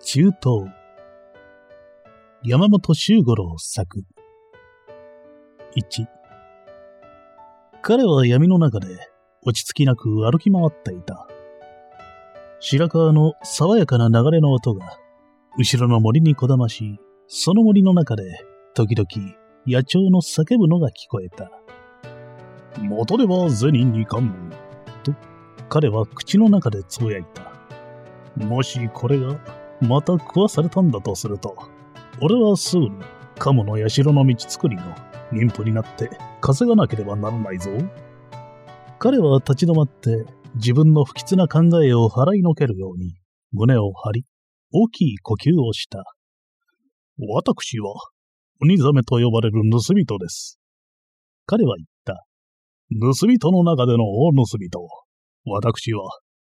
[0.00, 0.72] 中東
[2.44, 4.04] 山本周五郎作
[5.76, 6.06] 1
[7.82, 8.86] 彼は闇の中で
[9.44, 11.26] 落ち着きなく歩き回っていた。
[12.60, 14.98] 白川の爽やかな流れの音が
[15.58, 18.22] 後ろの森にこだまし、その森の中で
[18.74, 19.08] 時々
[19.66, 21.50] 野鳥の叫ぶのが聞こえた。
[22.80, 24.32] 戻れば銭に冠
[25.02, 25.12] と
[25.68, 27.52] 彼は口の中でつぶやいた。
[28.44, 31.56] もしこれがまた食わされたんだとすると、
[32.20, 32.90] 俺はすぐに
[33.38, 34.82] 鴨の社の道作りの
[35.32, 36.10] 妊婦になって
[36.40, 37.70] 稼がなければならないぞ。
[38.98, 40.24] 彼は立ち止まって
[40.56, 43.14] 自分の不吉な考えを払いのけるように
[43.52, 44.24] 胸を張り、
[44.72, 46.04] 大きい呼吸をした。
[47.18, 47.94] 私は、
[48.60, 50.58] 鬼ザメと呼ばれる盗人です。
[51.46, 52.26] 彼は言った。
[53.00, 54.68] 盗人の中での大盗人。
[55.46, 56.02] 私は、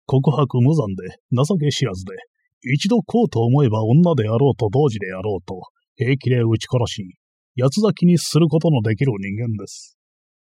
[0.06, 2.12] 告白無残で情け知らずで、
[2.62, 5.60] 一度こうと思えば女であろうと同時であろうと、
[5.96, 7.16] 平気で撃ち殺し、
[7.58, 9.96] 八つ咲きにすることのできる人間です。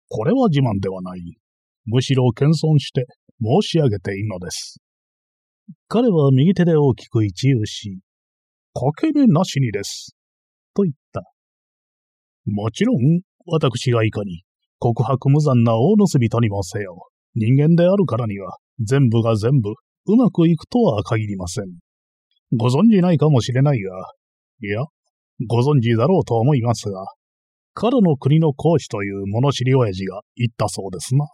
[0.10, 1.22] これは自慢ではない。
[1.86, 3.06] むしろ謙遜して
[3.42, 4.80] 申し上げていいのです。
[5.88, 8.00] 彼は右手で大きく一遊し、
[8.74, 10.16] かけ目なしにです。
[10.76, 11.22] と言った。
[12.46, 14.44] もちろん、私がいかに、
[14.80, 17.08] 告白無残な大盗人にもせよ。
[17.36, 19.72] 人間であるからには、全部が全部、
[20.08, 21.66] うまくいくとは限りません。
[22.58, 23.92] ご存じないかもしれないが、
[24.62, 24.82] いや、
[25.48, 27.06] ご存知だろうと思いますが、
[27.74, 31.26] 彼の国の講師という物知り親父が言ったそうですな。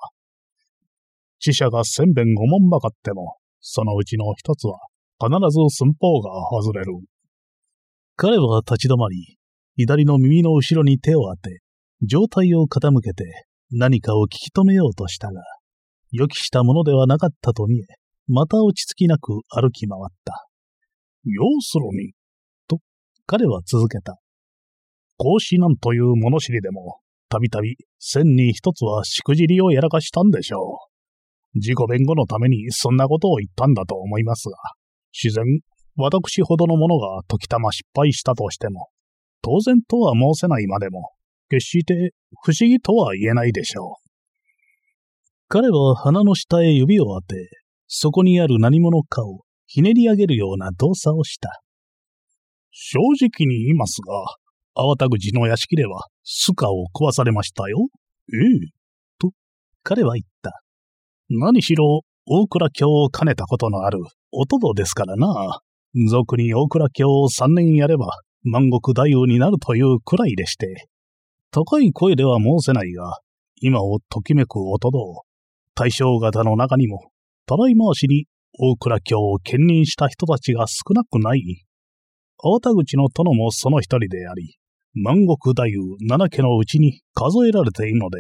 [1.40, 4.80] 死者が千遍おもんばかっても、そのうちの一つは
[5.20, 6.94] 必ず寸法が外れる。
[8.16, 9.38] 彼は立ち止まり、
[9.76, 11.62] 左の耳の後ろに手を当て、
[12.04, 13.24] 状態を傾けて
[13.72, 15.42] 何かを聞き止めようとしたが、
[16.12, 17.86] 予期したものではなかったと見え、
[18.28, 20.48] また落ち着きなく歩き回った。
[21.26, 22.14] 要するに、
[22.68, 22.80] と
[23.26, 24.18] 彼は続けた。
[25.18, 30.80] 孔子なんという物知りでも、たびたび千に一つはしくじりをやらかしたんでしょ
[31.54, 31.60] う。
[31.60, 34.58] 自己弁護のためにそんなことを言ったんだと思いますが、
[35.14, 35.46] 自然、
[35.96, 38.90] 私ほどの者が時たま失敗したとしても、
[39.42, 41.12] 当然とは申せないまでも、
[41.50, 42.14] 決して
[42.44, 44.02] 不思議とは言えないでしょう。
[45.50, 47.50] 彼は鼻の下へ指を当て、
[47.88, 49.42] そこにある何者かを
[49.74, 51.62] ひねり上げるような動作をした。
[52.72, 54.14] 正直に言いますが、
[54.76, 57.88] 粟田口の屋敷では、スカを食わされましたよ。
[58.34, 58.68] ええ。
[59.18, 59.30] と、
[59.82, 60.62] 彼は言った。
[61.30, 64.00] 何しろ、大倉京を兼ねたことのある、
[64.34, 65.62] おとどですからな。
[66.10, 68.10] 俗に大倉京を三年やれば、
[68.44, 70.90] 万国大王になるというくらいでして。
[71.50, 73.20] 高い声では申せないが、
[73.62, 75.22] 今をときめくおとどを、
[75.76, 77.12] 大正型の中にも、
[77.46, 81.66] たらい回しに大倉京を兼任した人たちが少なくない。
[82.38, 84.58] 大田口の殿もその一人であり、
[84.94, 88.18] 万国大夫七家のうちに数えられているので、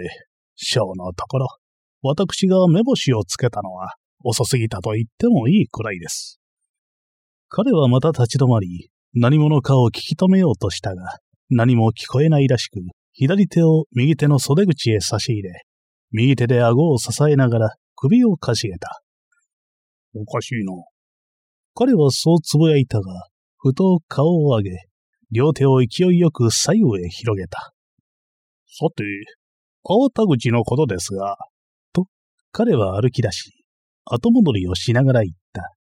[0.56, 1.48] 小のところ、
[2.02, 6.40] 私が目星をつけたのは遅すぎたと言ってもいいくらいです。
[7.50, 11.18] 彼はまた立ち止まり、何者かを聞き止めようとしたが、
[11.50, 12.80] 何も聞こえないらしく、
[13.12, 15.64] 左手を右手の袖口へ差し入れ、
[16.12, 19.02] 右手で顎を支えながら首をかしげた。
[20.14, 20.74] おかしいな。
[21.74, 23.04] 彼はそうつぶやいたが、
[23.58, 24.72] ふと顔を上げ、
[25.32, 27.74] 両手を勢いよく左右へ広げた。
[28.68, 29.04] さて、
[29.84, 31.38] 青田口のことですが、
[31.94, 32.06] と、
[32.52, 33.52] 彼は歩き出し、
[34.06, 35.74] 後戻りをしながら言った。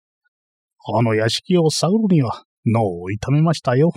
[0.96, 3.92] あの屋敷を探るには脳を痛めましたよ。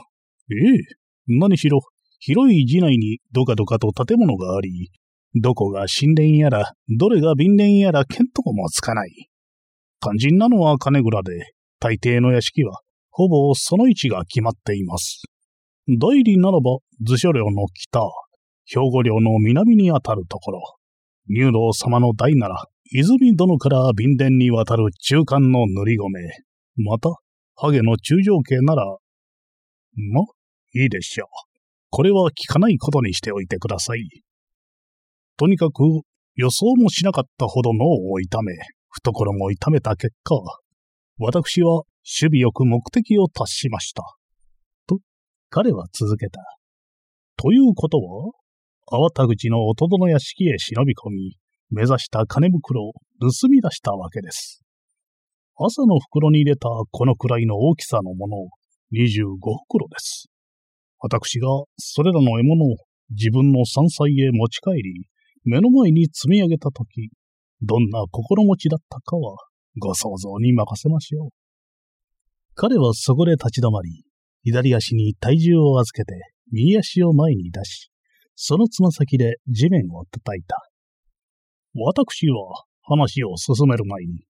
[0.51, 0.78] ええ、
[1.27, 1.81] 何しろ、
[2.19, 4.91] 広い寺内にどかどかと建物があり、
[5.34, 9.28] どこが神殿やら、どれが便殿やら見当もつかない。
[10.04, 15.22] 肝心なのは金蔵で、大抵の屋敷は、ほぼその位置が決まっています。
[15.88, 18.00] 代理ならば、図書領の北、
[18.66, 20.60] 兵庫領の南にあたるところ、
[21.31, 26.21] 入道様の代なら、泉殿から便殿に渡る中間の塗り込め、
[26.84, 27.09] また、
[27.56, 28.84] ハゲの中将家なら、
[29.97, 30.21] ま、
[30.74, 31.28] いいでしょう。
[31.89, 34.06] これは聞かないことにしておいてください。
[35.39, 35.80] とにかく、
[36.34, 38.53] 予想もしなかったほど脳を痛め、
[38.96, 40.36] 懐も痛めた結果、
[41.18, 44.02] 私は守備よく目的を達しました。
[44.86, 44.98] と、
[45.50, 46.41] 彼は続けた。
[47.36, 48.32] ということは、
[48.86, 51.36] 粟田口の弟の屋敷へ忍び込み、
[51.70, 54.62] 目指した金袋を盗み出したわけです。
[55.56, 58.48] 朝の袋に入れたこのくらいの大きさのものを、
[58.92, 60.28] 25袋です。
[61.00, 61.48] 私が
[61.78, 62.76] それらの獲物を
[63.10, 65.06] 自分の山菜へ持ち帰り、
[65.44, 67.10] 目の前に積み上げたとき、
[67.65, 69.37] どんな心持ちだったかは
[69.78, 71.28] ご想像に任せましょう。
[72.55, 74.05] 彼はそこで立ち止まり、
[74.45, 76.15] 左足に体重を預けて、
[76.53, 77.91] 右足を前に出し、
[78.37, 80.57] そのつま先で地面を叩いた。
[81.75, 84.25] 私は話を進める前に、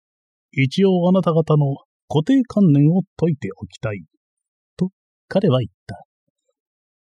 [0.52, 1.76] 一応あなた方の
[2.08, 4.04] 固定観念を解いておきたい。
[4.78, 4.90] と
[5.28, 6.06] 彼は言った。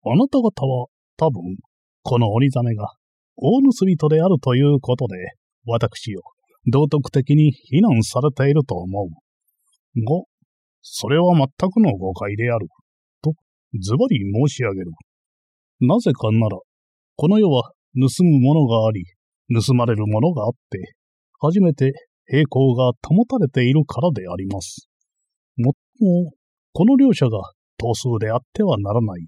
[0.04, 0.86] あなた方は
[1.16, 1.56] 多分、
[2.02, 2.94] この鬼ザメが
[3.36, 5.16] 大盗人であるということで、
[5.66, 6.20] 私を
[6.66, 9.08] 道徳的に非難されていると思う。
[10.04, 10.24] が、
[10.82, 12.68] それは全くの誤解である。
[13.22, 13.32] と、
[13.80, 14.90] ズバリ申し上げる。
[15.80, 16.58] なぜかなら、
[17.16, 19.04] この世は盗むものがあり、
[19.54, 20.94] 盗まれるものがあって、
[21.40, 21.92] 初めて
[22.26, 24.88] 平行が保たれているからであります。
[25.56, 26.32] もっとも、
[26.72, 27.40] この両者が
[27.78, 29.26] 等数であってはならない。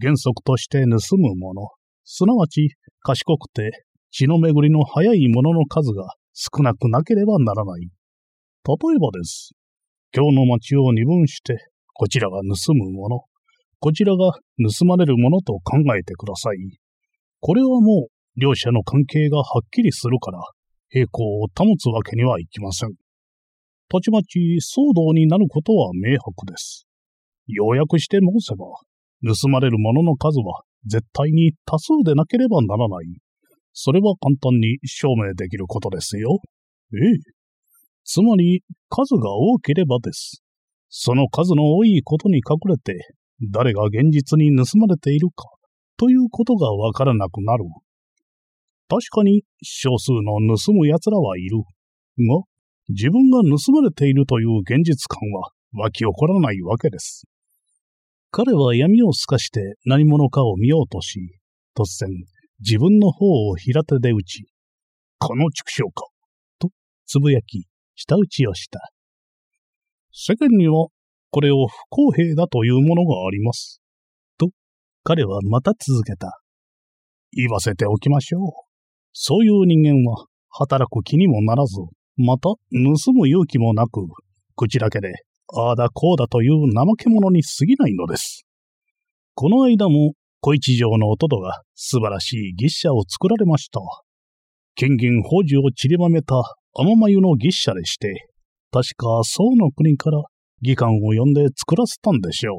[0.00, 1.68] 原則として盗むもの、
[2.04, 2.68] すなわち
[3.00, 7.82] 賢くて血の巡りの早いものの数が少なくなければならない。
[7.82, 9.52] 例えばです。
[10.14, 11.56] 今日の街を二分して、
[11.94, 13.20] こちらが盗むもの、
[13.78, 14.32] こちらが
[14.78, 16.56] 盗まれるものと考えてください。
[17.40, 20.40] これはもう、両者の関係がはっきりするから、
[20.88, 22.90] 平行を保つわけにはいきません。
[23.88, 26.86] たちまち騒動になることは明白です。
[27.46, 28.66] 要約して申せば、
[29.24, 33.06] 盗まれるものの数は絶対に多数でなければならない。
[33.82, 36.38] それは簡単に証明できることですよ。
[36.92, 37.18] ええ。
[38.04, 40.42] つまり、数が多ければです。
[40.90, 43.14] その数の多いことに隠れて、
[43.50, 45.46] 誰が現実に盗まれているか、
[45.96, 47.64] ということがわからなくなる。
[48.90, 51.56] 確かに、少数の盗む奴らはいる。
[52.28, 52.42] が、
[52.90, 57.24] 自分が盗まれているという現実感は湧き起こらないわけです。
[58.30, 61.18] 彼は闇を透かして何者かを見ようとし、
[61.74, 62.10] 突然、
[62.60, 64.46] 自分の方を平手で打ち、
[65.18, 66.06] この畜生か、
[66.58, 66.68] と
[67.06, 67.66] つぶやき、
[67.96, 68.90] 舌打ちをした。
[70.12, 70.88] 世間には
[71.30, 73.80] これを不公平だというものがあります。
[74.38, 74.48] と、
[75.04, 76.40] 彼はまた続けた。
[77.32, 78.40] 言わせておきましょう。
[79.12, 81.78] そういう人間は働く気にもならず、
[82.16, 82.58] また盗
[83.12, 84.02] む勇気もなく、
[84.56, 85.12] 口だけで、
[85.54, 88.44] ああだこうだという怠け者に過ぎないのです。
[89.34, 90.12] この間も、
[90.42, 93.80] 小一条の弟が素晴らしい牛車を作られました。
[94.74, 96.34] 権限宝珠を散りばめた
[96.72, 98.28] 天眉の牛車でして、
[98.72, 100.22] 確か宋の国から
[100.62, 102.58] 議官を呼んで作らせたんでしょう。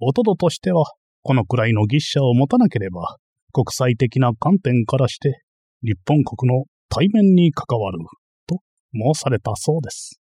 [0.00, 0.84] 弟とどとしては、
[1.22, 3.18] このくらいの牛車を持たなければ、
[3.52, 5.42] 国際的な観点からして、
[5.82, 7.98] 日本国の対面に関わる、
[8.46, 8.60] と
[8.92, 10.20] 申されたそうです。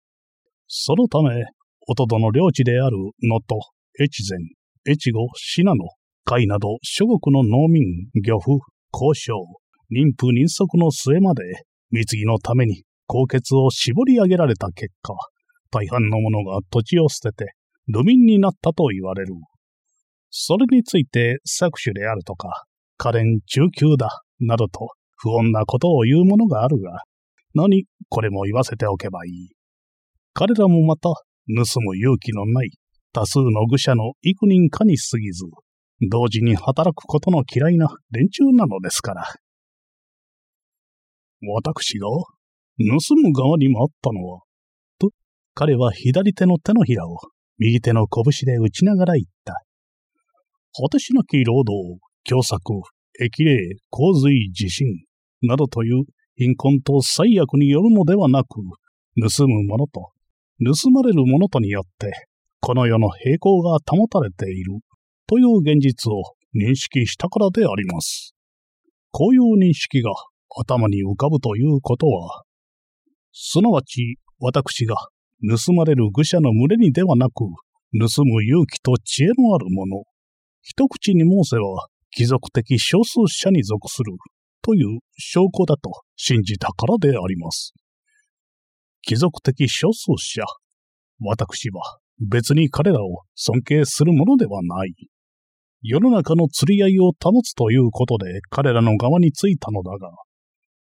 [0.67, 1.45] そのため、
[1.87, 3.61] 弟の領地である能登、
[3.99, 4.39] 越前、
[4.91, 5.75] 越後、信濃、
[6.25, 7.83] 海など諸国の農民、
[8.23, 8.59] 漁夫、
[8.93, 9.33] 交渉、
[9.91, 11.43] 妊婦人足の末まで
[11.91, 15.13] 貢ぎのために高血を絞り上げられた結果、
[15.69, 17.53] 大半の者が土地を捨てて、
[17.87, 19.33] 流民になったと言われる。
[20.29, 22.65] それについて搾取であるとか、
[22.97, 27.03] 可憐中級だ、などと不穏なことを言うものがあるが、
[27.53, 29.49] 何、これも言わせておけばいい。
[30.33, 31.09] 彼らもまた、
[31.55, 32.71] 盗む勇気のない
[33.11, 35.45] 多数の愚者の幾人かに過ぎず、
[36.01, 39.23] 同時に働くことの嫌いな連中なのですから。
[41.41, 44.41] 私が盗む側に回ったのは、
[44.99, 45.09] と、
[45.53, 47.17] 彼は左手の手のひらを
[47.57, 49.53] 右手の拳で打ちながら言った。
[50.73, 52.61] 果てしなき労働、凶作、
[53.19, 53.57] 液霊、
[53.89, 54.87] 洪水、地震、
[55.43, 58.57] などという貧困と最悪によるのではなく、
[59.21, 60.11] 盗むものと、
[60.59, 62.11] 盗まれるものとによって、
[62.59, 64.79] この世の平行が保たれている、
[65.27, 68.35] という現実を認識したからであります。
[69.11, 70.11] こういう認識が
[70.61, 72.43] 頭に浮かぶということは、
[73.31, 74.95] すなわち私が
[75.49, 77.41] 盗まれる愚者の群れにではなく、
[77.99, 80.03] 盗む勇気と知恵のある者、
[80.61, 84.13] 一口に申せば貴族的少数者に属する
[84.61, 87.73] という証拠だと信じたからであります。
[89.01, 90.43] 貴族的少数者、
[91.19, 94.93] 私は別に彼らを尊敬するものではない。
[95.85, 100.09] 世の中の釣り合いを保つということで彼らの側についたのだが、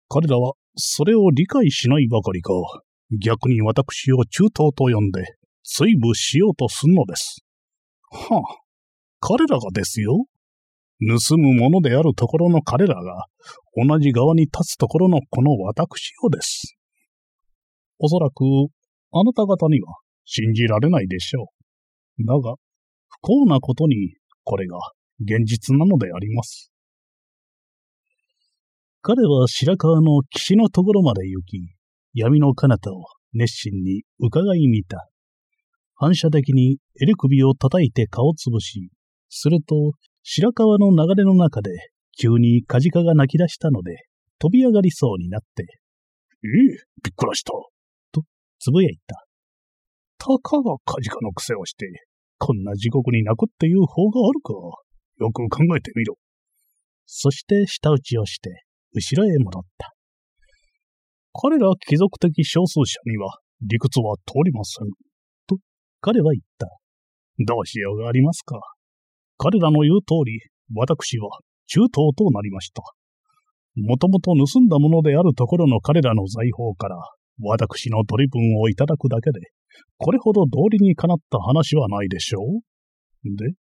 [0.08, 2.52] 彼らはそれを理解しないばかりか、
[3.18, 5.24] 逆に私を中東と呼んで、
[5.64, 7.42] 追捕しようとするのです。
[8.10, 8.40] はあ、
[9.20, 10.26] 彼らがですよ。
[11.00, 13.26] 盗むものであるところの彼らが、
[13.74, 16.76] 同じ側に立つところのこの私をです。
[17.98, 18.44] おそらく、
[19.12, 19.94] あなた方には
[20.24, 21.46] 信じられないでしょ
[22.18, 22.26] う。
[22.26, 22.56] だが、
[23.08, 24.78] 不幸なことに、これが
[25.20, 26.72] 現実なのであります。
[29.00, 31.74] 彼は白川の岸のところまで行き、
[32.14, 35.08] 闇の彼方を熱心に伺い見た。
[35.94, 38.90] 反射的に襟首を叩いて顔つぶし、
[39.28, 41.70] すると白川の流れの中で
[42.18, 44.06] 急にカジカが泣き出したので
[44.38, 45.64] 飛び上がりそうになって、
[46.44, 47.52] ええ、びっくらした。
[48.12, 48.22] と
[48.58, 49.24] つぶやいた。
[50.18, 51.86] たかがカジカの癖をして、
[52.44, 54.52] こんな地獄に泣くっていう方があるか。
[55.20, 56.16] よく考えてみろ。
[57.06, 58.50] そして舌打ちをして、
[58.92, 59.92] 後ろへ戻った。
[61.32, 63.30] 彼ら貴族的少数者には
[63.60, 64.88] 理屈は通りません。
[65.46, 65.56] と、
[66.00, 66.66] 彼は言った。
[67.46, 68.58] どうしようがありますか。
[69.38, 70.40] 彼らの言う通り、
[70.74, 71.30] 私は
[71.68, 72.82] 中東となりました。
[73.76, 76.96] もともと盗んだものであるところの彼らの財宝から、
[77.38, 79.40] 私の取り分をいただくだけで、
[79.98, 83.54] これほど道理にかなった話はないでしょうで、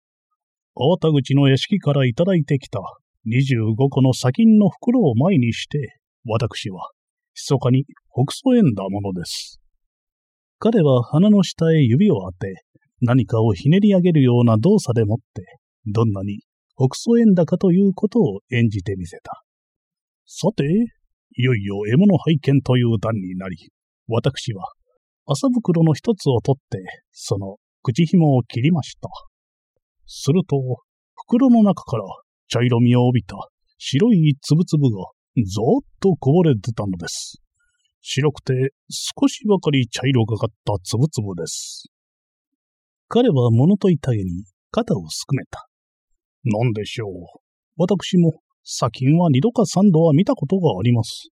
[0.75, 2.79] 粟田口の屋敷からいただいてきた
[3.27, 6.91] 25個の砂金の袋を前にして、私は
[7.35, 9.59] 密かに北総縁だものです。
[10.59, 12.63] 彼は鼻の下へ指を当て、
[13.01, 15.43] 何かをひねり上げるような動作でもって、
[15.85, 16.39] どんなに
[16.75, 19.41] 北総縁だかということを演じてみせた。
[20.25, 20.63] さて、
[21.35, 23.71] いよいよ獲物拝見という段になり、
[24.07, 24.63] 私は
[25.31, 26.79] 麻袋の一つを取って、
[27.11, 29.07] その口紐を切りました。
[30.07, 30.57] すると、
[31.13, 32.03] 袋の中から
[32.47, 33.35] 茶色みを帯びた
[33.77, 35.11] 白い粒々が
[35.45, 37.39] ぞーっとこぼれ出たのです。
[38.01, 38.53] 白くて
[38.89, 41.91] 少しばかり茶色がかった粒々です。
[43.07, 45.67] 彼は物といたげに肩をすくめた。
[46.43, 47.11] 何でしょう。
[47.77, 51.29] 私も砂金は二度か三度は見たことがあります。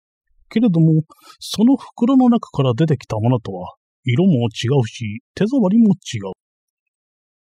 [0.49, 1.03] けれども、
[1.39, 6.33] その袋の中から出てきたものとは、色も違うし、手触りも違う。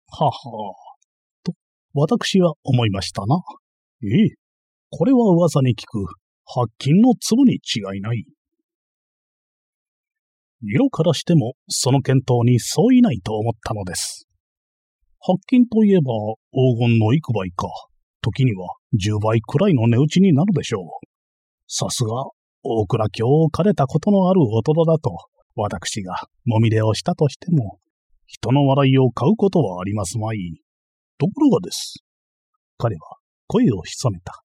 [0.09, 0.33] はは
[1.45, 1.53] と、
[1.95, 3.37] 私は思いましたな。
[4.03, 4.35] ええ、
[4.91, 6.05] これは噂に聞く
[6.45, 8.25] 白金の粒に違いない。
[10.63, 14.27] 色からしてもその見当に相違ないと思ったのです。
[15.21, 16.13] 白金といえば
[16.53, 17.69] 黄金の幾倍か、
[18.21, 20.85] 時には10倍くらいの値打ちになるでしょう。
[21.67, 22.11] さすが、
[22.63, 25.17] 大倉京を枯れたことのある大人だと、
[25.55, 26.15] 私が
[26.45, 27.79] もみ出をしたとしても、
[28.27, 30.39] 人の笑いを買うことはありますまい。
[31.19, 32.05] ところがです。
[32.79, 34.43] 彼は声を潜めた。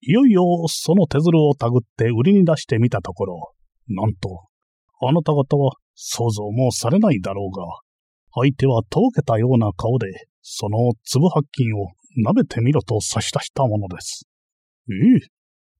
[0.00, 3.52] いよいよその手づるをたぐって売りに出してみたところ、
[3.88, 4.46] なんと、
[5.00, 7.64] あなた方は想像もされないだろうが、
[8.34, 10.08] 相手はとぼけたような顔で、
[10.42, 11.88] その粒白金を
[12.26, 14.26] 舐めてみろと差し出したものです。
[14.90, 15.28] ええ、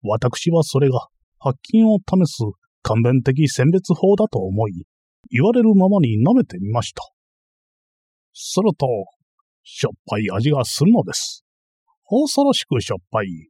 [0.03, 1.09] 私はそれが
[1.39, 2.43] 白金を試す
[2.85, 4.85] 簡便的選別法だと思い、
[5.31, 7.03] 言われるままに舐めてみました。
[8.35, 8.87] すると、
[9.65, 11.45] しょっぱい味がするのです。
[12.07, 13.49] 恐ろしくしょっぱい。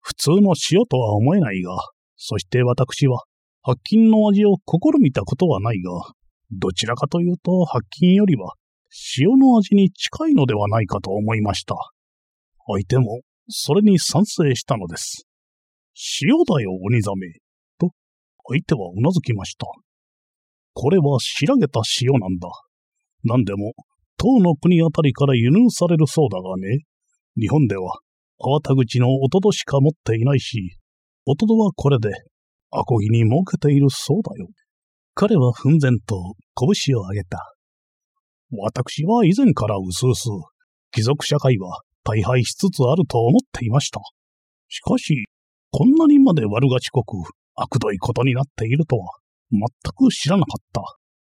[0.00, 1.70] 普通の塩とは思えないが、
[2.16, 3.22] そして私は、
[3.62, 5.92] 白金の味を試みたことはないが、
[6.50, 8.54] どちらかというと白金よりは
[9.18, 11.74] 塩の味に近いのではないかと思いました。
[12.66, 15.26] 相手もそれに賛成したのです。
[16.22, 17.28] 塩だよ、鬼ザメ。
[18.48, 19.66] 相手はうなずきました。
[20.74, 22.48] これは白げた塩なんだ。
[23.24, 23.72] なんでも、
[24.18, 26.84] 唐の国あたりから輸入されるそうだがね、
[27.38, 28.00] 日本では
[28.38, 30.76] 粟田口のおとどしか持っていないし、
[31.24, 32.10] おとどはこれで、
[32.70, 34.48] アコギに儲けているそうだよ。
[35.14, 37.38] 彼は奮然と拳を上げた。
[38.50, 40.28] 私は以前からうすうす、
[40.92, 44.00] 貴族社会は大敗しつつあると思っていました。
[44.68, 45.24] しかし、
[45.70, 47.16] こんなにまで悪がちこく、
[47.56, 49.18] 悪どいことになっているとは、
[49.50, 49.60] 全
[49.94, 50.82] く知らなかった。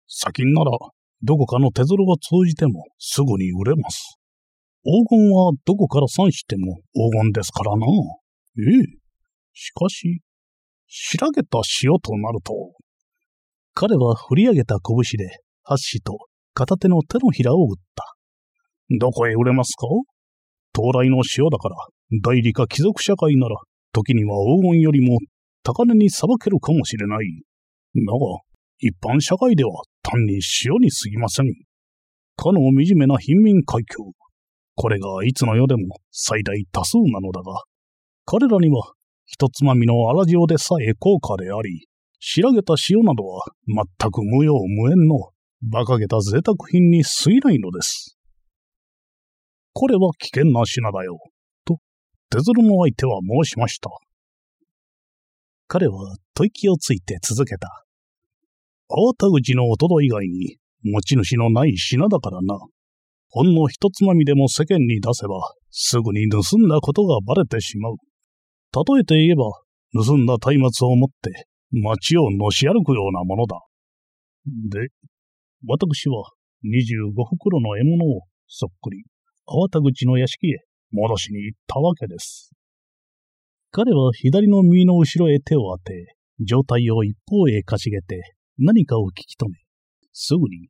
[0.06, 0.70] 先なら、
[1.22, 4.18] どこかの手づるを通じてもすぐに売れます。
[4.84, 7.87] 黄金はどこから算しても黄金ですからな。
[7.87, 8.98] ええ。
[9.52, 10.20] しかし、
[10.87, 12.52] 白げた塩となると。
[13.75, 16.16] 彼は振り上げた拳で、箸と
[16.54, 18.14] 片手の手のひらを打った。
[18.98, 19.87] どこへ売れますか？
[20.72, 21.76] 到来の塩だから、
[22.22, 23.56] 代理か貴族社会なら、
[23.92, 25.18] 時には黄金よりも
[25.68, 27.42] 高値に裁けるかもしれない。
[27.94, 28.18] だが、
[28.78, 31.52] 一般社会では単に塩に過ぎません。
[32.37, 33.96] かの惨めな貧民階級、
[34.76, 37.64] これがいつの世でも最大多数なのだが、
[38.25, 38.92] 彼らには
[39.26, 41.87] 一つまみの粗塩でさえ高価であり、
[42.18, 45.32] 白げた塩などは全く無用無縁の
[45.70, 48.16] 馬鹿げた贅沢品に過ぎないのです。
[49.75, 51.18] これは危険な品だよ、
[51.66, 51.76] と、
[52.30, 53.90] 手鶴の相手は申しました。
[55.68, 57.84] 彼は吐息をついて続けた。
[58.88, 62.58] 大田口の弟以外に持ち主のない品だからな。
[63.28, 65.34] ほんの一つまみでも世間に出せば、
[65.70, 67.96] すぐに盗んだことがバレてしまう。
[68.72, 69.44] 例えて言えば、
[70.02, 73.60] 盗んだ松明を持って街をのし歩くようなものだ。
[74.70, 74.88] で、
[75.66, 76.30] 私は
[76.64, 79.04] 25袋の獲物をそっくり、
[79.44, 82.52] 粟田口の屋敷へ戻しに行ったわけです。
[83.70, 88.20] 彼は左の右の後ろへ手を当て、状態を一方へかしげて
[88.58, 89.58] 何かを聞き止め、
[90.12, 90.68] すぐに、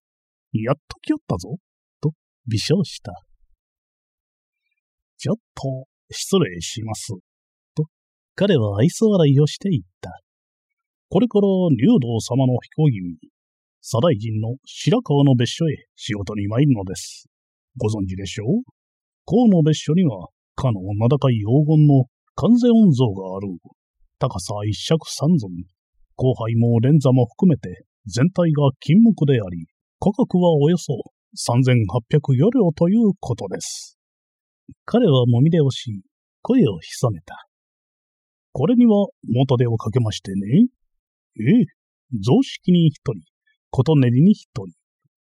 [0.65, 1.57] やっと来よったぞ、
[2.01, 2.13] と
[2.49, 3.13] 微笑した。
[5.17, 7.13] ちょっと失礼します。
[7.75, 7.85] と、
[8.35, 10.11] 彼は愛想笑いをして言った。
[11.09, 13.17] これから竜道様の飛行機に、
[13.81, 17.27] 左大臣の白川の別所へ仕事に参るのです。
[17.77, 18.47] ご存知でしょう？
[19.25, 22.07] 河の別所には、かの名高い黄金の
[22.41, 23.49] 完全音像がある。
[24.21, 25.51] 高さ一尺三寸。
[26.15, 29.67] 後輩も連座も含めて全体が金木であり、
[29.99, 30.95] 価格はおよそ
[31.35, 33.99] 3804両ということです。
[34.85, 36.03] 彼はもみ出をし、
[36.43, 37.35] 声を潜めた。
[38.53, 40.67] これには元手をかけましてね。
[41.41, 41.65] ええ、
[42.23, 43.15] 雑式に一人、
[43.71, 44.67] 琴練りに一人、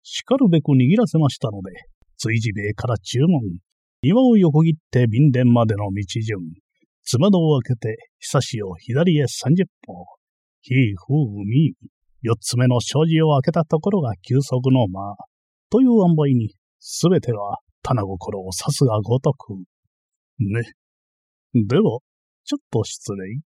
[0.02, 1.71] 叱るべく握らせましたので、
[2.16, 3.40] 追事兵衛から注文、
[4.02, 6.40] 庭を横切って便殿までの道順、
[7.04, 10.06] つまどを開けて、久しを左へ30歩。
[10.62, 11.12] ひーふ
[11.44, 11.75] み。
[12.23, 15.14] 四つ目の障子を開けたところが休息の間。
[15.70, 19.52] という塩梅に、すべては棚心を指すがごとく。
[20.38, 20.62] ね。
[21.52, 22.00] では、
[22.44, 23.40] ちょっと失礼。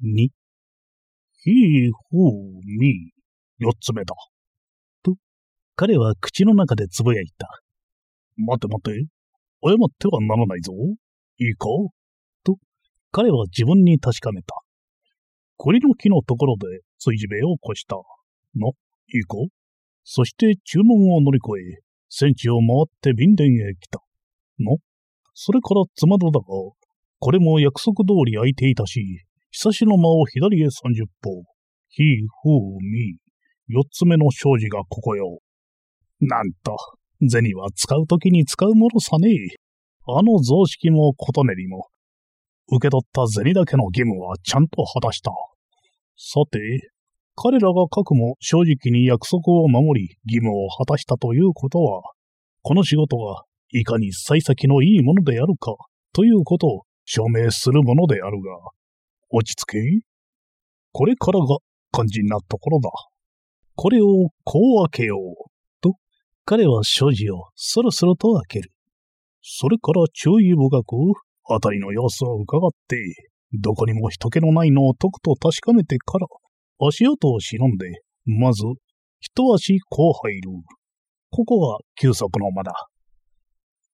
[0.00, 0.30] に。
[1.40, 2.16] ひーふ
[2.78, 3.12] み。
[3.58, 4.14] 四つ目だ。
[5.02, 5.16] と、
[5.74, 7.48] 彼は口の中でつぶやいた。
[8.36, 9.21] 待て待て。
[9.64, 10.72] 謝ってはならないぞ。
[11.38, 11.66] いいか？
[12.44, 12.56] と、
[13.10, 14.54] 彼は自分に確かめた。
[15.58, 16.66] 栗の木のところで
[16.98, 17.96] 追事兵を越した。
[18.54, 18.72] な、い
[19.18, 19.36] いか？
[20.04, 24.00] そして注文を乗り越え、戦地を回って便殿へ来た。
[24.58, 24.76] な、
[25.34, 26.46] それからつまどだが、
[27.20, 29.00] これも約束通り空いていたし、
[29.52, 30.70] 久しの間を左へ30
[31.22, 31.44] 歩。
[31.88, 32.02] ひ、
[32.42, 32.48] ふ、
[32.80, 33.16] み。
[33.68, 35.38] 四つ目の障子がここよ。
[36.20, 36.76] なんと、
[37.28, 39.36] 銭は使うときに使うものさねえ。
[40.06, 41.86] あの雑式もことねりも、
[42.68, 45.30] 受け取った銭だけの義務はちゃんと果たした。
[46.16, 46.90] さて、
[47.34, 52.02] 彼らが核も正直に約束を守り義務を果たしたということは、
[52.62, 55.74] この仕事がいかに幸先のいいものであるか
[56.12, 58.70] ということを証明するものであるが、
[59.30, 59.78] 落ち着け
[60.92, 61.58] これからが
[61.92, 62.90] 肝心なところだ。
[63.74, 65.51] これをこう開けよう。
[66.44, 68.72] 彼は所持をそろそろと開ける。
[69.42, 70.94] それから注意深く、
[71.48, 72.96] あたりの様子を伺って、
[73.52, 76.26] どこにも人気のないのをとくと確かめてから、
[76.86, 78.62] 足音を忍んで、まず、
[79.20, 80.50] 一足こう入る。
[81.30, 82.72] ここが休息の間だ。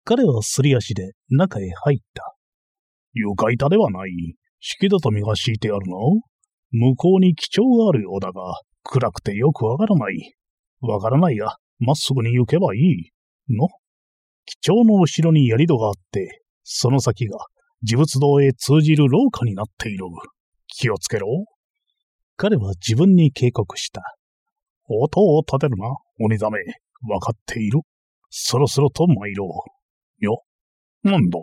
[0.04, 2.34] 彼はすり足で中へ入った。
[3.12, 4.10] 床板ではない。
[4.60, 5.98] 敷き畳が敷いてあるの
[6.72, 10.34] 向こうに基調があるようだが、暗くてよくわからない。
[10.80, 13.10] わからないが、まっすぐに行けばいい。
[13.52, 13.68] の？
[14.46, 17.38] 基調の後ろに槍戸があって、その先が
[17.82, 20.04] 自仏道へ通じる廊下になっている。
[20.68, 21.26] 気をつけろ。
[22.36, 24.02] 彼は自分に警告した。
[24.88, 25.88] 音を立てるな、
[26.20, 26.60] 鬼ザメ。
[27.08, 27.80] わかっている。
[28.30, 29.46] そろそろと参ろ
[30.20, 30.24] う。
[30.24, 30.42] よ、
[31.02, 31.38] なんだ？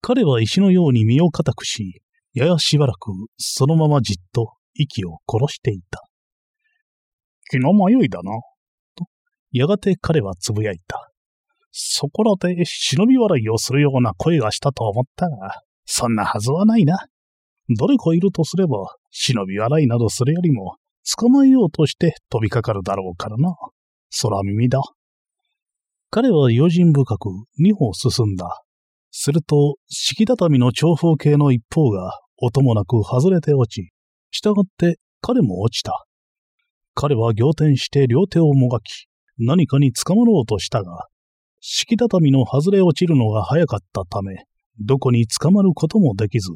[0.00, 2.00] 彼は石のように身を固くし、
[2.32, 6.00] ややしばらくそのままじっと息を殺していた。
[7.50, 8.30] 気の迷いだな。
[9.52, 11.10] やがて彼はつぶやいた。
[11.72, 17.06] そこらで忍び笑いをするような声がしたと思ったが、そんなはずはないな。
[17.78, 20.76] 誰かいるとすれば、忍び笑いなどするよりも、
[21.16, 23.54] 捕まえようとして飛びかかるだろうからな。
[24.22, 24.80] 空耳だ。
[26.10, 28.62] 彼は用心深く二歩進んだ。
[29.12, 33.92] すると、敷畳の長方形の一方が音もなく外れて落ち、
[34.30, 36.04] 従って彼も落ちた。
[36.94, 39.06] 彼は仰天して両手をもがき、
[39.40, 41.06] 何かに捕まろうとしたが、
[41.60, 44.44] 敷畳の外れ落ちるのが早かったため、
[44.78, 46.50] どこに捕まることもできず、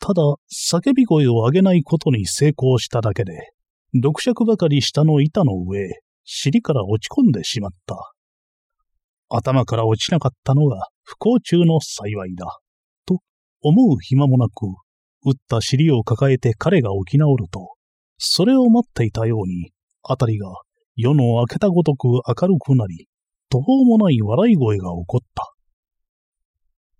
[0.00, 3.52] ただ叫び声を上げないことに成功しただけで、
[3.94, 5.88] 読尺ばかり下の板の上
[6.24, 7.96] 尻から落ち込んでしまった。
[9.28, 12.58] 頭から落ちなかったのが不幸中の幸いだ。
[13.06, 13.18] と
[13.62, 14.64] 思う暇もなく、
[15.24, 17.74] 打った尻を抱えて彼が起き直ると、
[18.18, 20.48] それを待っていたように、あたりが
[20.96, 23.08] 夜の明けたごとく明るくなり、
[23.48, 25.52] 途方もない笑い声が起こった。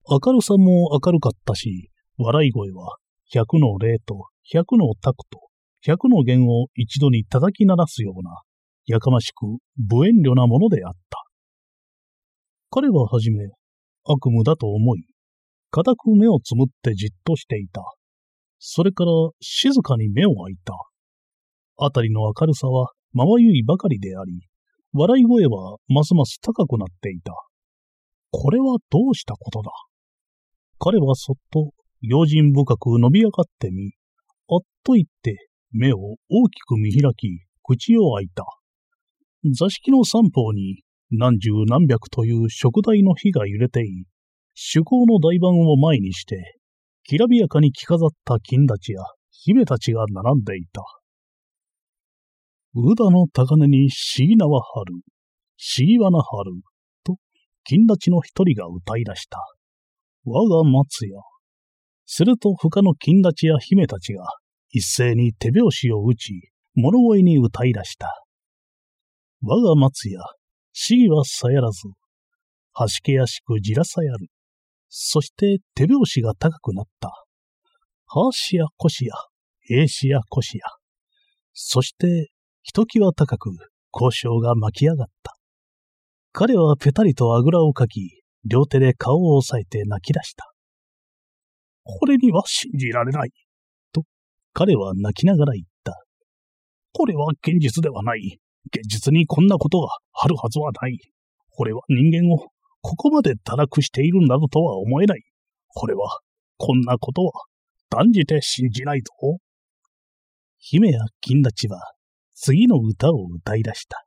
[0.09, 2.97] 明るさも明るかったし、笑い声は
[3.33, 5.51] 百の礼と百のタクと
[5.83, 8.43] 百の弦を一度に叩き鳴らすような、
[8.87, 9.45] やかましく
[9.77, 11.25] 無遠慮なものであった。
[12.71, 13.49] 彼ははじめ、
[14.05, 15.05] 悪夢だと思い、
[15.71, 17.83] 固く目をつむってじっとしていた。
[18.59, 20.75] それから静かに目を開いた。
[21.79, 24.41] あたりの明るさはまばゆいばかりであり、
[24.93, 27.33] 笑い声はますます高くなっていた。
[28.31, 29.71] これはどうしたことだ？
[30.79, 33.93] 彼はそっと用心深く伸び上がってみ、
[34.49, 38.45] あっと言って目を大きく見開き、口を開いた。
[39.55, 44.05] 座敷の三方に何十何百という食台の火が揺れてい、
[44.75, 46.61] 趣向の大盤を前にして、
[47.05, 50.83] きらびやかに着飾った金立ちや姫たちが並んでいた。
[52.75, 54.95] 宇田の高根に椎名は春、
[55.57, 56.53] 椎葉な春、
[57.05, 57.17] と
[57.65, 59.39] 金立ちの一人が歌い出した。
[60.25, 61.21] 我が松屋。
[62.07, 64.25] すると他の金立ちや姫たちが
[64.71, 68.25] 一斉に手拍子を打ち、物声に歌い出した。
[69.43, 70.21] 我が松屋、
[70.73, 71.89] 市議はさやらず、
[72.73, 74.29] はしけやしくじらさやる。
[74.89, 77.11] そして手拍子が高くなった。
[78.07, 79.15] はしやこしや、
[79.71, 80.65] えいしやこしや。
[81.53, 82.31] そして、
[82.63, 83.51] ひときわ高く
[83.93, 85.37] 交渉が巻き上がった。
[86.33, 90.53] 彼はぺたりとあぐらをかき、両手で顔を押さえて泣き出した。
[91.85, 93.31] これには信じられない。
[93.93, 94.05] と、
[94.53, 96.05] 彼は泣きながら言った。
[96.93, 98.39] これは現実ではない。
[98.67, 100.99] 現実にこんなことがあるはずはない。
[101.51, 102.49] これは人間を
[102.83, 105.23] ここまで堕落しているなどとは思えない。
[105.69, 106.21] これは、
[106.57, 107.33] こんなことは
[107.91, 109.39] 断じて信じないぞ。
[110.59, 111.81] 姫や金立ちは
[112.43, 114.07] 次の歌を歌い出した。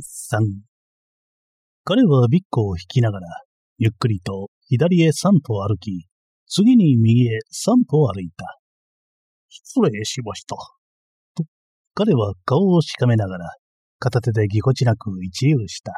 [0.00, 0.40] 三。
[1.84, 3.26] 彼はビッコを引きながら、
[3.76, 6.06] ゆっくりと左へ三歩歩き、
[6.46, 8.58] 次に右へ三歩歩いた。
[9.50, 10.56] 失礼しました。
[11.36, 11.44] と、
[11.92, 13.44] 彼は顔をしかめながら、
[13.98, 15.92] 片手でぎこちなく一遊した。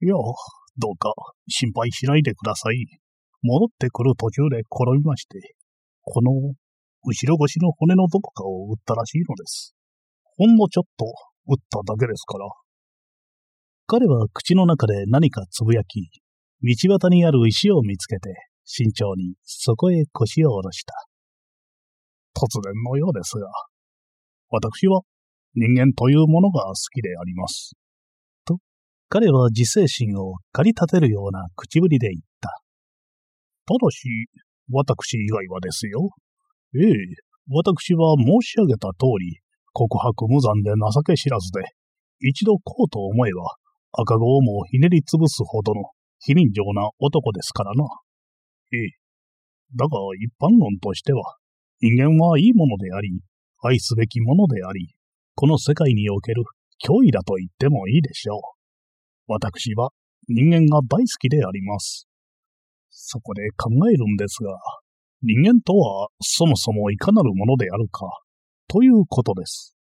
[0.00, 0.14] いや、
[0.78, 1.12] どうか
[1.46, 3.03] 心配しないでください。
[3.44, 5.54] 戻ってくる途中で転びまして、
[6.02, 6.32] この
[7.04, 9.74] 後ろ腰の骨のどこかを打ったらしいのです。
[10.36, 11.04] ほんのちょっと
[11.46, 12.48] 打っただけですから。
[13.86, 16.08] 彼は口の中で何かつぶやき、
[16.62, 20.94] 道端にある石を見つけて、慎重にそこへ腰を下ろした。
[22.34, 23.46] 突然のようですが、
[24.48, 25.02] 私は
[25.54, 27.72] 人間というものが好きであります。
[28.46, 28.56] と、
[29.10, 32.63] 彼は自制心を駆り立てるような口ぶりで言った。
[33.66, 34.08] ただし、
[34.70, 36.10] 私以外はですよ。
[36.76, 36.92] ええ、
[37.48, 39.40] 私は申し上げた通り、
[39.72, 41.62] 告白無残で情け知らずで、
[42.20, 43.56] 一度こうと思えば、
[43.92, 45.82] 赤子をもひねりつぶすほどの
[46.20, 47.84] 非人情な男ですからな。
[48.72, 48.90] ええ。
[49.76, 51.36] だが一般論としては、
[51.80, 53.20] 人間はいいものであり、
[53.62, 54.94] 愛すべきものであり、
[55.34, 56.44] この世界における
[56.86, 58.40] 脅威だと言ってもいいでしょう。
[59.26, 59.90] 私は
[60.28, 62.06] 人間が大好きであります。
[62.96, 64.56] そこで考えるんですが、
[65.22, 68.08] 人間とはそもそもいかなるものであるか、
[68.68, 69.76] ということです。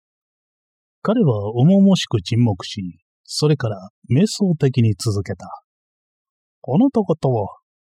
[1.02, 5.46] 彼は重々しく沈黙し、それから瞑想的に続けた。
[5.46, 7.48] あなた方は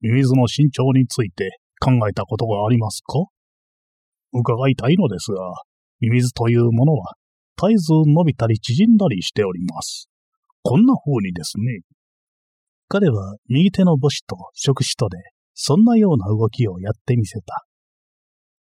[0.02, 3.20] ミミズの身長について考えたことがありますか？
[4.34, 5.40] 伺いたいのですが、
[6.00, 7.14] ミミズというものは
[7.62, 10.10] 絶えず伸びたり縮んだりしております。
[10.64, 11.82] こんな風にですね。
[12.94, 15.18] 彼は右手の母子と触手とで、
[15.56, 17.66] そんなような動きをやってみせた。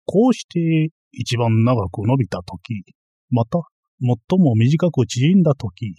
[0.07, 2.83] こうして一番長く伸びたとき、
[3.29, 3.59] また
[4.01, 5.93] 最も短く縮んだとき、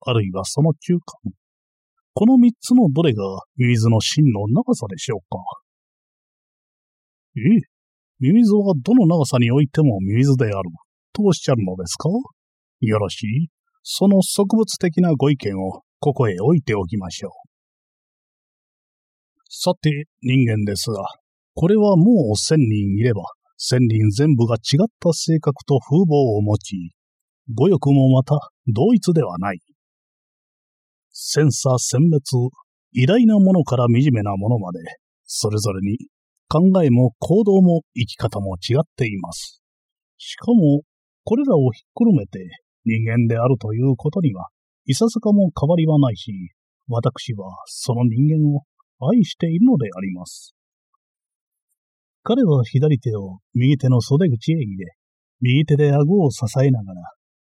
[0.00, 1.32] あるいはその中間。
[2.12, 3.22] この三つのどれが
[3.56, 5.38] ミミズの芯の長さでしょうか？
[7.36, 7.42] ええ、
[8.18, 10.70] ミミズはどの長さにおいてもミミズである、
[11.12, 12.08] とおっしゃるのですか？
[12.80, 13.48] よろしい。
[13.84, 17.30] その植物的なご意見をここへ置いておきましょう。
[19.52, 21.02] さて、人間ですが、
[21.54, 23.24] これはもう千人いれば、
[23.58, 26.94] 千人全部が違った性格と風貌を持ち、
[27.52, 29.58] 語欲もまた同一ではない。
[31.10, 32.36] 千差千別、
[32.92, 34.78] 偉大なものから惨めなものまで、
[35.24, 35.98] それぞれに
[36.48, 39.60] 考えも行動も生き方も違っています。
[40.16, 40.82] しかも、
[41.24, 42.38] これらをひっくるめて
[42.84, 44.46] 人間であるということには、
[44.86, 46.30] いささかも変わりはないし、
[46.86, 48.62] 私はその人間を
[49.00, 50.54] 愛しているのであります。
[52.22, 54.92] 彼は左手を右手の袖口へ入れ、
[55.40, 57.02] 右手で顎を支えながら、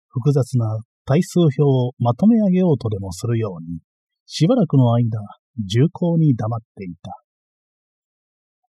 [0.08, 3.80] 複雑な対数表をまとめ上げようとでもするように、
[4.26, 5.18] しばらくの間、
[5.56, 7.12] 重厚に黙っていた。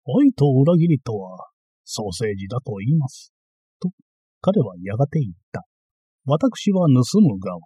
[0.05, 1.49] 愛と裏切りとは、
[1.85, 3.33] ソーセージだと言います。
[3.81, 3.89] と、
[4.41, 5.65] 彼はやがて言った。
[6.25, 7.59] 私は盗む側、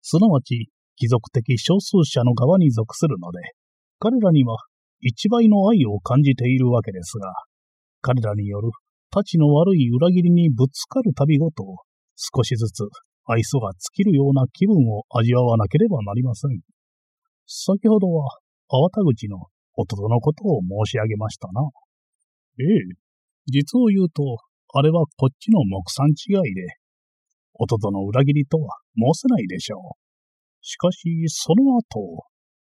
[0.00, 3.40] すなわち貴族的少数者の側に属するので、
[3.98, 4.56] 彼らには
[5.00, 7.32] 一倍の愛を感じているわけですが、
[8.00, 8.70] 彼らによる
[9.14, 11.64] 立ちの悪い裏切りにぶつかるたびごと、
[12.16, 12.84] 少しずつ
[13.26, 16.60] 愛想が尽きるような気分を味わわなければなりません。
[17.46, 19.38] 先ほどは、粟田口の
[19.74, 21.62] 弟のことを申し上げましたな。
[22.60, 22.66] ええ、
[23.46, 24.22] 実を言うと、
[24.74, 26.66] あれはこっちの目算違いで、
[27.54, 29.80] 弟の裏切りとは申せないでしょう。
[30.60, 32.24] しかし、その後、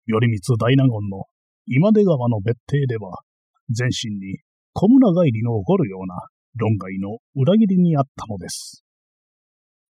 [0.06, 1.24] 頼光大納言の
[1.66, 3.24] 今出川の別邸では、
[3.70, 4.38] 全身に
[4.74, 6.14] 小村帰りの起こるような
[6.56, 8.84] 論外の裏切りにあったのです。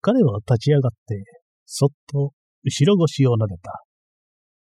[0.00, 1.24] 彼は立ち上がって、
[1.66, 2.32] そっと
[2.64, 3.84] 後ろ腰を撫でた。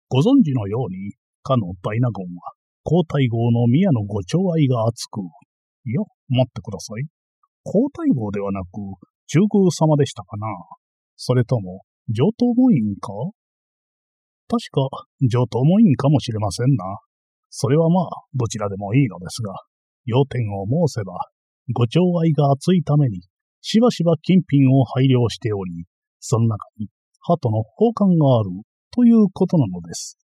[0.09, 1.13] ご存知のように、
[1.43, 5.21] かの大納言は、皇太后の宮のご寵愛が厚く、
[5.85, 7.05] いや、待ってください。
[7.63, 8.67] 皇太后ではなく、
[9.27, 10.47] 中空様でしたかな。
[11.17, 13.13] それとも、上等門院か
[14.49, 14.89] 確か、
[15.29, 16.85] 上等門院かもしれませんな。
[17.51, 19.53] それはまあ、どちらでもいいのですが、
[20.07, 21.13] 要点を申せば、
[21.75, 23.21] ご寵愛が厚いために、
[23.61, 25.85] しばしば金品を配慮しており、
[26.21, 26.89] その中に、
[27.21, 28.51] 鳩の宝冠がある、
[28.91, 30.17] ということなのです。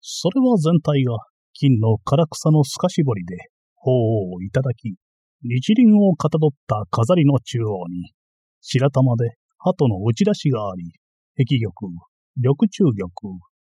[0.00, 1.18] それは全体が、
[1.54, 3.36] 金の唐草の透かし彫りで、
[3.74, 4.94] 鳳凰をいただき、
[5.42, 8.12] 日輪をかたどった飾りの中央に、
[8.60, 10.92] 白玉で鳩の打ち出しがあり、
[11.36, 11.90] 壁玉、
[12.36, 13.10] 緑中玉、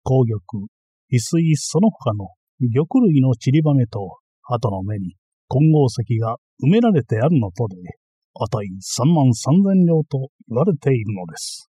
[0.03, 0.67] 紅玉、
[1.11, 2.29] 翡翠その他の
[2.73, 5.15] 玉類の散りばめと、鳩の目に
[5.49, 7.75] 金剛石が埋められてあるのとで、
[8.33, 11.69] 値三万三千両と言われているのです。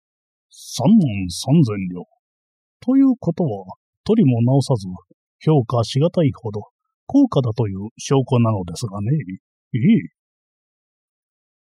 [0.50, 2.06] 三万三千両。
[2.82, 4.88] ということは、取りも直さず、
[5.40, 6.62] 評価しがたいほど
[7.08, 9.12] 高価だという証拠なのですがね。
[9.74, 10.16] ええ。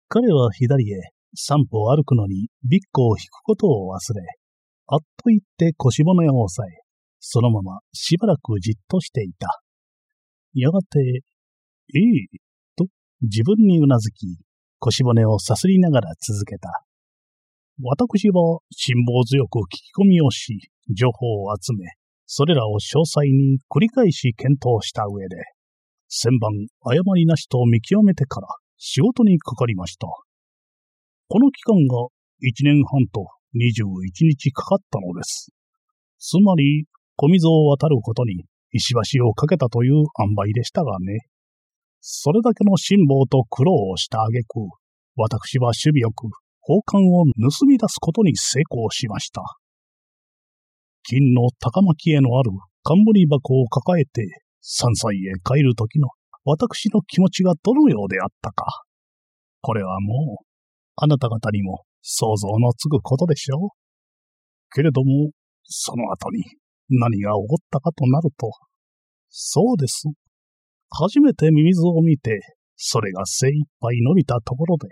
[0.08, 0.96] 彼は左へ
[1.34, 4.22] 散歩を歩くのにビッコを引くことを忘れ、
[4.86, 6.82] あっと言って腰骨を押さえ、
[7.20, 9.62] そのまましばらくじっとしていた。
[10.52, 11.22] やがて、
[11.94, 12.38] ええ、
[12.76, 12.86] と
[13.22, 14.38] 自分にうなずき、
[14.78, 16.84] 腰骨をさすりながら続けた。
[17.82, 21.86] 私は辛抱強く聞き込みをし、情報を集め、
[22.26, 25.36] それらを詳細に繰り返し検討した上で、
[26.08, 30.06] 千番誤りなしと見極めてから仕事にかかりました。
[31.28, 32.08] この期間が
[32.40, 35.50] 一年半と21日かかったのです。
[36.18, 36.86] つまり、
[37.16, 41.26] 小溝を渡ることに石橋をかけたという塩梅でしたがね。
[42.00, 44.60] それだけの辛抱と苦労をした挙句、
[45.16, 46.28] 私は守備よく
[46.66, 49.42] 宝冠を盗み出すことに成功しました。
[51.04, 52.50] 金の高巻へのある
[52.82, 54.26] 冠箱を抱えて
[54.60, 56.08] 山菜へ帰る時の
[56.44, 58.66] 私の気持ちがどのようであったか。
[59.60, 60.44] これはもう、
[60.96, 63.68] あなた方にも想像のつくことでしょう。
[64.74, 65.30] けれども、
[65.64, 66.44] その後に
[66.90, 68.50] 何が起こったかとなると、
[69.30, 70.04] そうです。
[70.90, 72.40] 初めてミミズを見て、
[72.76, 74.88] それが精一杯伸びたところで、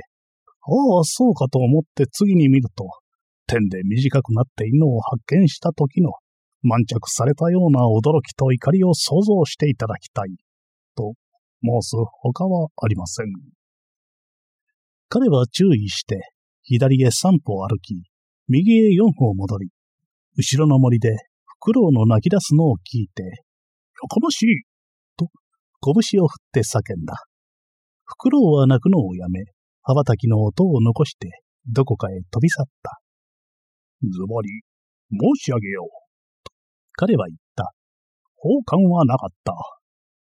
[0.65, 2.89] ああ、そうかと思って次に見ると、
[3.47, 6.13] 点で短くなっているのを発見した時の
[6.63, 10.31] 満着されたような驚きと怒りを想像していただきたい、
[10.97, 11.13] と
[11.63, 13.27] 申す他はありません。
[15.11, 16.21] 彼は注意して、
[16.63, 18.03] 左へ三歩歩き、
[18.49, 19.71] 右へ四歩戻り、
[20.37, 21.11] 後ろの森で
[21.45, 23.29] フクロウの泣き出すのを聞いて、や
[24.09, 24.63] かましい
[25.17, 25.29] と
[25.83, 27.15] 拳を振って叫んだ。
[28.05, 29.45] フクロウは泣くのをやめ、
[29.83, 33.01] 羽ばたきの音を残して、どこかへ飛び去った。
[34.03, 34.49] ズバリ、
[35.11, 35.89] 申し上げよう。
[36.45, 36.53] と
[36.93, 37.73] 彼は言った。
[38.37, 39.55] 宝冠はなかった。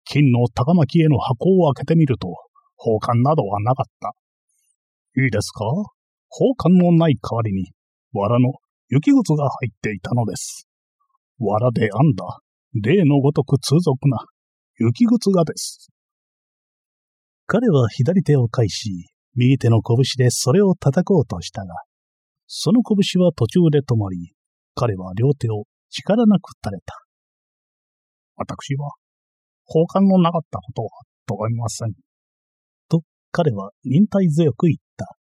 [0.03, 2.35] 金の高巻への箱を開けてみると、
[2.77, 4.13] 宝冠などはなかった。
[5.21, 5.65] いいですか？
[6.29, 7.71] 宝冠のない代わりに、
[8.13, 8.53] 藁の
[8.89, 10.67] 雪靴が入っていたのです。
[11.39, 12.39] 藁で編んだ、
[12.73, 14.17] 例のごとく通俗な
[14.77, 15.89] 雪靴がです。
[17.47, 21.73] 彼は左手を返し、右手の拳でそれを叩こうとしたが、
[22.45, 24.33] その拳は途中で止まり、
[24.75, 26.93] 彼は両手を力なく垂れた。
[28.35, 28.91] 私は、
[29.67, 30.89] 交換のなかったことは
[31.27, 31.93] 咎めません。
[32.89, 35.18] と、彼は忍耐強く言った。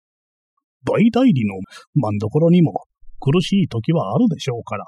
[0.88, 1.60] 大代理の
[2.00, 2.88] 万所にも
[3.20, 4.86] 苦しい時はあるでしょうから、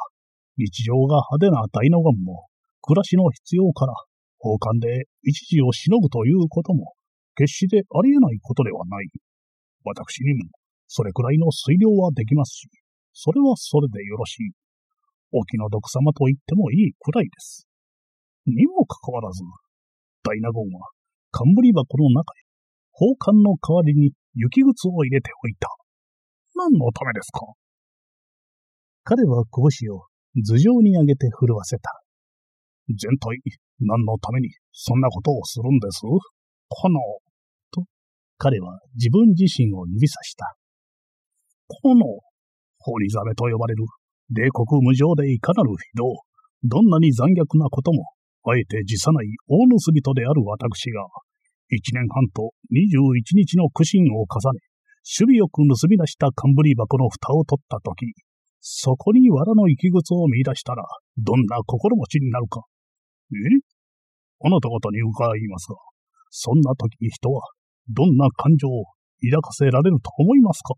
[0.55, 2.47] 日常が派手な大納言も
[2.81, 3.93] 暮らしの必要から
[4.39, 6.93] 奉還で一時をしのぐということも、
[7.35, 9.07] 決してありえないことではない。
[9.83, 10.49] 私にも、
[10.88, 12.69] それくらいの推量はできますし、
[13.13, 14.51] それはそれでよろしい。
[15.31, 17.67] お気の毒様と言ってもいいくらいです。
[18.47, 19.43] にもかかわらず、
[20.23, 20.88] 大納言は、
[21.31, 22.47] 冠箱の中へ、
[22.95, 25.78] 宝冠の代わりに雪靴を入れておいた。
[26.59, 27.39] 何のためですか？
[29.05, 30.03] 彼は拳を
[30.35, 32.03] 頭上に上げて震わせた。
[32.89, 33.39] 全体
[33.79, 36.01] 何のためにそんなことをするんです？
[36.03, 36.99] この、
[37.71, 37.87] と、
[38.37, 40.53] 彼は自分自身を指さした。
[41.81, 42.03] この、
[42.79, 43.85] ホリザメと呼ばれる、
[44.35, 46.03] 冷酷無情でいかなる非道、
[46.63, 48.03] どんなに残虐なことも、
[48.43, 51.07] あえて辞さない大盗人である私が、
[51.69, 54.59] 一年半と二十一日の苦心を重ね、
[55.03, 58.05] 守備よく盗み出した冠箱の蓋を取ったとき、
[58.59, 60.83] そこに藁の息靴を見出したら、
[61.17, 62.62] どんな心持ちになるか。
[63.31, 63.35] え？
[64.41, 65.77] あなた方に伺いますが、
[66.29, 67.41] そんな時に人は、
[67.88, 68.85] どんな感情を
[69.21, 70.75] 抱かせられると思いますか？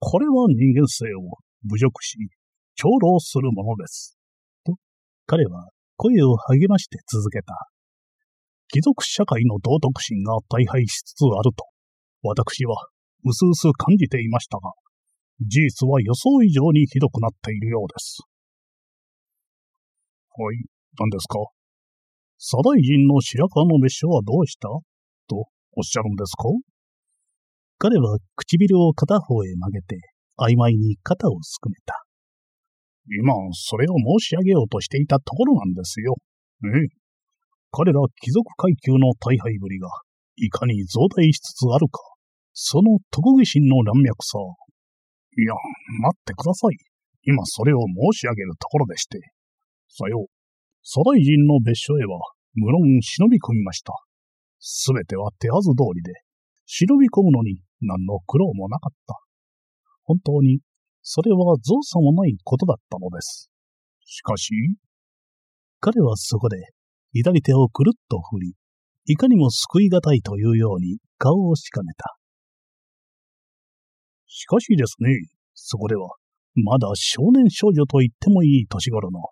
[0.00, 1.38] これは人間性を
[1.70, 2.16] 侮辱し、
[2.74, 4.18] 長老するものです。
[4.64, 4.74] と、
[5.26, 7.54] 彼は声を励まして続けた。
[8.68, 11.64] 貴族社会の道徳心が大敗しつつあると、
[12.24, 12.74] 私は、
[13.24, 14.72] うすうす感じていましたが、
[15.40, 18.22] 事実は予想以上にひどくなっているようです。
[20.36, 20.56] はい、
[20.98, 21.38] 何ですか？
[22.38, 24.68] 左大臣の白川の別所はどうした？
[25.28, 25.36] と
[25.76, 26.48] おっしゃるんですか？
[27.78, 30.00] 彼は唇を片方へ曲げて、
[30.38, 32.04] 曖昧に肩をすくめた。
[33.20, 36.16] 今、それを申し上げようとしていたところなんですよ。
[36.64, 36.88] ええ。
[37.70, 39.88] 彼ら貴族階級の大敗ぶりが、
[40.36, 42.00] いかに増大しつつあるか、
[42.54, 44.38] その特技心の乱脈さ。
[45.36, 45.54] いや、
[46.00, 46.78] 待ってください。
[47.24, 47.80] 今それを
[48.12, 49.18] 申し上げるところでして。
[49.88, 50.26] さよう。
[50.82, 52.20] 左大臣の別所へは、
[52.54, 53.92] 無論忍び込みました。
[54.60, 56.12] すべては手はず通りで、
[56.66, 59.14] 忍び込むのに何の苦労もなかった。
[60.04, 60.60] 本当に、
[61.02, 63.50] それは造作もないことだったのです。
[64.04, 64.52] しかし、
[65.80, 66.56] 彼はそこで、
[67.12, 68.54] 左手をくるっと振り、
[69.06, 72.16] いかにも救いがたいというように顔をしかめた。
[74.34, 75.14] しかしですね、
[75.54, 76.10] そこでは、
[76.58, 79.22] まだ少年少女と言ってもいい年頃の、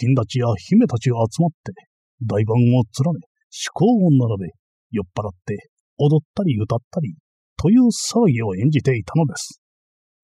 [0.00, 1.76] 金立ちや姫たちが集まって、
[2.24, 4.56] 大盤を連ね、趣向を並べ、
[4.92, 7.16] 酔っ払って、踊ったり歌ったり、
[7.60, 9.60] という騒ぎを演じていたのです。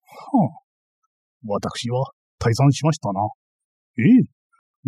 [0.01, 0.65] はあ、
[1.45, 2.01] 私は
[2.41, 3.21] 退散しましたな。
[4.01, 4.33] ええ、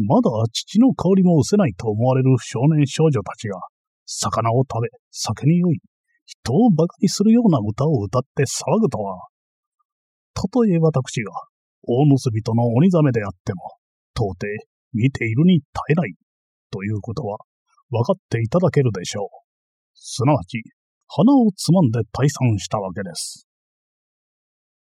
[0.09, 3.61] まだ父の香りも失せないと思われる少年少女たちが、
[4.07, 5.79] 魚を食べ、酒に酔い、
[6.25, 9.29] 人を馬鹿にするような歌を歌って騒ぐとは、
[10.35, 11.33] たとえ私が
[11.87, 13.63] 大盗人の鬼ザメであっても、
[14.17, 14.47] 到底
[14.93, 16.15] 見ているに耐えない、
[16.71, 17.39] ということは
[17.91, 19.29] 分かっていただけるでしょう。
[19.95, 20.63] すなわち、
[21.07, 23.47] 鼻をつまんで退散したわけです。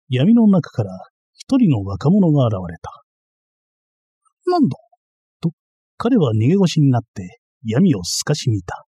[0.09, 0.91] 闇の中から
[1.35, 3.03] 一人の若者が現れた。
[4.51, 4.77] なんだ？
[5.41, 5.51] と、
[5.97, 8.85] 彼は逃げ腰になって闇を透かし見た。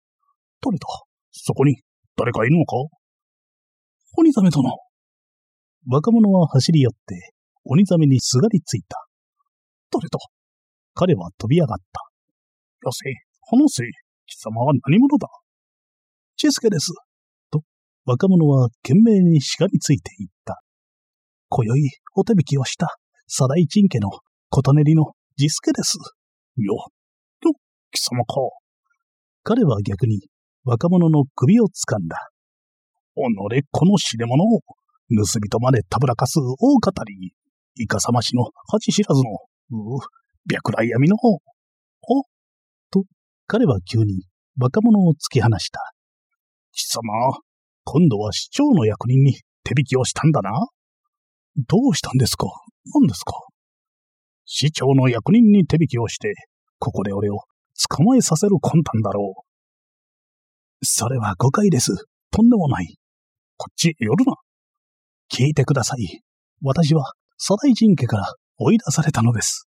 [0.61, 0.87] 誰だ？
[1.33, 1.77] そこに
[2.17, 2.77] 誰かいるのか
[4.17, 4.65] 鬼ザメ殿。
[5.87, 7.33] 若者は走り寄って、
[7.65, 9.07] 鬼ザメにすがりついた。
[9.91, 10.19] 誰だ？
[10.95, 12.01] 彼は飛び上がった。
[12.85, 13.05] よせ、
[13.51, 13.85] 話せ、
[14.27, 15.29] 貴様は何者だ？
[16.37, 16.93] チェスケです。
[17.51, 17.63] と、
[18.05, 20.61] 若者は懸命にしがりついていった。
[21.49, 21.81] 今宵、
[22.17, 24.11] お手引きをした、左大陳家の、
[24.51, 25.97] 琴練りの、ジスケです。
[26.57, 27.53] よ、よ、
[27.93, 28.35] 貴様か。
[29.43, 30.21] 彼は逆に、
[30.65, 32.17] 若者の首を掴んだ。
[33.17, 34.61] おのれ、この知れ者を、
[35.17, 37.33] 盗人までたぶらかす大語り、
[37.77, 39.31] いかさましの恥知らずの、
[39.71, 39.99] うう、
[40.51, 41.35] 白来闇の方。
[41.35, 41.41] お
[42.91, 43.05] と、
[43.47, 44.25] 彼は急に
[44.61, 45.81] 若者を突き放した。
[46.73, 47.03] 貴様、
[47.85, 50.51] 今度は市長の役人に手引きをしたんだな。
[51.67, 52.47] どうしたんですか？
[52.95, 53.33] 何ですか？
[54.45, 56.35] 市長の役人に手引きをして、
[56.79, 57.41] ここで俺を
[57.89, 60.85] 捕まえさせる魂胆だろう。
[60.85, 61.95] それは誤解です。
[62.31, 62.97] とんでもない。
[63.57, 64.35] こっち寄るな。
[65.33, 66.21] 聞いてください。
[66.63, 68.25] 私は、左大臣家から
[68.59, 69.69] 追い出されたのです。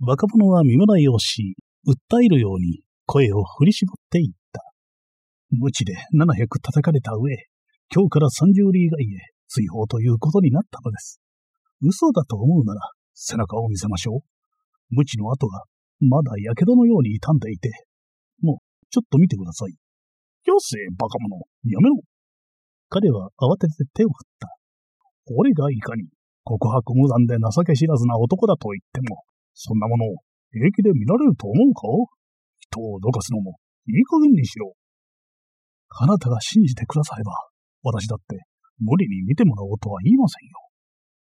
[0.00, 4.62] 若者は見習いをし、訴えるように声を振り絞っていった。
[5.50, 7.32] 無知で700叩かれた上、
[7.94, 11.20] 今日から30里以外へ追放ということになったのです。
[11.80, 12.80] 嘘だと思うなら
[13.14, 14.20] 背中を見せましょう。
[14.90, 15.62] 無知の跡が
[16.00, 17.70] まだ火傷のように傷んでいて、
[18.42, 18.56] もう
[18.90, 19.72] ちょっと見てください。
[20.44, 21.96] よせ、バカ者、やめろ。
[22.88, 24.55] 彼は慌てて手を振った。
[25.34, 26.06] 俺がいかに
[26.44, 29.24] 告白無残で情け知らずな男だと言っても、
[29.54, 30.22] そんなものを
[30.52, 31.82] 平気で見られると思うか？
[32.60, 33.58] 人をどかすのも
[33.88, 34.74] いい加減にしろ。
[35.98, 37.32] あなたが信じてくだされば、
[37.82, 38.38] 私だって
[38.78, 40.58] 無理に見てもらおうとは言いませんよ。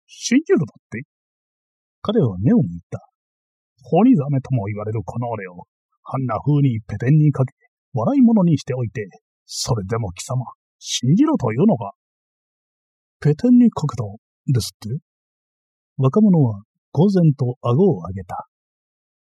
[0.07, 1.03] 信じるだって
[2.03, 2.99] 彼は目を見た。
[3.83, 5.65] ホニザメとも言われるこの俺を、
[6.05, 7.53] あんな風にペテンにかけ、
[7.93, 9.09] 笑い物にしておいて、
[9.47, 10.45] それでも貴様、
[10.79, 11.93] 信じろというのか
[13.23, 14.05] ペテンにかけた、
[14.47, 14.99] ですって？
[15.99, 18.47] 若者は、公然と顎を上げた。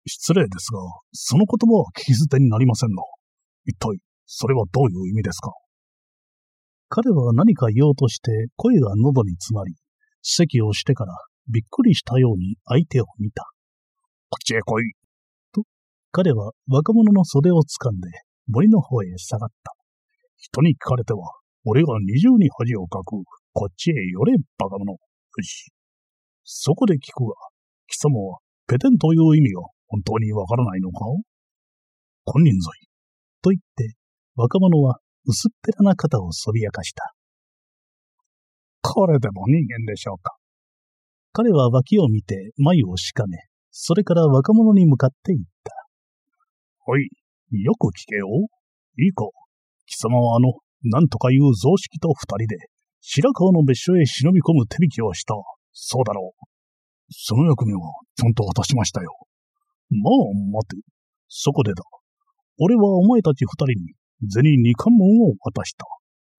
[0.05, 0.79] 失礼ですが、
[1.13, 3.03] その言葉は聞き捨てになりませんが、
[3.63, 5.53] 一体、それはどういう意味ですか？
[6.89, 9.75] 彼は何か言おうとして声が喉に詰まり、
[10.21, 11.13] 席をしてから
[11.47, 13.43] びっくりしたように相手を見た。
[14.29, 14.91] こっちへ来い。
[15.53, 15.63] と、
[16.11, 18.09] 彼は若者の袖を掴んで
[18.49, 19.71] 森の方へ下がった。
[20.35, 21.31] 人に聞かれては、
[21.63, 23.23] 俺が二重に恥をかく。
[23.57, 24.91] こっちへ寄れ、バカ者。
[24.91, 24.97] よ
[25.41, 25.71] し。
[26.43, 27.35] そこで聞くが、
[27.87, 31.05] 貴様はペテンという意味が本当にわからないのか？
[32.25, 32.73] 金輪際。
[33.41, 33.95] と言って、
[34.35, 37.13] 若者は薄っぺらな肩をそびやかした。
[38.81, 40.35] これでも人間でしょうか？
[41.31, 43.37] 彼は脇を見て眉をしかめ、
[43.71, 45.71] それから若者に向かって言った。
[46.87, 47.07] おい、
[47.51, 48.27] よく聞けよ。
[48.99, 49.23] いいか。
[49.85, 52.57] 貴様はあの、なんとかいう雑式と二人で、
[53.07, 55.35] 白川の別所へ忍び込む手引きをした。
[55.73, 56.45] そうだろう。
[57.11, 57.81] その役目は、
[58.15, 59.11] ちゃんと果たしましたよ。
[59.91, 60.81] まあ、待て。
[61.27, 61.83] そこでだ。
[62.57, 63.93] 俺はお前たち二人に、
[64.33, 65.85] 銭二冠門を渡した。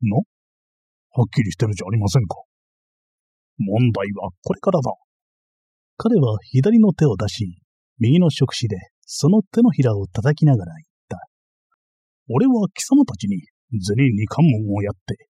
[0.02, 2.36] のはっきりしてるじゃありませんか。
[3.58, 4.90] 問題はこれからだ。
[5.96, 7.62] 彼は左の手を出し、
[7.98, 11.18] 右の触手でその手のひらを叩きながら言った。
[12.28, 13.40] 俺は貴様たちに
[13.80, 15.28] 銭二冠門をやって、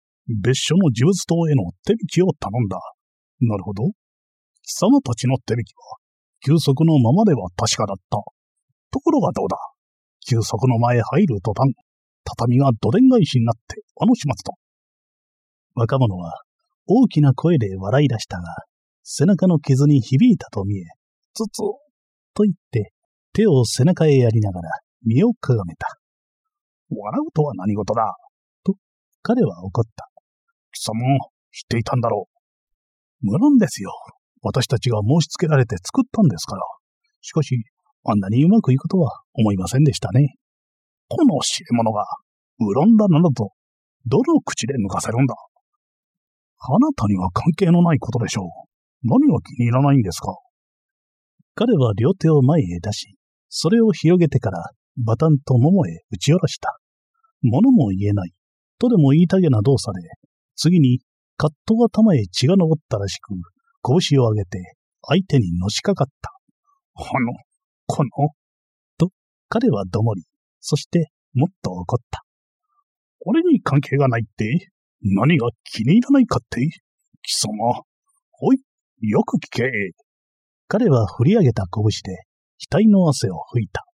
[0.43, 2.79] 別所の呪物島への手引きを頼んだ。
[3.41, 3.85] なるほど。
[4.63, 5.99] 貴様たちの手引きは、
[6.47, 8.19] 休息のままでは確かだった。
[8.93, 9.57] ところがどうだ。
[10.27, 11.73] 休息の前入る途端、
[12.25, 14.55] 畳がどでん返しになってあの始末だ。
[15.75, 16.43] 若者は
[16.87, 18.43] 大きな声で笑い出したが、
[19.03, 20.85] 背中の傷に響いたと見え、
[21.35, 21.59] つつ、
[22.35, 22.93] と言って
[23.33, 24.71] 手を背中へやりながら
[25.05, 25.87] 身をかがめた。
[26.91, 28.17] 笑うとは何事だ。
[28.65, 28.75] と、
[29.23, 30.10] 彼は怒った。
[30.73, 31.19] 貴様、
[31.53, 32.29] 知っていたんだろ
[33.23, 33.27] う。
[33.27, 33.93] 無論ですよ。
[34.43, 36.63] 私たちが申し付けられて作ったんですから。
[37.21, 37.65] しかし、
[38.05, 40.37] あんなにうまくいくとは思いませんでしたね。
[41.09, 42.05] この知れ者が、
[42.61, 43.53] うろんだなどと、
[44.07, 45.35] どの口で抜かせるんだ
[46.63, 48.47] あなたには関係のないことでしょう。
[49.03, 50.35] 何が気に入らないんですか？
[51.55, 53.17] 彼は両手を前へ出し、
[53.49, 54.63] それを広げてから
[54.97, 56.79] バタンと桃へ打ち下ろした。
[57.43, 58.33] 物も言えない、
[58.79, 60.09] とでも言いたげな動作で、
[60.63, 61.01] 次に
[61.39, 63.33] カット頭へ血が昇ったらしく、
[63.83, 64.75] 拳を上げて
[65.09, 66.33] 相手にのしかかった。
[66.97, 67.33] あの、
[67.87, 68.11] この、
[68.99, 69.09] と
[69.49, 70.23] 彼はどもり、
[70.61, 72.25] そしてもっと怒った。
[73.25, 74.69] 俺に関係がないって
[75.01, 76.61] 何が気に入らないかって
[77.23, 77.81] 貴様、
[78.43, 78.61] おい、
[79.01, 79.71] よく聞け。
[80.69, 82.19] 彼は振り上げた拳で
[82.71, 83.87] 額の汗を拭いた。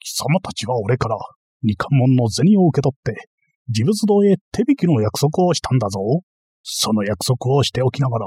[0.00, 1.16] 貴様たちは俺から
[1.62, 3.28] 二冠門の銭を受け取って、
[3.68, 6.00] 自物堂へ手引きの約束をしたんだぞ。
[6.62, 8.26] その約束をしておきながら、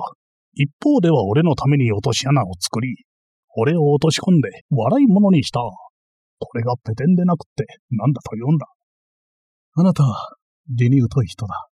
[0.54, 2.96] 一方では俺のために落とし穴を作り、
[3.56, 5.60] 俺を落とし込んで笑い物にした。
[6.40, 8.68] これがペテンでなくって何だと言うんだ。
[9.74, 10.36] あなたは
[10.70, 11.68] 理に疎い人だ。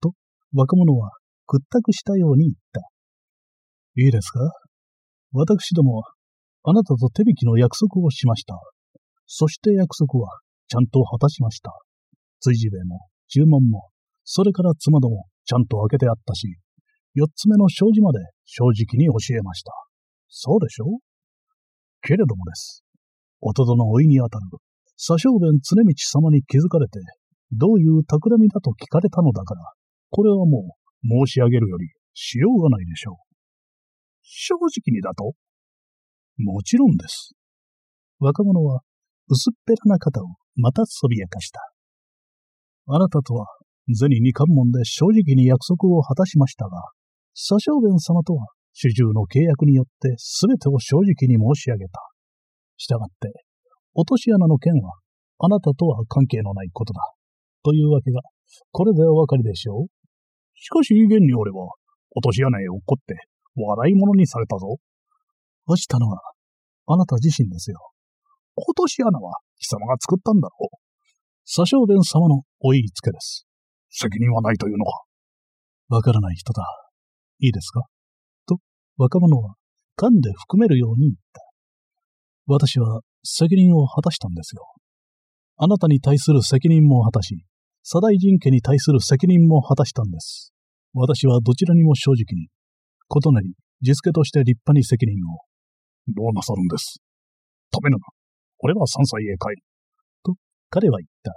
[0.00, 0.12] と、
[0.54, 1.10] 若者は
[1.46, 2.80] 屈託したように言った。
[3.98, 4.40] いいですか？
[5.32, 6.04] 私どもは、
[6.64, 8.58] あなたと手引きの約束をしました。
[9.26, 11.72] そして約束は、ちゃんと果たしました。
[12.40, 13.88] 追事兵も、注文も、
[14.24, 16.56] それから妻ども、ちゃんと開けてあったし、
[17.14, 19.72] 四つ目の障子まで正直に教えました。
[20.28, 20.98] そうでしょう？
[22.02, 22.84] けれどもです。
[23.40, 24.44] 弟の老いにあたる、
[24.96, 27.00] 左小弁常道様に気づかれて、
[27.52, 29.62] どういう企みだと聞かれたのだから、
[30.10, 33.16] これはもう申し上げるよりしようがないでしょう。
[34.22, 35.32] 正直にだと？
[36.38, 37.34] もちろんです。
[38.18, 38.80] 若者は
[39.28, 40.26] 薄っぺらな肩を
[40.56, 41.60] またそびやかした。
[42.86, 43.46] あなたとは
[43.88, 46.82] 銭二冠門で正直に約束を果たしましたが、
[47.34, 52.00] 左小弁様とは主従の契約によって全てを正直に申し上げた。
[52.76, 53.32] したがって、
[53.94, 54.92] 落とし穴の件は
[55.38, 57.00] あなたとは関係のないことだ。
[57.64, 58.20] というわけが、
[58.70, 59.86] これでお分かりでしょう？
[60.54, 61.66] しかし、現に俺は、
[62.14, 63.16] 落とし穴へ落っこって、
[63.56, 64.76] 笑い物にされたぞ。
[65.66, 66.20] 落ちたのは、
[66.86, 67.78] あなた自身ですよ。
[68.56, 70.85] 落とし穴は、貴様が作ったんだろう。
[71.48, 73.46] 左小弁様のお言いつけです。
[73.88, 75.04] 責任はないというのか？
[75.90, 76.64] わからない人だ。
[77.38, 77.82] いいですか？
[78.48, 78.58] と、
[78.98, 79.54] 若者は、
[79.96, 81.40] 噛んで含めるように言った。
[82.48, 84.66] 私は責任を果たしたんですよ。
[85.56, 87.44] あなたに対する責任も果たし、
[87.84, 90.52] 左大臣家に対する責任も果たしたんです。
[90.94, 95.38] 私はどちらにも正直に、異なり、実家として立派に責任を。
[96.08, 96.98] どうなさるんです？
[97.72, 98.00] 止めぬな。
[98.58, 99.62] 俺は山歳へ帰る。
[100.76, 101.32] 彼は言った。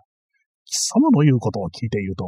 [0.65, 2.25] 貴様の言うことを聞いていると、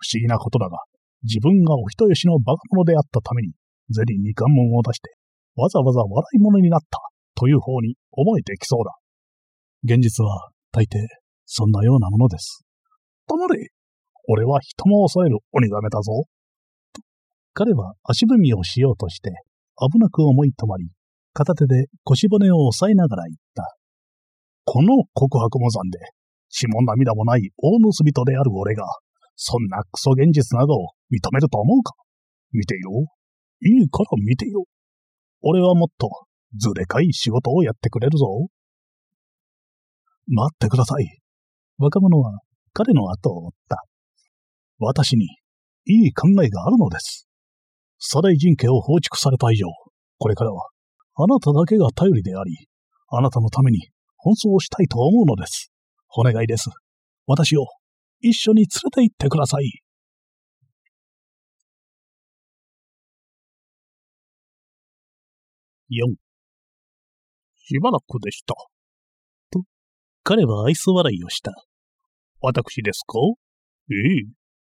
[0.00, 0.78] 不思議なことだが、
[1.22, 3.52] 自分がお人よしの馬鹿者であったために、
[3.90, 5.12] ゼリーに願文を出して、
[5.56, 6.98] わざわざ笑い物になった、
[7.36, 8.96] という方に思えてきそうだ。
[9.84, 10.96] 現実は大抵
[11.44, 12.64] そんなようなものです。
[13.28, 13.68] 黙れ
[14.28, 16.24] 俺は人も恐れる鬼ザメだぞ。
[17.52, 19.30] 彼は足踏みをしようとして
[19.76, 20.88] 危なく思い止まり、
[21.34, 23.76] 片手で腰骨を押さえながら言った。
[24.64, 25.98] この告白も残で、
[26.56, 28.86] 血も涙もない大盗人である俺が、
[29.34, 31.92] そんなクソ現実などを認めると思うか？
[32.52, 32.92] 見ていろ。
[33.66, 34.64] いいから見ていろ。
[35.42, 36.08] 俺はもっと
[36.56, 38.26] 図でかい仕事をやってくれるぞ。
[40.28, 41.18] 待ってください。
[41.78, 42.38] 若者は
[42.72, 43.82] 彼の後を追った。
[44.78, 45.26] 私に
[45.86, 47.26] いい考えがあるのです。
[47.98, 49.66] 左大人家を放逐された以上、
[50.18, 50.68] これからは
[51.16, 52.68] あなただけが頼りであり、
[53.08, 53.88] あなたのために
[54.24, 55.72] 奔走したいと思うのです。
[56.16, 56.70] お願いです。
[57.26, 57.66] 私を
[58.20, 59.64] 一緒に連れて行ってください。
[65.90, 66.14] 4
[67.56, 68.54] しばらくでした。
[69.50, 69.62] と、
[70.22, 71.52] 彼は愛想笑いをした。
[72.40, 73.18] 私ですか？
[73.90, 74.22] ええ。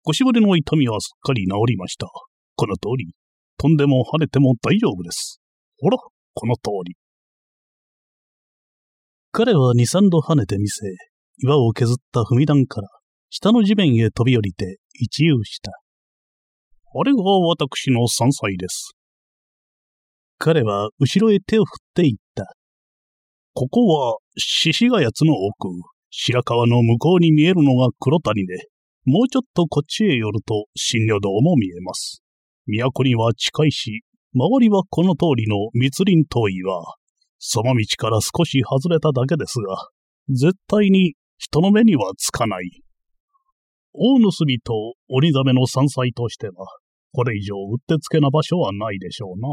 [0.04, 2.08] 腰骨の痛みはすっかり治りました。
[2.56, 3.14] この通り、
[3.58, 5.42] 飛んでも跳ねても大丈夫です。
[5.80, 5.98] ほら、
[6.34, 6.96] この通り。
[9.32, 10.86] 彼は二三度跳ねてみせ、
[11.42, 12.90] 岩を削った踏み段から
[13.30, 15.72] 下の地面へ飛び降りて一遊した。
[15.72, 18.94] あれが私の山菜です。
[20.38, 22.54] 彼は後ろへ手を振って言った。
[23.54, 25.68] ここは獅子ヶ谷の奥、
[26.10, 28.68] 白川の向こうに見えるのが黒谷で、
[29.06, 32.22] もうちょっとこっちへ寄ると新旅堂も見えます。
[32.68, 34.02] 都には近いし、
[34.34, 36.96] 周りはこの通りの密林遠いは、
[37.38, 39.90] その道から少し外れただけですが、
[40.30, 42.84] 絶対に人の目にはつかない。
[43.94, 44.30] 大盗
[44.64, 46.54] と鬼ザメの山菜としては、
[47.14, 49.48] これ以上うってつけな場所はないでしょうな。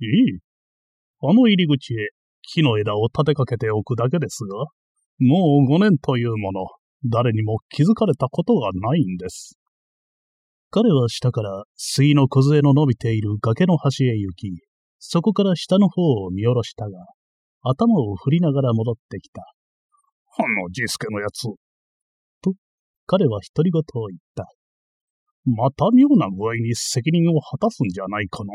[0.00, 0.40] いい。
[1.20, 2.08] あの入り口へ
[2.42, 4.56] 木の枝を立てかけておくだけですが、
[5.20, 6.66] もう5年というもの、
[7.04, 9.58] 誰にも気づかれたことがないんです。
[10.70, 14.62] 彼は下から水の梢の伸びている崖の端へ行き、
[14.98, 17.06] そこから下の方を見下ろしたが、
[17.62, 19.42] 頭を振りながら戻ってきた。
[20.40, 21.42] あのジスケのやつ。
[22.42, 22.54] と、
[23.06, 24.48] 彼は独り言を言った。
[25.44, 28.52] また妙な具合に責任を果たすんじゃないかな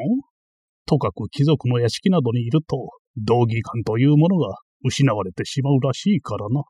[0.86, 2.78] とかく貴族の屋敷などにいると、
[3.18, 6.64] 道義感というものが失われてしまうらしいからな。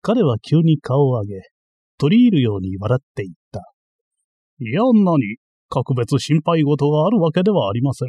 [0.00, 1.42] 彼は急に顔を上げ、
[1.98, 3.60] 取り入るように笑っていった。
[4.60, 5.36] いや、何？
[5.68, 8.08] 格別心配事があるわけではありません。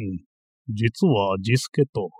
[0.68, 2.10] 実は、ジスケと、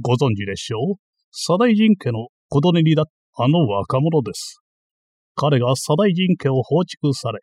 [0.00, 0.96] ご存知でしょう？
[1.32, 3.04] 左大臣家の子供にだ
[3.36, 4.60] あの若者です。
[5.34, 7.40] 彼が左大臣家を放逐され、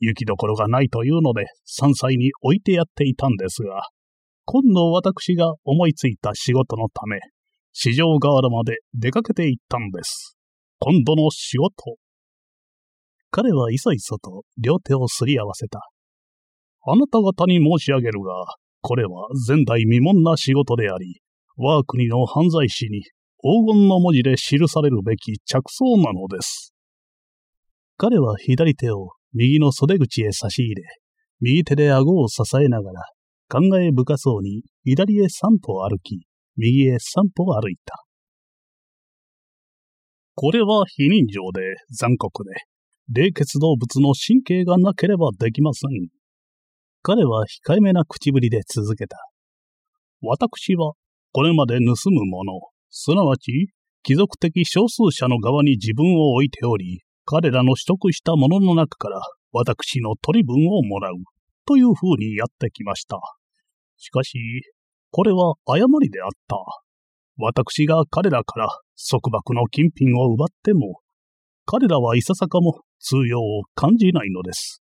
[0.00, 3.82] 行きどころがないというので、山菜に置いてやっていたんですが、
[4.46, 7.18] 今度私が思いついた仕事のため、
[7.72, 10.36] 市場河原まで出かけて行ったんです。
[10.78, 11.96] 今度の仕事。
[13.30, 15.80] 彼はいそいそと両手をすり合わせた。
[16.86, 18.32] あなた方に申し上げるが、
[18.80, 21.20] これは前代未聞な仕事であり、
[21.56, 23.02] 我が国の犯罪史に
[23.38, 26.72] 黄金の文字で記されるべき着想なのです。
[27.98, 30.82] 彼は左手を右の袖口へ差し入れ、
[31.40, 33.02] 右手で顎を支えながら、
[33.48, 36.26] 考え深そうに左へ三歩歩き、
[36.56, 37.94] 右へ三歩歩いた。
[40.34, 41.60] これは非人情で
[41.90, 42.50] 残酷で、
[43.12, 46.08] 冷血動物の神経がなければできません。
[47.02, 49.16] 彼は控えめな口ぶりで続けた。
[50.20, 50.92] 私は、
[51.32, 52.60] これまで盗むもの、
[52.98, 53.68] すなわち、
[54.04, 59.20] 貴族的少数者の側に自分を置いており、彼らの取得したものの中から
[59.52, 61.16] 私の取り分をもらう、
[61.66, 63.18] という風にやってきました。
[63.98, 64.38] しかし、
[65.10, 66.56] これは誤りであった。
[67.36, 68.68] 私が彼らから
[69.10, 71.00] 束縛の金品を奪っても、
[71.66, 74.82] 彼らはいささかも通用を感じないのです。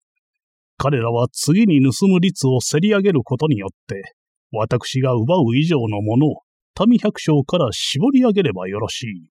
[0.78, 4.14] 彼らは次に盗む率を競り上げることによって、
[4.52, 6.42] 私が奪う以上のものを
[6.88, 9.30] 民百姓から絞り上げればよろしい。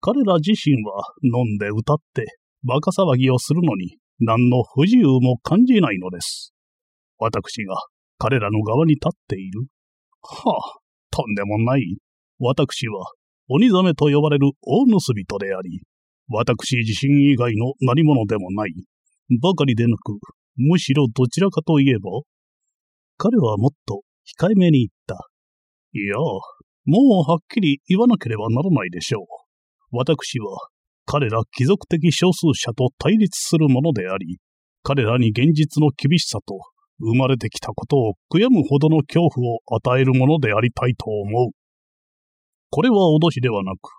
[0.00, 2.26] 彼ら自身は飲んで歌って
[2.62, 6.52] 馬鹿騒ぎをするのに何の不自由も感じないのです。
[7.18, 7.76] 私が
[8.18, 9.66] 彼らの側に立っている。
[10.22, 10.78] はあ、
[11.10, 11.98] とんでもない。
[12.38, 13.06] 私は
[13.48, 15.82] 鬼ザメと呼ばれる大盗人であり、
[16.28, 18.74] 私自身以外の何者でもない。
[19.40, 20.18] ばかりでなく、
[20.56, 22.10] むしろどちらかといえば、
[23.18, 24.02] 彼はもっと
[24.38, 25.28] 控えめに言った。
[25.94, 26.16] いや、
[26.86, 29.24] もうはっきり言わなければならないでしょう。
[29.92, 30.68] 私は、
[31.06, 34.38] 彼ら貴族的少数者と対立するものであり、
[34.82, 36.58] 彼らに現実の厳しさと
[36.98, 41.50] 生まれてきたことを悔やむほどの恐怖を与えるものでありたいと思う。
[42.70, 43.90] これは脅しではなく、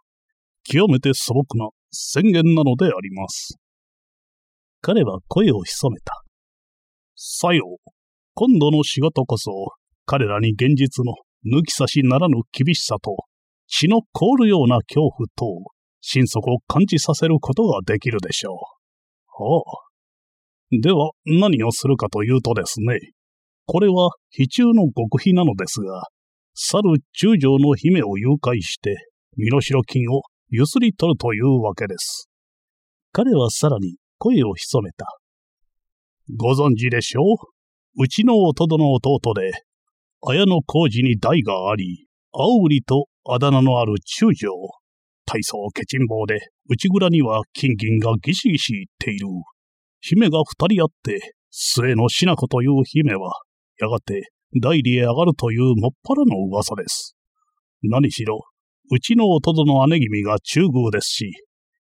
[0.64, 3.58] 極めて素朴な宣言なのであります。
[4.82, 6.24] 彼は声を潜めた。
[7.16, 7.92] さよう。
[8.34, 9.52] 今度の仕事こそ、
[10.06, 11.14] 彼らに現実の
[11.46, 13.16] 抜き差しならぬ厳しさと、
[13.68, 15.72] 血の凍るような恐怖と、
[16.02, 18.56] 心底を感じさせることができるでしょう。
[19.44, 20.78] はあ。
[20.82, 23.00] では、何をするかというとですね、
[23.66, 26.04] これは、非中の極秘なのですが、
[26.54, 28.96] 去る中将の姫を誘拐して、
[29.38, 32.30] 身代金をゆすり取るというわけです。
[33.12, 35.06] 彼はさらに声を潜めた。
[36.38, 38.04] ご存知でしょう？
[38.04, 39.52] うちの弟の弟で、
[40.28, 44.50] 綾野浩二に代があり、青売りとあだ名のある中将。
[45.28, 49.28] 大層ケチン坊で、内蔵には金銀がギシギシいっている。
[50.02, 53.34] 姫が二人あって、末のしな子という姫は、
[53.80, 54.30] やがて
[54.62, 57.16] 代理へ上がるというもっぱらの噂です。
[57.84, 58.40] 何しろ、
[58.92, 61.32] うちの弟の姉君が中宮ですし、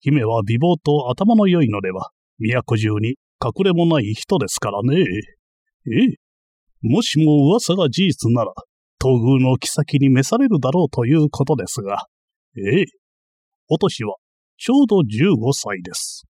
[0.00, 4.96] 姫は美貌と頭の良いのでは、都中に隠れもない人ですからね。
[5.00, 6.27] ええ。
[6.82, 8.52] もしも噂が事実なら、
[9.00, 12.06] 東宮の妃に召されるだろうということですが、
[12.56, 12.84] ええ。
[13.68, 14.16] お年は、
[14.56, 16.24] ちょうど15歳です。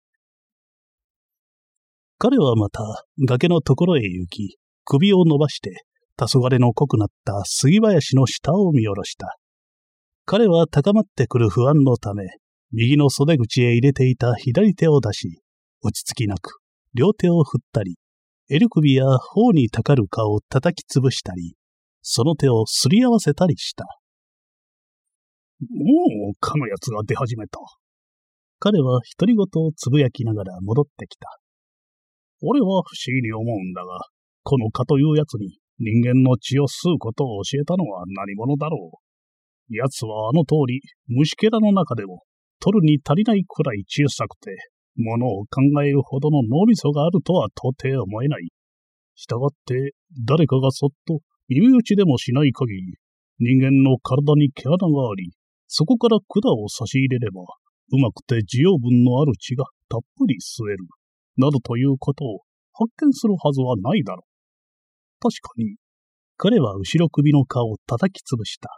[2.18, 2.80] 彼はまた
[3.26, 5.84] 崖のところへ行き、首を伸ばして、
[6.16, 9.36] 黄昏の濃くなった杉林の下を見下ろした。
[10.24, 12.24] 彼は高まってくる不安のため、
[12.72, 15.42] 右の袖口へ入れていた左手を出し、
[15.82, 16.60] 落ち着きなく、
[16.94, 17.96] 両手を振ったり、
[18.48, 21.56] 襟首や頬にたかる顔を叩き潰したり、
[22.02, 23.84] その手をすり合わせたりした。
[25.60, 27.58] もう、かのやつが出始めた。
[28.58, 31.28] 彼は独り言をつぶやきながら戻ってきた。
[32.42, 34.00] 俺は不思議に思うんだが、
[34.42, 39.74] この蚊というやつに人間の血を吸うことを教えたのは何者だろう。
[39.74, 42.22] 奴はあの通り、虫けらの中でも、
[42.60, 44.54] 取るに足りないくらい小さくて、
[44.96, 48.48] 物を考えるほどの脳みそがあるとは到底思えない。
[49.14, 49.94] したがって、
[50.26, 52.94] 誰かがそっと耳打ちでもしない限り、
[53.38, 55.32] 人間の体に毛穴があり、
[55.66, 57.42] そこから管を差し入れれば、
[57.92, 60.86] うまくて需要分のある血がたっぷり吸える。
[61.36, 62.40] などということを
[62.72, 64.34] 発見するはずはないだろう。
[65.20, 65.76] 確かに、
[66.36, 68.68] 彼は後ろ首の顔を叩き潰した。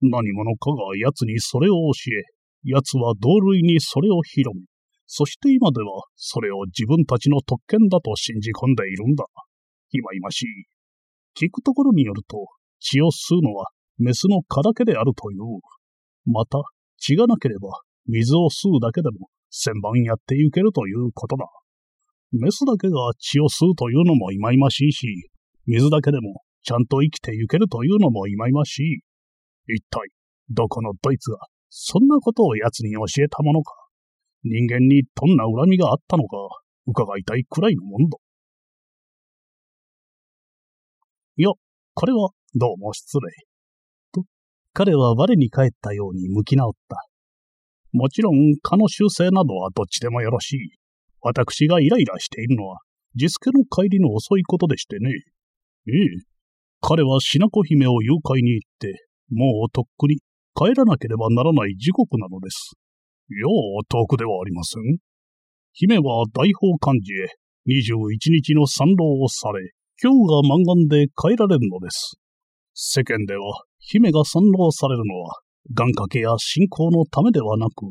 [0.00, 2.24] 何者かが奴にそれを教え、
[2.64, 4.64] 奴は同類にそれを広め、
[5.12, 9.24] そして今ではそれを自分たちの特権だと信じ込んでいるんだ。
[9.90, 10.46] いまいましい。
[11.34, 12.46] 聞くところによると、
[12.78, 13.66] 血を吸うのは
[13.98, 15.40] メスの蚊だけであるという。
[16.26, 16.62] また、
[16.96, 17.70] 血がなければ
[18.06, 21.44] 水を吸うだけでも千番やっていけるということだ。
[22.30, 25.08] メスだけが血を吸うというのもいまいましいし、
[25.66, 29.74] 水だけでもちゃんと生きてゆけるというのもいまいましい。
[29.74, 30.08] 一体、
[30.50, 31.38] どこのドイツが
[31.68, 33.74] そんなことを奴に教えたものか。
[34.42, 36.36] 人間にどんな恨みがあったのか、
[36.86, 38.16] 伺いたいくらいのもんだ。
[41.36, 41.50] いや、
[41.94, 43.30] これはどうも失礼。
[44.12, 44.24] と、
[44.72, 46.96] 彼は我に返ったように向き直った。
[47.92, 50.58] もちろん、蚊の修正などはどっちでもよろしい。
[51.20, 52.78] 私がイライラしているのは、
[53.14, 55.10] ジスケの帰りの遅いことでしてね。
[55.88, 56.30] ええ。
[56.80, 60.18] 彼はシナコ姫を誘拐に行って、もうとっくに
[60.54, 62.74] 帰らなければならない時刻なのです。
[63.30, 63.46] いや
[63.88, 64.98] 遠くではありません。
[65.72, 69.70] 姫は大宝漢字へ21日の参籠をされ、
[70.02, 72.18] 今日が満願で帰られるのです。
[72.74, 75.38] 世間では、姫が参籠されるのは、
[75.72, 77.86] 願掛けや信仰のためではなく、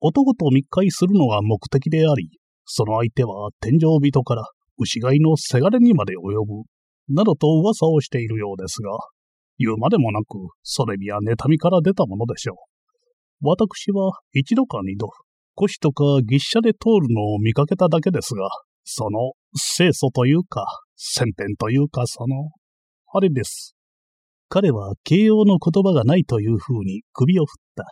[0.00, 2.28] 男と密会するのが目的であり、
[2.66, 4.44] その相手は天井人から
[4.76, 6.64] 牛飼いのせがれにまで及ぶ、
[7.08, 8.90] などと噂をしているようですが、
[9.56, 12.73] 言うまでもなく、それには妬みから出たものでしょう。
[13.44, 15.10] 私は一度か二度、
[15.54, 18.48] 腰とか牛車で通るのを見かけただけですが、
[18.84, 19.32] その
[19.76, 20.64] 清楚というか、
[20.96, 22.50] 先天というか、その、
[23.12, 23.76] あれです。
[24.48, 27.84] 彼は形容の言葉がないという風に首を振った。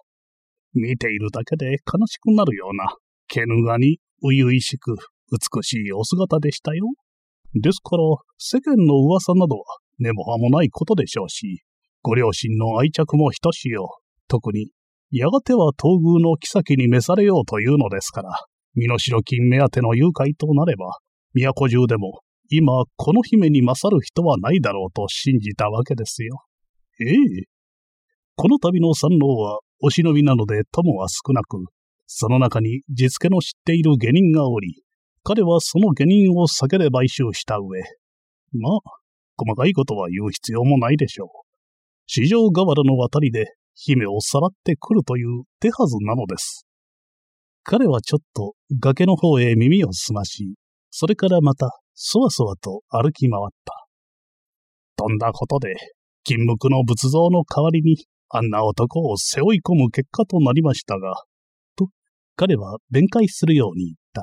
[0.75, 2.97] 見ているだけで悲しくなるような、
[3.29, 4.97] 毛ぬがに初々しく
[5.31, 6.87] 美しいお姿でしたよ。
[7.55, 8.03] ですから、
[8.39, 9.65] 世間の噂などは
[9.99, 11.63] 根も葉もないことでしょうし、
[12.03, 13.89] ご両親の愛着もひとしよ。
[14.29, 14.69] 特に、
[15.13, 18.31] やがては東宮の妃に召されようというのですから、
[18.75, 20.97] 身代金目当ての誘拐となれば、
[21.35, 26.43] 都中でも今この姫に勝る人はないだろうと信じたわけですよ。
[27.01, 27.17] ええ。
[28.37, 31.59] この度の山王はお忍びなので友は少なく、
[32.07, 34.83] その中に実家の知っている下人がおり、
[35.25, 37.83] 彼はその下人を避けで買収した上、
[38.59, 38.81] まあ、
[39.37, 41.29] 細かいことは言う必要もないでしょう。
[42.07, 46.67] 市場河原の渡りで姫をさらってくるという手はずなのです。
[47.65, 50.55] 彼はちょっと崖の方へ耳を澄まし、
[50.91, 53.87] それからまたそわそわと歩き回った。
[54.97, 55.75] とんだことで、
[56.25, 57.97] 金木の仏像の代わりに
[58.29, 61.15] あんな男を背負い込む結果となりましたが、
[61.77, 61.89] と
[62.37, 64.23] 彼は弁解するように言った。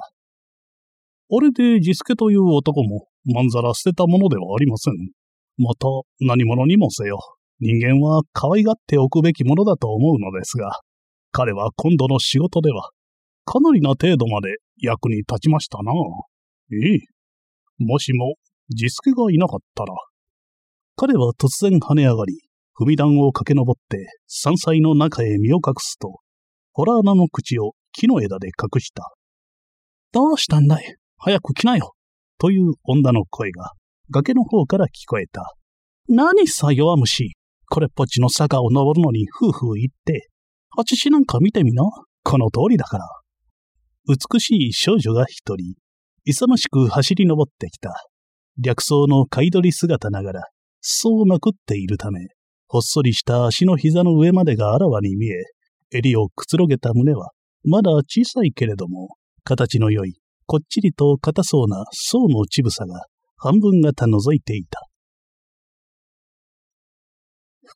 [1.31, 4.93] あれでジスケという男もまんざら捨てたものではありません。
[5.57, 5.87] また
[6.19, 7.19] 何者にもせよ、
[7.59, 10.79] 人間は可愛がっておくべきものだと思うのですが、
[11.31, 12.89] 彼は今度の仕事では、
[13.45, 15.91] かなりな程度まで役に立ちましたな。
[16.71, 16.99] ええ。
[17.79, 18.35] もしも、
[18.69, 19.93] ジスケがいなかったら。
[20.95, 22.41] 彼は突然跳ね上がり、
[22.79, 26.19] 踏み段を駆け上って山菜の中へ身を隠すと、
[26.71, 29.03] ホラー穴の口を木の枝で隠した。
[30.13, 30.95] どうしたんだい？
[31.17, 31.93] 早く来なよ
[32.37, 33.71] という女の声が
[34.11, 35.43] 崖の方から聞こえた。
[36.07, 37.31] 何さ弱虫
[37.69, 40.29] これっぽっちの坂を登るのに夫婦言って、
[40.77, 41.83] あちしなんか見てみな。
[42.23, 43.05] この通りだから。
[44.07, 45.75] 美しい少女が一人、
[46.25, 47.93] 勇ましく走り登ってきた。
[48.61, 50.43] 略装の貝い取り姿ながら、
[50.81, 52.19] そうまくっているため、
[52.67, 55.33] ほっそりした足の膝の上までがあらわに見え、
[55.91, 57.31] 襟をくつろげた胸は、
[57.63, 59.09] まだ小さいけれども、
[59.43, 63.05] 形の良い、こっちりと硬そうな層の乳房が
[63.37, 64.88] 半分型覗いていた。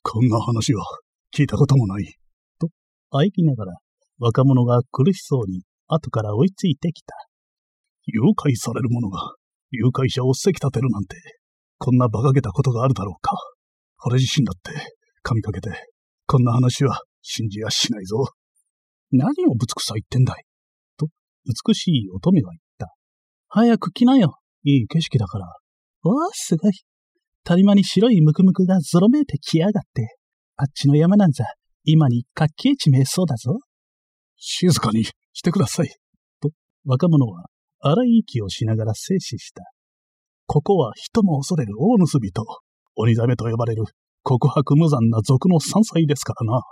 [0.02, 0.84] こんな話は
[1.34, 2.04] 聞いたこともない。
[2.60, 2.68] と、
[3.12, 3.72] 喘ぎながら、
[4.18, 7.14] 若者が苦しそうに後から追いついてきた。
[8.06, 9.34] 誘拐される者が
[9.70, 11.16] 誘拐者をせき立てるなんて、
[11.78, 13.36] こんな馬鹿げたことがあるだろうか。
[14.06, 14.70] 俺自身だって、
[15.24, 15.70] 噛みかけて、
[16.26, 18.24] こんな話は信じやしないぞ。
[19.10, 20.44] 何をぶつくさ言ってんだい。
[20.96, 21.08] と、
[21.46, 22.94] 美しい乙女は言った。
[23.48, 24.38] 早く来なよ。
[24.64, 25.46] いい景色だから。
[25.46, 26.72] わあ、すごい。
[27.44, 30.16] 谷間に白いムクムクがぞろめいてきやがって。
[30.56, 31.44] あっちの山なんざ、
[31.84, 33.58] 今にかっけえ地名そうだぞ。
[34.36, 35.88] 静かにしてください。
[36.40, 36.50] と、
[36.86, 37.46] 若者は
[37.80, 39.62] 荒い息をしながら静止した。
[40.46, 42.44] ここは人も恐れる大盗人。
[42.96, 43.84] 鬼ザメと呼ばれる
[44.22, 46.62] 告白無残な族の山菜ですからな。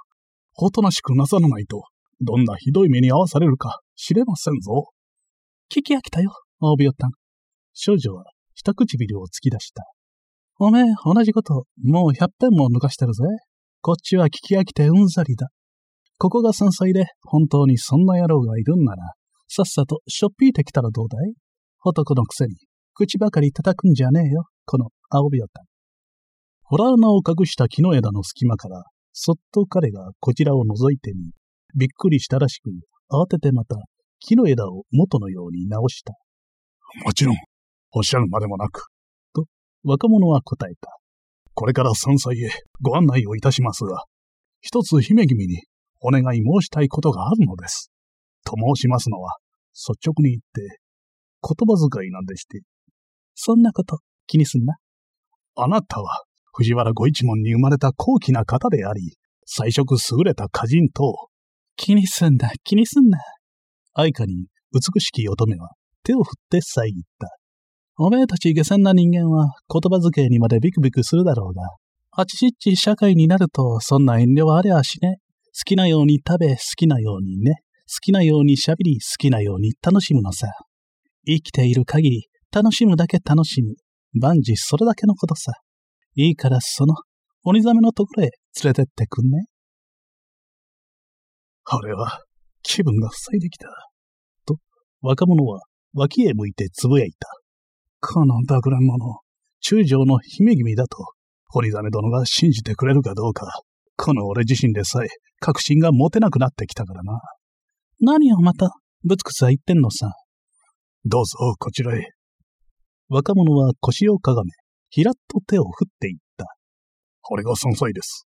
[0.56, 1.82] おとなしくなさらないと、
[2.20, 4.90] どんなひどい目に遭わされるか知れませんぞ。
[5.70, 7.10] 聞き飽きたよ、大ビオタン。
[7.74, 9.84] 少女は一唇を突き出した。
[10.64, 13.24] おめえ、同じこと、もう百遍も抜かしてるぜ。
[13.80, 15.48] こっちは聞き飽きてうんざりだ。
[16.18, 19.02] ここが山菜で、本当にそんな野郎がいるんなら、
[19.48, 21.34] さっさとしょっぴいてきたらどうだい？
[21.84, 22.54] 男のくせに、
[22.94, 25.64] 口ばかり叩くんじゃねえよ、この青ビオタン。
[26.62, 31.32] ホラー穴を隠した木の枝の隙間から、そっと彼がこちらを覗いてみ、
[31.76, 32.70] びっくりしたらしく、
[33.10, 33.74] 慌ててまた
[34.20, 36.12] 木の枝を元のように直した。
[37.04, 37.36] もちろん、
[37.90, 38.91] おっしゃるまでもなく。
[39.84, 40.98] と、若者は答えた。
[41.54, 44.04] これから山菜へご案内をいたしますが、
[44.60, 45.64] 一つ姫君に
[46.00, 47.90] お願い申したいことがあるのです。
[48.44, 49.36] と申しますのは、
[49.74, 50.78] 率直に言って、
[51.42, 52.62] 言葉遣いなんでして。
[53.34, 54.76] そんなこと気にすんな。
[55.56, 56.24] あなたは
[56.54, 61.28] 藤原御一門に生まれた高貴な方であり、彩色優れた歌人と、
[61.76, 63.18] 気にすんな、気にすんな。
[63.94, 65.70] 愛花に美しき乙女は
[66.04, 67.28] 手を振って遮った。
[67.98, 71.62] おめえたち下船な人間は言葉遣いにまでビクビクするだろうが、
[72.12, 75.18] あちしっち社会になるとそんな遠慮はありゃしね。
[75.54, 77.62] 好きなように食べ、好きなようにね。
[77.86, 80.48] 好きなように喋り、好きなように楽しむのさ。
[81.26, 83.74] 生きている限り、楽しむだけ楽しむ。
[84.18, 85.52] 万事それだけのことさ。
[86.14, 86.94] いいからその、
[87.44, 88.30] 鬼ザメのところへ
[88.62, 89.44] 連れてってくんね。
[91.70, 92.22] 俺は、
[92.62, 93.68] 気分が塞いできた。
[94.46, 94.56] と、
[95.02, 95.60] 若者は
[95.94, 97.41] 脇へ向いてつぶやいた。
[98.04, 99.20] この爆弾者、
[99.60, 100.98] 中将の姫君だと、
[101.46, 103.46] 堀ザメ殿が信じてくれるかどうか、
[103.96, 107.20] この俺自身でさえ確信が持てなくなってきたからな。
[108.00, 108.70] 何をまた、
[109.04, 110.10] ぶつくさ言ってんのさ。
[111.04, 112.10] どうぞ、こちらへ。
[113.08, 114.50] 若者は腰をかがめ、
[114.90, 116.46] ひらっと手を振っていった。
[117.20, 118.26] これが山菜です。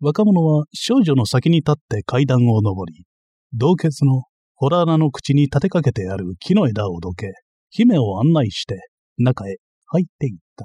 [0.00, 3.04] 若者は少女の先に立って階段を登り、
[3.52, 4.22] 洞穴の
[4.54, 7.32] ホラー穴の口に立てかけてある木の枝をどけ、
[7.70, 8.76] 姫を案内して
[9.18, 9.56] 中へ
[9.86, 10.64] 入っていった。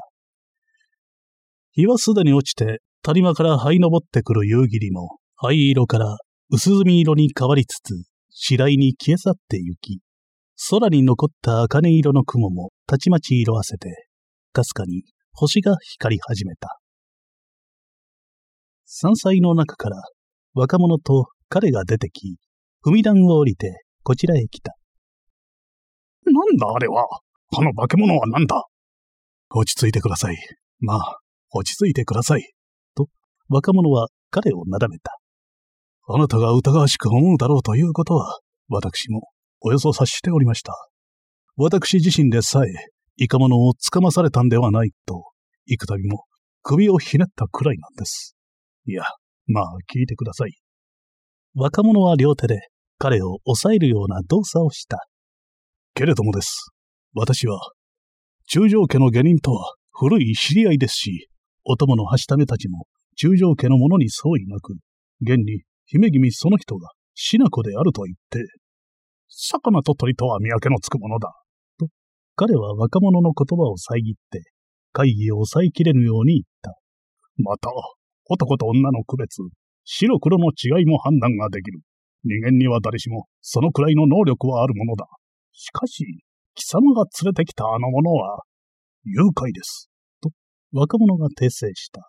[1.74, 6.18] 日はすでに落ちて谷間から這い登ってくる夕霧も灰色から
[6.50, 10.00] 薄墨色に変わりつつ、次第に消え去ってゆき、
[10.70, 14.08] 空に残った茜色の雲もたちまち色あせて、
[14.54, 16.78] かすかに星が光り始めた。
[18.86, 19.98] 山菜の中から
[20.54, 22.38] 若者と彼が出てき、
[22.86, 24.76] 踏み段を降りてこちらへ来た。
[26.32, 27.08] なんだあれは？
[27.58, 28.64] あの化け物はなんだ？
[29.50, 30.38] 落ち着いてください。
[30.80, 31.18] まあ、
[31.52, 32.54] 落ち着いてください。
[32.96, 33.08] と、
[33.50, 35.18] 若者は彼をなだめた。
[36.08, 39.30] あなたが疑わしく思うだろうということは、私も
[39.62, 40.74] およそ察しておりました。
[41.56, 42.68] 私自身でさえ、
[43.18, 45.26] イカ者をつかまされたんではないと、
[45.68, 46.26] 幾度も
[46.64, 48.36] 首をひねったくらいなんです。
[48.88, 49.04] いや、
[49.46, 50.52] まあ聞いてください。
[51.54, 52.60] 若者は両手で
[52.98, 55.06] 彼を押さえるような動作をした。
[55.94, 56.72] けれどもです。
[57.14, 57.60] 私は、
[58.48, 61.30] 中将家の下人とは古い知り合いですし、
[61.66, 64.74] お供のはしためたちも中将家の者に相違なく、
[65.22, 68.44] 現に姫君その人が品子であると言って、
[69.28, 71.32] 魚と鳥とは見分けのつくものだ。
[71.80, 71.88] と、
[72.36, 74.44] 彼は若者の言葉を遮って、
[74.92, 76.76] 会議を抑えきれぬように言った。
[77.38, 77.70] また、
[78.30, 79.42] 男と女の区別、
[79.86, 81.80] 白黒の違いも判断ができる。
[82.24, 85.08] 人間には誰しもそのくらいの能力はあるものだ。
[85.54, 86.04] しかし、
[86.56, 88.42] 貴様が連れてきたあの者は、
[89.06, 89.90] 誘拐です。
[90.22, 90.30] と、
[90.72, 92.02] 若者が訂正した。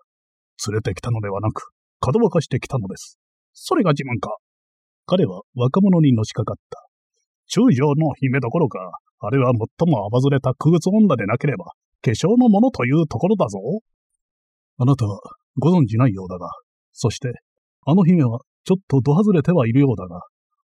[0.68, 1.70] 連れてきたのではなく、
[2.00, 3.18] かどわかしてきたのです。
[3.52, 4.36] それが自分か。
[5.06, 6.88] 彼は若者にのしかかった。
[7.46, 8.78] 中将の姫どころか、
[9.20, 11.66] あれは最も暴ずれた空月女でなければ、
[12.02, 13.58] 化粧のものというところだぞ。
[14.78, 15.20] あなたは
[15.58, 16.48] ご存じないようだが、
[16.92, 17.32] そして、
[17.86, 20.20] あの姫はちょっとど外れてはいるようだが、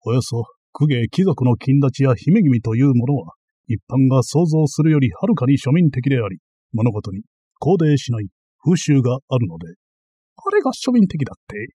[0.05, 0.43] およそ
[0.73, 3.33] 公家貴族の金立ちや姫君というものは、
[3.67, 6.39] 一般が想像するよりはるかに庶民的であり、
[6.73, 7.21] 物事に
[7.61, 8.27] 肯定しない
[8.63, 9.67] 風習があるので、
[10.35, 11.75] あれが庶民的だって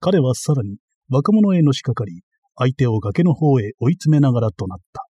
[0.00, 0.76] 彼はさらに
[1.08, 2.22] 若者へのしかかり、
[2.56, 5.06] 相手を崖の方へ追い詰めながらとなった。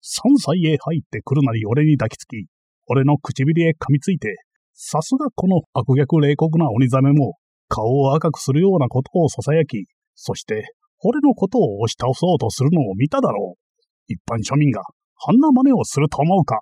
[0.00, 2.46] 山菜へ入ってくるなり俺に抱きつき、
[2.86, 4.36] 俺の唇へ噛みついて、
[4.72, 7.36] さすがこの悪逆冷酷な鬼ザメも、
[7.68, 14.12] 顔を赤くするようなことを囁き、そして、俺のことを押し倒そうとするのを見ただろう。
[14.12, 14.82] 一般庶民が、
[15.26, 16.60] あんな真似をすると思うか。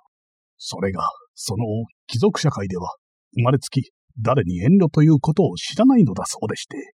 [0.57, 1.01] それが、
[1.35, 1.65] その
[2.07, 2.89] 貴族社会では、
[3.35, 6.93] 生まれつき、誰に遠慮ということを知らないのだそうでして。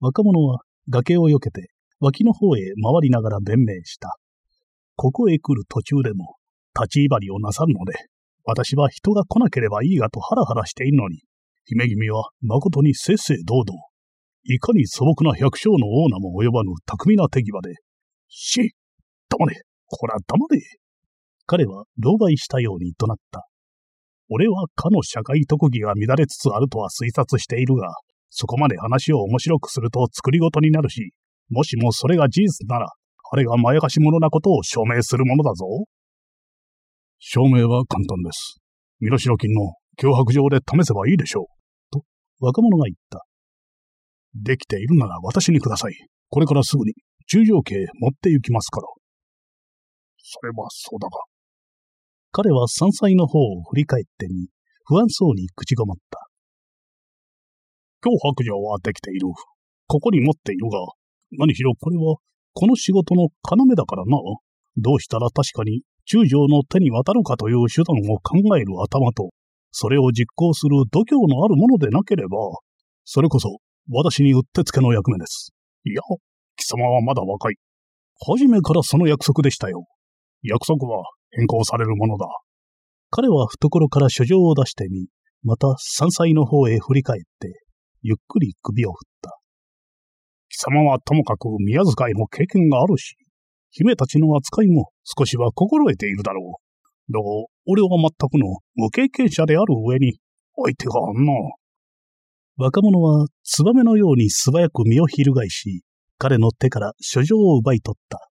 [0.00, 4.16] 若者は崖を避けて脇の方へ回りながら弁明した。
[4.94, 6.36] ここへ来る途中でも
[6.74, 7.94] 立ち威張りをなさるので、
[8.44, 11.22] 私は人が来なければいいがとハラハラしているのに、
[11.64, 13.78] 姫君は誠に正々堂々、
[14.50, 17.74] いかに素朴な百姓のオーナーも及ばぬ巧みな手際で、
[18.28, 18.72] し、
[19.28, 20.60] 黙れ、こら黙れ。
[21.44, 23.46] 彼は狼狽したように怒鳴った。
[24.30, 27.88] 俺はかの社会特技が乱れつつあるとは推察しているが、
[28.30, 31.12] そこまで話を面白くすると作り事になるし、
[31.50, 32.88] もしもそれが事実なら、
[33.30, 35.66] あれがまやかし者なことを証明するものだぞ。
[37.18, 38.56] 証明は簡単です。
[39.00, 41.44] 身代金の脅迫状で試せばいいでしょう。
[41.92, 42.02] と、
[42.40, 43.27] 若者が言った。
[44.34, 45.94] できているなら私にください。
[46.30, 46.94] これからすぐに
[47.26, 48.88] 中将家へ持って行きますから。
[50.18, 51.18] それはそうだが。
[52.32, 54.48] 彼は山菜の方を振り返ってみ、
[54.84, 56.28] 不安そうに口ごもった。
[58.04, 59.28] 脅迫状はできている。
[59.86, 60.78] ここに持っているが、
[61.38, 62.16] 何しろこれは、
[62.54, 64.18] この仕事の要だからな。
[64.76, 69.30] どうしたら確かに中将の手に渡るかという手段を考える頭と、
[69.72, 72.36] それを実行する度胸のあるものでなければ、
[73.04, 73.58] それこそ
[73.90, 75.52] 私にうってつけの役目です。
[75.84, 76.02] いや、
[76.56, 77.56] 貴様はまだ若い。
[78.26, 79.86] 初めからその約束でしたよ。
[80.42, 82.26] 約束は変更されるものだ。
[83.10, 85.06] 彼は懐から書状を出してみ、
[85.42, 87.62] また山菜の方へ振り返って、
[88.02, 89.38] ゆっくり首を振った。
[90.50, 93.16] 貴様はともかく宮遣いの経験があるし、
[93.70, 96.60] 姫たちの扱いも少しは心得ているだろ
[97.08, 97.12] う。
[97.12, 97.24] だが、
[97.66, 100.18] 俺は全くの無経験者である上に、
[100.56, 101.32] 相手があんな。
[102.60, 105.84] 若者はツバメのように素早く身を翻し、
[106.18, 108.28] 彼の手から書状を奪い取った。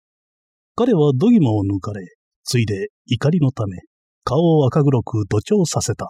[0.75, 2.07] 彼は度肝を抜かれ、
[2.45, 3.79] ついで怒りのため、
[4.23, 6.07] 顔を赤黒く土調させた。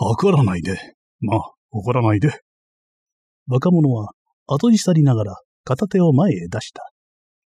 [0.00, 0.78] 怒らないで。
[1.20, 2.40] まあ、怒らないで。
[3.46, 4.12] 若者は
[4.46, 6.82] 後に去りながら片手を前へ出した。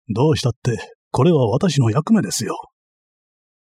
[0.08, 0.78] どうしたって、
[1.10, 2.56] これは私の役目ですよ。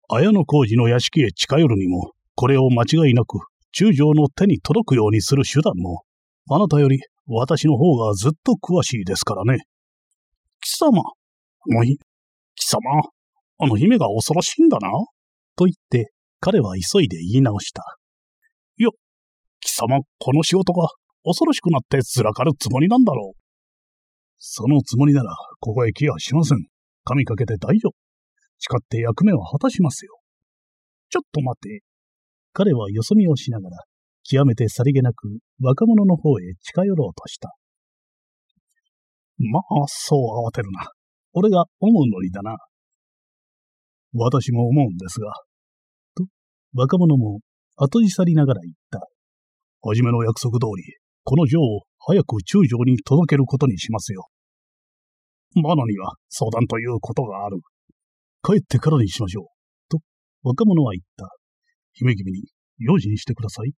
[0.10, 3.39] 綾野浩二の屋敷へ近寄るにも、これを間違いなく
[3.78, 6.01] 中将の手に届くようにする手段も、
[6.49, 9.65] あなたより私の方がずっと詳しいですからね。
[10.61, 11.03] 貴様、あ
[11.67, 11.97] の貴
[12.65, 12.80] 様、
[13.59, 14.89] あの姫が恐ろしいんだな。
[15.55, 17.84] と言って、彼は急いで言い直した。
[18.78, 18.89] いや、
[19.59, 20.88] 貴様、この仕事が
[21.23, 23.39] 恐ろしくなってずらかるつもりなんだろう。
[24.39, 26.65] そのつもりなら、ここへ来やしません。
[27.03, 27.93] 神かけて大丈夫。
[28.57, 30.17] 誓って役目を果たしますよ。
[31.09, 31.84] ちょっと待て。
[32.58, 33.78] 彼はよそ見をしながら、
[34.24, 37.53] 極めてさりげなく若者の方へ近寄ろうとした。
[39.38, 40.89] まあ、そう慌てるな。
[41.34, 42.58] 俺が思うのにだな。
[44.12, 45.32] 私も思うんですが。
[46.16, 46.26] と、
[46.74, 47.41] 若者も
[47.76, 49.08] 後じ去りながら言った。
[49.82, 54.26] はじめの約束通り、この女を早く中将に届けることにしますよ。
[55.53, 57.60] マナには相談ということがある。
[58.41, 59.45] 帰ってからにしましょう。
[59.89, 59.99] と、
[60.41, 61.30] 若者は言った。
[62.00, 62.43] 姫君に
[62.78, 63.72] 用心してください。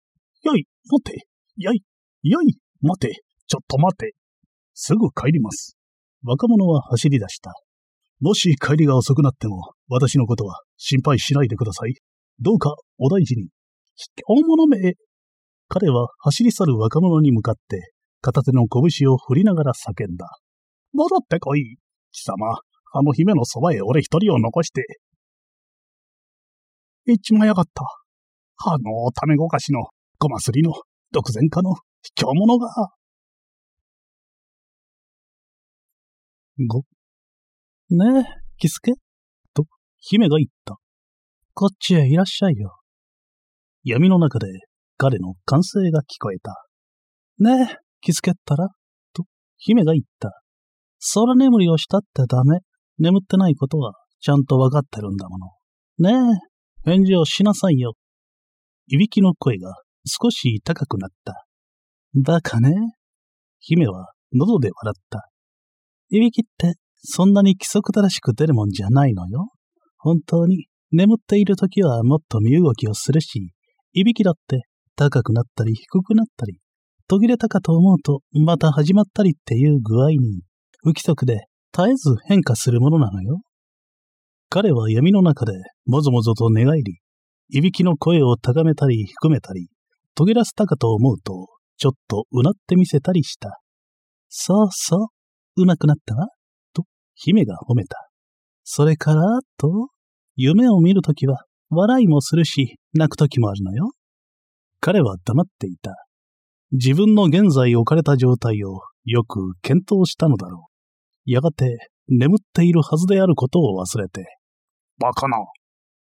[0.42, 1.26] やい、待て。
[1.56, 1.82] やい、
[2.22, 3.22] やい、待て。
[3.46, 4.14] ちょっと待て。
[4.74, 5.76] すぐ帰ります。
[6.24, 7.52] 若者は走り出した。
[8.20, 11.94] もし帰りが遅くなっても、私のことは心配しないでください。
[12.40, 13.48] どうかお大事に。
[13.94, 14.10] 卑
[14.42, 14.94] 怯者め。
[15.68, 20.26] 彼は走り去る若者に向かって、片手の拳を振りながら叫んだ。
[20.92, 21.76] 戻ってこい。
[22.10, 22.58] 貴様、
[22.92, 25.00] あの姫のそばへ俺一人を残して。
[27.06, 27.82] 行っちまやがった。
[28.64, 29.86] あの、ためごかしの、
[30.18, 30.72] ごますりの、
[31.12, 31.74] 独善家の、
[32.16, 32.68] 卑怯者が。
[36.68, 36.80] ご。
[37.90, 38.24] ねえ、
[38.58, 38.92] キスケ？
[39.54, 39.64] と、
[39.98, 40.76] 姫が言った。
[41.54, 42.76] こっちへいらっしゃいよ。
[43.84, 44.46] 闇の中で
[44.96, 46.64] 彼の歓声が聞こえた。
[47.38, 48.68] ねえ、キスケったら？
[49.14, 49.24] と、
[49.56, 50.42] 姫が言った。
[51.14, 52.58] 空眠りをしたってダメ。
[52.98, 55.46] 眠ってないことはちゃんとわかってるんだもの。
[55.98, 56.32] ね
[56.84, 57.94] え、返事をしなさいよ。
[58.90, 59.74] いびきの声が
[60.06, 61.44] 少し高くなった。
[62.14, 62.72] バカね。
[63.60, 65.28] 姫は喉で笑った。
[66.08, 69.48] いびきってそんなに規則正しく出るもんじゃないのよ。
[69.98, 73.52] 本当に眠っている時はもっと身動きをするし、
[73.92, 74.62] いびきだって
[74.96, 76.58] 高くなったり低くなったり、
[77.08, 80.40] 途切れたかと思うとまた始まったりっていう具合に、
[80.80, 81.44] 不規則で
[81.76, 83.40] 絶えず変化するものなのよ。
[84.48, 85.52] 彼は闇の中で
[85.84, 87.00] もぞもぞと寝返り、
[87.50, 89.68] いびきの声を高めたり低めたり、
[90.14, 93.60] 途切らせたかと思うと、ちょっとうなってみせたりした。
[94.28, 95.08] そうそ
[95.56, 96.28] う、うまくなったわ。
[96.74, 96.84] と、
[97.14, 98.08] 姫が褒めた。
[98.64, 99.22] それから、
[99.56, 99.88] と、
[100.36, 103.90] 夢を見るときは、笑いもするし、泣くときもあるのよ。
[104.80, 105.94] 彼は黙っていた。
[106.72, 110.66] 自分の現在置かれた状態をよく検討したのだろ
[111.26, 111.30] う。
[111.30, 114.26] やがて眠っているはずであることを忘れて、
[114.98, 115.38] バカな、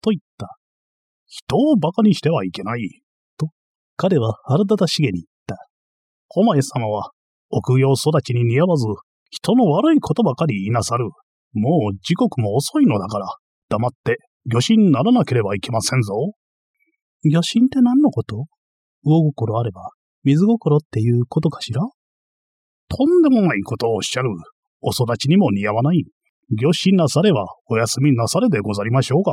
[0.01, 0.57] と言った。
[1.27, 2.89] 人をバカにしてはいけない。
[3.39, 3.49] と、
[3.97, 5.57] 彼は腹立たしげに言った。
[6.37, 7.11] お前様は、
[7.51, 8.87] 臆病育ちに似合わず、
[9.31, 11.07] 人の悪いことばかり言いなさる。
[11.53, 13.27] もう時刻も遅いのだから、
[13.68, 16.14] 黙って魚心ならなければいけませんぞ。
[17.25, 18.47] 魚心って何のこと？
[19.05, 19.91] 魚心あれば、
[20.25, 21.81] 水心っていうことかしら？
[22.89, 24.31] とんでもないことをおっしゃる。
[24.83, 26.05] お育ちにも似合わない。
[26.51, 29.33] 魚心なさればお休みなされでござりましょうが。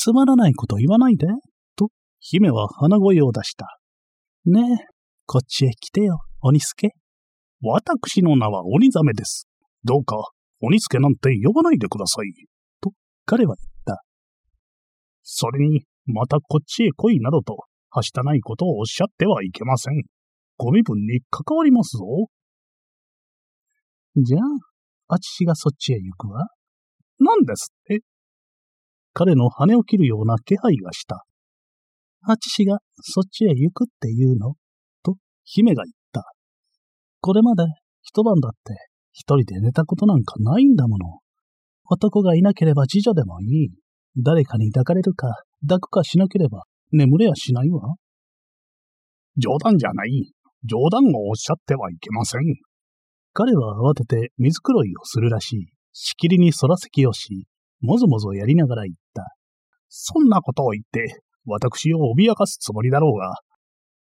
[0.00, 1.26] つまらないこと言わないで。
[1.74, 1.88] と、
[2.20, 3.80] 姫は鼻声を出した。
[4.44, 4.86] ねえ、
[5.26, 6.90] こっちへ来てよ、鬼助。
[7.60, 9.48] 私の名は鬼ザメです。
[9.82, 10.16] どうか、
[10.60, 12.32] 鬼助なんて呼ばないでください。
[12.80, 12.92] と、
[13.26, 14.04] 彼は言った。
[15.24, 17.56] それに、またこっちへ来いなどと、
[17.90, 20.04] はしたないことをおっしゃってはいけません。
[20.58, 22.04] ご身分に関わりますぞ。
[24.14, 26.46] じゃあ、あちしがそっちへ行くわ。
[27.18, 28.02] 何ですって？
[29.12, 31.24] 彼の羽を切るような気配がした。
[32.22, 34.54] あちしがそっちへ行くって言うの？
[35.02, 36.32] と、姫が言った。
[37.20, 37.64] これまで
[38.02, 38.74] 一晩だって
[39.12, 41.18] 一人で寝たことなんかないんだもの。
[41.90, 43.70] 男がいなければ次女でもいい。
[44.16, 45.28] 誰かに抱かれるか
[45.62, 47.94] 抱くかしなければ眠れやしないわ。
[49.36, 50.32] 冗談じゃない。
[50.64, 52.40] 冗談をおっしゃってはいけません。
[53.32, 55.66] 彼は慌てて水黒いをするらしい。
[55.92, 57.46] しきりに空きをし、
[57.80, 59.24] もぞもぞやりながら言った。
[59.88, 63.34] そんなことを言って、私を脅かすつもりだろうが、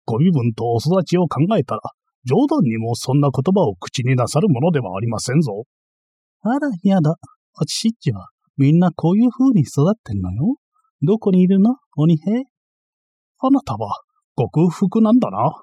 [0.05, 1.81] ご身分とお育ちを考えたら、
[2.25, 5.63] 冗談にもそんな言葉を口になさるものではありませんぞ。
[6.41, 7.15] あら、やだ。
[7.55, 10.55] あちしっちは、みんなこういう風に育ってんのよ。
[11.03, 11.75] どこにいるの？
[11.97, 12.43] 鬼兵
[13.39, 14.01] あなたは、
[14.35, 15.53] ご空腹なんだな。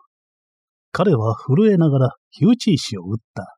[0.91, 3.57] 彼は震えながら火打ち石を打った。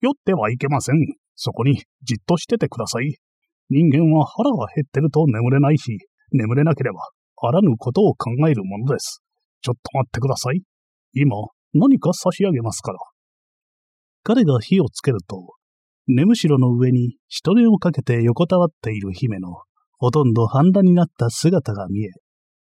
[0.00, 0.96] 酔ってはいけません。
[1.36, 3.16] そこにじっとしててください。
[3.68, 5.98] 人間は腹が減ってると眠れないし、
[6.32, 7.00] 眠れなければ
[7.42, 9.22] あらぬことを考えるものです。
[9.62, 10.62] ちょっと待ってください。
[11.14, 11.36] 今、
[11.74, 12.98] 何か差し上げますから。
[14.22, 15.54] 彼が火をつけると、
[16.08, 19.48] 根むしろの上に人手をかけて横たわっている姫の
[19.98, 22.10] ほとんど半裸になった姿が見え、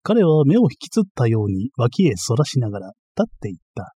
[0.03, 3.93] 彼は目を引きつったように脇へ反らしながら立っていった。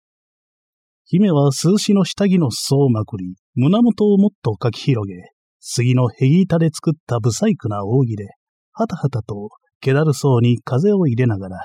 [1.05, 5.15] 姫は数詞の下着の裾をまくり、胸元をもっとかき広げ、
[5.64, 8.26] 杉のへぎ板で作った不細工な扇で、
[8.74, 9.49] はたはたと
[9.80, 11.57] 気だるそうに風を入れながら、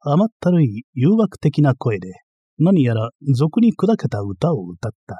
[0.00, 2.08] 甘ったるい誘惑的な声で、
[2.58, 5.16] 何やら俗に砕けた歌を歌った。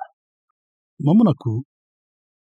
[0.99, 1.63] まもなく、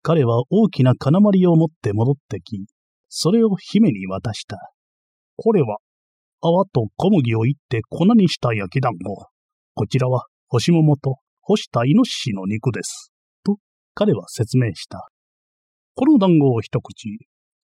[0.03, 2.67] 彼は大きな金まりを持って戻ってき、
[3.09, 4.73] それを姫に渡した。
[5.37, 5.79] これは
[6.41, 9.27] 泡と小麦をいって粉にした焼き団子。
[9.75, 13.13] こちらは干し桃と干したイノシシの肉です。
[13.45, 13.57] と
[13.95, 15.09] 彼は説明した。
[16.01, 17.19] この団子を一口、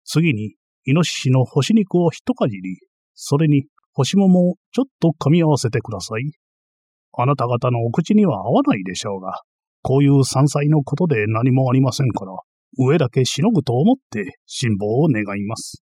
[0.04, 2.78] 次にイノシシの干し肉を一かじり、
[3.16, 3.64] それに
[3.94, 6.34] 干し桃をちょっと噛み合わせてください。
[7.14, 9.40] あなた方のお口には合わないでしょうが、
[9.82, 12.34] こういう山菜のことで何もありませんから、
[12.78, 15.82] 上だけしのぐと思って辛抱を願います。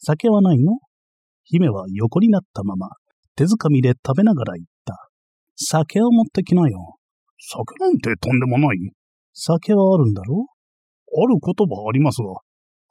[0.00, 0.72] 酒はないの？
[1.44, 2.90] 姫は横になったまま、
[3.36, 5.08] 手づかみで食べながら言った。
[5.56, 6.96] 酒を持ってきなよ。
[7.38, 8.76] 酒なんてとんでもない。
[9.32, 10.44] 酒はあるんだろ
[11.12, 12.40] ある言葉ありますが、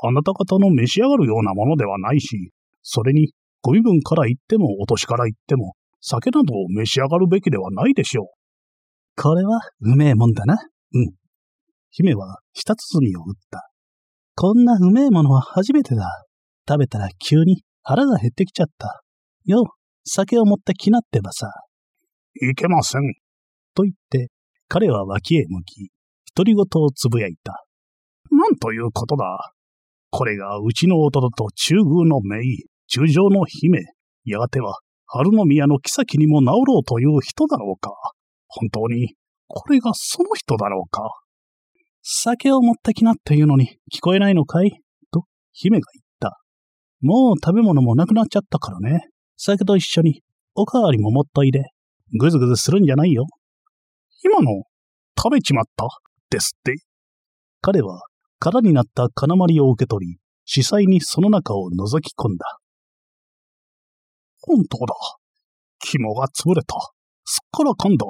[0.01, 2.51] あなた方の召し上がるようなものではないし、
[2.81, 9.21] それに、ご身分から言っても、お年から言っても、酒などを召し上がるべきではないでしょう。
[9.21, 10.57] これは、うめえもんだな。
[10.93, 11.11] うん。
[11.91, 13.69] 姫は、舌包みを打った。
[14.35, 16.25] こんなうめえものは初めてだ。
[16.67, 19.01] 食べたら急に腹が減ってきちゃった。
[19.43, 19.65] よ、
[20.05, 21.51] 酒を持ってきなってばさ。
[22.41, 23.01] いけません。
[23.75, 24.29] と言って、
[24.69, 25.91] 彼は脇へ向き、
[26.35, 27.65] 独り言をつぶやいた。
[28.31, 29.53] なんということだ。
[30.11, 33.83] これがうちの弟と中宮の姪、中将の姫、
[34.25, 37.91] やがては春の宮の妃にも治ろうという人だろうか。
[38.47, 39.15] 本当に、
[39.47, 41.09] これがその人だろうか。
[42.01, 44.71] 酒を持ってきなっていうのに聞こえないのかい？
[45.11, 46.39] と姫が言った。
[47.01, 49.09] もう食べ物もなくなっちゃったからね。
[49.37, 50.21] 酒と一緒に
[50.55, 51.63] おかわりも持っといで。
[52.19, 53.25] ぐずぐずするんじゃないよ。
[54.23, 54.63] 今の
[55.17, 55.87] 食べちまった？
[56.29, 56.75] ですって。
[57.61, 58.01] 彼は
[58.39, 62.57] 空になった金まりを受け取り、司祭にその中を覗き込んだ。
[64.41, 64.95] 本当だ。
[65.79, 66.75] 肝が潰れた。
[67.25, 68.05] すっからかんだ。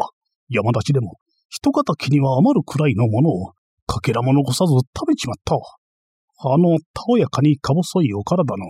[0.48, 1.18] 山立ちでも、
[1.50, 3.54] 一敵には余るくらいのものを、
[3.88, 5.56] かけらも残さず食べちまった。
[5.56, 8.66] あの、たおやかにか細いお体の、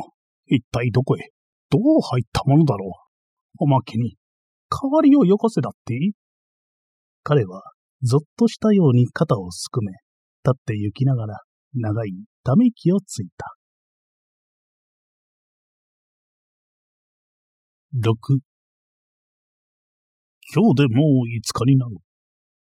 [0.47, 1.29] 一体どこへ、
[1.69, 2.91] どう入ったものだろう。
[3.59, 4.15] おまけに、
[4.69, 5.93] 代わりをよこせだって？
[5.93, 6.11] いい
[7.23, 7.63] 彼は、
[8.01, 9.99] ぞっとしたように肩をすくめ、立
[10.51, 11.39] って行きながら、
[11.73, 12.13] 長い
[12.43, 13.45] ため息をついた。
[17.95, 18.39] 6
[20.53, 21.97] 今日でもう5日になる。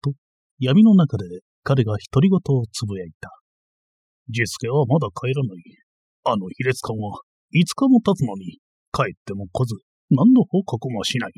[0.02, 0.14] と、
[0.60, 1.26] 闇の中で
[1.64, 3.30] 彼が独り言をつぶやいた。
[4.30, 5.64] ジスケはまだ帰らない。
[6.24, 7.22] あの卑劣感は
[7.54, 8.60] 5日も経つのに、
[8.94, 9.76] 帰っても来ず、
[10.10, 11.32] 何の報告もしない。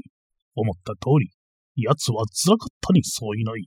[0.55, 1.31] 思った通り、
[1.75, 3.65] 奴は辛かったにそういない。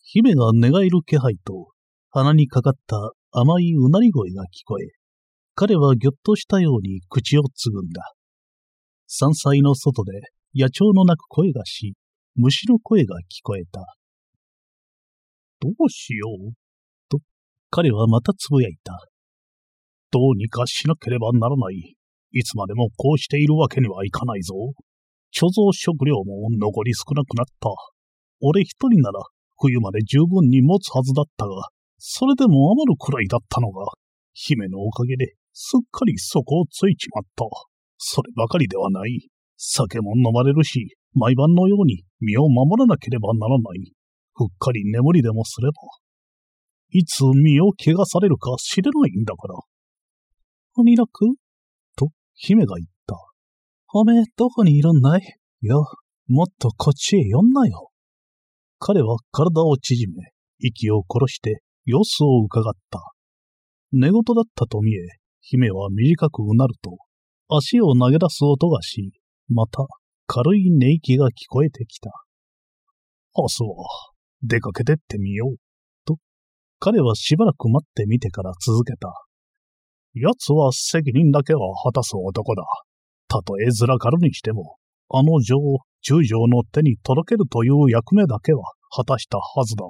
[0.00, 1.68] 姫が寝返る気配と、
[2.10, 2.96] 鼻にかかった
[3.32, 4.86] 甘いうなり声が聞こえ、
[5.54, 8.14] 彼はぎょっとしたように口をつぐんだ。
[9.06, 10.12] 山菜の外で
[10.54, 11.94] 野鳥の鳴く声がし、
[12.34, 13.84] 虫の声が聞こえた。
[15.60, 16.52] どうしよう？
[17.10, 17.18] と、
[17.68, 18.92] 彼はまたつぶやいた。
[20.10, 21.94] どうにかしなければならない。
[22.32, 24.54] いつまでもこうしているわけにはいかないぞ。
[25.34, 27.68] 貯蔵食料も残り少なくなった。
[28.40, 29.20] 俺一人なら
[29.58, 33.86] 冬まで十分に持つはずだったが、それでも余るくらいだったのが、
[34.32, 37.44] 姫のおかげですっかり底をついちまった。
[37.98, 39.28] そればかりではない。
[39.56, 43.92] 酒も飲まれるし、毎晩のように身を守らなければならない。
[44.34, 45.74] ふっかり眠りでもすれば。
[46.90, 49.54] いつ身を怪我されるか知れないんだから。
[50.76, 51.10] 鬼楽
[51.96, 53.16] と姫が言った。
[53.92, 55.22] おめえどこにいるんだい
[55.62, 55.84] よ、
[56.28, 57.90] もっとこっちへ呼んなよ。
[58.78, 60.30] 彼は体を縮め、
[60.60, 63.00] 息を殺して様子を伺った。
[63.92, 64.98] 寝言だったと見え、
[65.40, 66.98] 姫は短くうなると、
[67.48, 69.10] 足を投げ出す音がし、
[69.48, 69.86] また
[70.26, 72.10] 軽い寝息が聞こえてきた。
[73.34, 73.86] 明日は
[74.42, 75.56] 出かけてってみよう。
[76.04, 76.16] と、
[76.78, 79.08] 彼はしばらく待ってみてから続けた。
[80.12, 82.64] 奴は責任だけは果たす男だ。
[83.28, 84.76] たとえずらかるにしても、
[85.08, 88.62] あの女王、中将の手に届けるという役目だけは
[88.94, 89.84] 果たしたはずだ。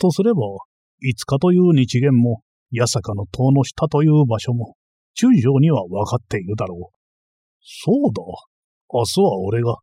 [0.00, 0.42] とすれば、
[1.00, 2.42] 五日という日限も、
[2.72, 4.76] 八坂の塔の下という場所も、
[5.14, 6.98] 中将には分かっているだろう。
[7.60, 8.22] そうだ。
[8.92, 9.76] 明日は俺が、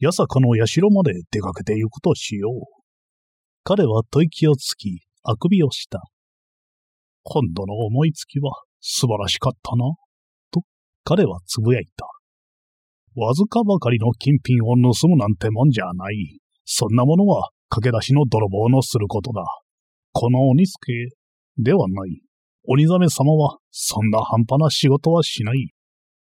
[0.00, 2.84] 八坂の社まで出かけて行くとしよう。
[3.62, 6.02] 彼は吐息をつき、あくびをした。
[7.22, 9.84] 今度の思いつきは素晴らしかったな。
[10.50, 10.62] と、
[11.04, 12.06] 彼はつぶやいた。
[13.16, 16.38] わずかばかりの金品を盗むなんてもんじゃない。
[16.64, 19.42] そんなものは駆け出しの泥棒のすることだ。
[20.16, 20.78] この鬼助
[21.58, 22.22] ではない。
[22.68, 25.72] 鬼ザメ様はそんな半端な仕事はしない。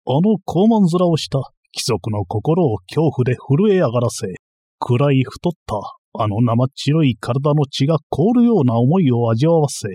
[0.08, 4.36] あの高慢面をした貴族の心を恐怖で震え上がらせ、
[4.80, 5.76] 暗い太った
[6.14, 9.90] あの生白い体の血が凍るような思いを味わわせ、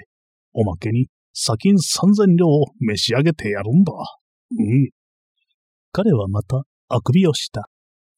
[0.53, 3.93] おまけに砂金三千両を召し上げてやるんだ。
[4.59, 4.91] うん。
[5.93, 7.71] 彼はまたあくびをした。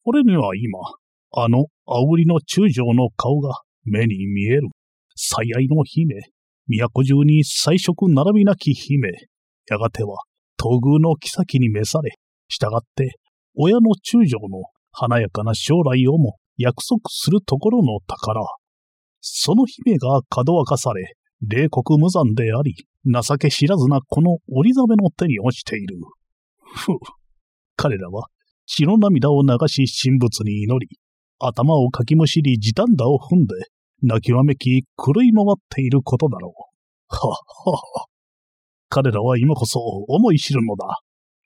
[0.03, 0.79] 俺には今、
[1.31, 4.67] あの青売りの中将の顔が目に見える。
[5.15, 6.15] 最愛の姫、
[6.67, 9.09] 都中に彩色並びなき姫、
[9.69, 10.17] やがては
[10.57, 12.11] 東宮の妃に召され、
[12.47, 13.15] 従って
[13.55, 18.41] 親の中将の華やかな将来をも約束するところの宝。
[19.21, 21.15] その姫が角明かされ、
[21.47, 22.75] 冷酷無残であり、
[23.05, 25.97] 情け知らずなこの織ザメの手に落ちている。
[26.75, 26.95] ふう。
[27.75, 28.27] 彼らは
[28.67, 30.99] 血の涙を流し神仏に祈り、
[31.39, 33.55] 頭をかきむしり時短打を踏んで、
[34.01, 37.15] 泣きわめき狂い回っていることだろう。
[37.15, 37.35] はっはっ
[37.73, 38.05] は。
[38.89, 40.99] 彼らは今こそ思い知るのだ。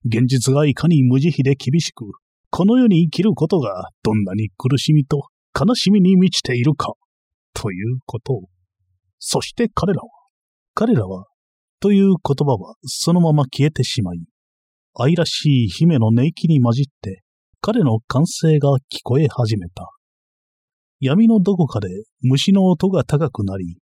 [0.06, 2.06] 現実がいかに無慈悲で厳しく、
[2.50, 5.28] この世に生きることがどんなに苦しみと
[5.60, 6.94] 悲しみに満ちているか、
[7.54, 8.44] ということを。
[9.20, 10.10] そして彼らは、
[10.74, 11.26] 彼らは、
[11.80, 14.20] という言葉はそのまま消えてしまい、
[14.98, 17.22] 愛らしい姫の寝息に混じって
[17.60, 19.90] 彼の歓声が聞こえ始めた。
[21.06, 21.88] 闇のどこかで
[22.24, 23.78] 虫の音が高くなり、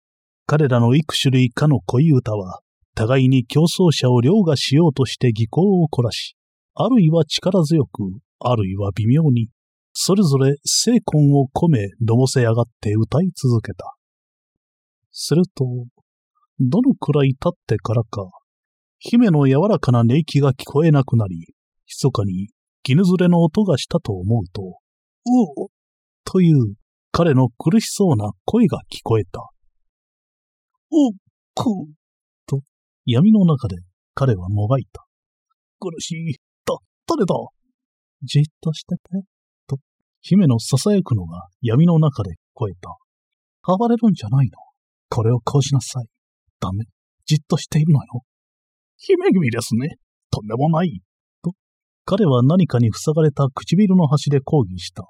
[0.46, 2.60] 彼らの幾種類かの恋歌は、
[2.94, 6.34] 互いに競争者を凌駕しようとして技巧を凝らし、
[6.74, 8.04] あるいは力強く、
[8.38, 9.50] あるいは微妙に、
[9.92, 13.84] それぞれ精魂を込め、のぼせ上がって歌い続けた。
[15.12, 15.66] すると、
[16.58, 18.30] どのくらい経ってからか、
[18.98, 21.48] 姫の柔らかな寝息が聞こえなくなり、
[21.86, 22.48] 密かに
[22.82, 25.68] 絹ずれの音がしたと思うと、うお
[26.24, 26.79] という
[27.12, 29.40] 彼の苦しそうな声が聞こえた。
[30.92, 31.12] おっ
[31.54, 31.64] く
[32.46, 32.60] と
[33.04, 33.76] 闇の中で
[34.14, 35.04] 彼はもがいた。
[35.78, 36.34] 苦しい。
[36.64, 36.76] だ、
[37.06, 37.34] 誰だ？
[38.22, 39.02] じっとしてて。
[39.66, 39.78] と、
[40.20, 42.96] 姫の囁くのが闇の中で聞こえた。
[43.76, 44.58] 暴れるんじゃないの？
[45.08, 46.06] これをこうしなさい。
[46.60, 46.84] ダメ。
[47.26, 48.22] じっとしているのよ。
[48.96, 49.96] 姫君ですね。
[50.30, 51.00] とんでもない。
[51.42, 51.52] と、
[52.04, 55.04] 彼は何かに塞がれた唇の端で抗議した。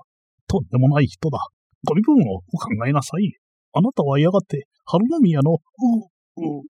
[0.46, 1.38] とんでもない人だ。
[1.84, 3.32] ご身分をお考えなさい。
[3.72, 6.62] あなたはやがて、春宮の、う、う。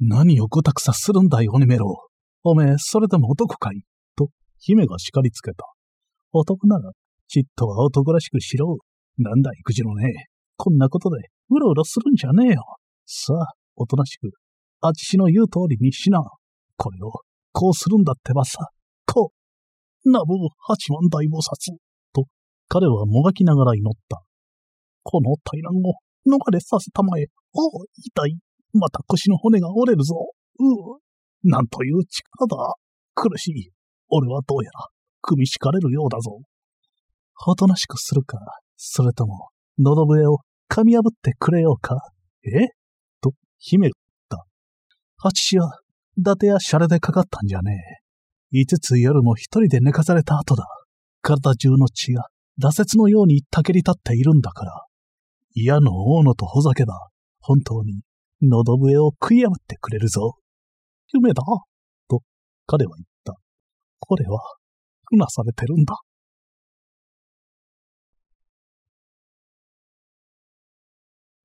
[0.00, 2.08] 何をごたくさするんだい、鬼メロ。
[2.42, 3.82] おめえ、それでも男かい
[4.16, 5.64] と、姫が叱りつけた。
[6.32, 6.90] 男なら、
[7.28, 8.78] ちっとは男らしくしろ。
[9.18, 10.26] なんだ、育児のね。
[10.56, 12.62] こんなことで、うろうろするんじゃねえよ。
[13.06, 14.30] さあ、おとなしく、
[14.80, 16.20] あちしの言う通りにしな。
[16.76, 17.12] これを、
[17.52, 18.68] こうするんだってばさ。
[19.06, 19.30] こ
[20.04, 20.10] う。
[20.10, 21.76] ナブ八万大菩薩。
[22.12, 22.24] と、
[22.68, 24.22] 彼はもがきながら祈った。
[25.04, 25.94] この大難を
[26.26, 27.26] 逃れさせたまえ。
[27.52, 28.36] おお、痛い。
[28.72, 30.16] また腰の骨が折れるぞ。
[30.58, 31.48] うう。
[31.48, 32.74] なんという力だ。
[33.14, 33.70] 苦しい。
[34.08, 34.86] 俺はどうやら、
[35.22, 36.40] 組み敷かれるようだぞ。
[37.46, 38.38] おとなしくするか、
[38.76, 41.96] それとも、喉笛を噛み破ってくれようか。
[42.44, 42.68] え？
[43.20, 43.94] と、姫が
[44.30, 44.46] 言った。
[45.18, 45.78] 八は、
[46.16, 47.72] 伊達やシャレでかかったんじゃね
[48.52, 48.58] え。
[48.62, 50.66] 五つ夜も一人で寝かされた後だ。
[51.22, 52.28] 体中の血が、
[52.58, 54.83] 羅刹のようにたけり立っているんだから。
[55.54, 57.08] 嫌の大野とほざけば、
[57.40, 58.02] 本当に、
[58.42, 60.36] 喉笛を食い破ってくれるぞ。
[61.12, 61.42] 夢だ。
[62.08, 62.22] と、
[62.66, 63.34] 彼は言った。
[64.00, 64.40] これは、
[65.12, 65.94] うなされてるんだ。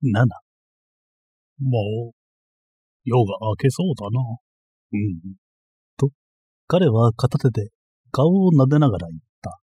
[0.02, 0.26] 七。
[1.60, 2.12] もう、
[3.04, 4.20] 夜が明けそうだな。
[4.92, 5.36] うん。
[5.96, 6.10] と、
[6.66, 7.70] 彼は片手で
[8.10, 9.60] 顔を撫でながら言った。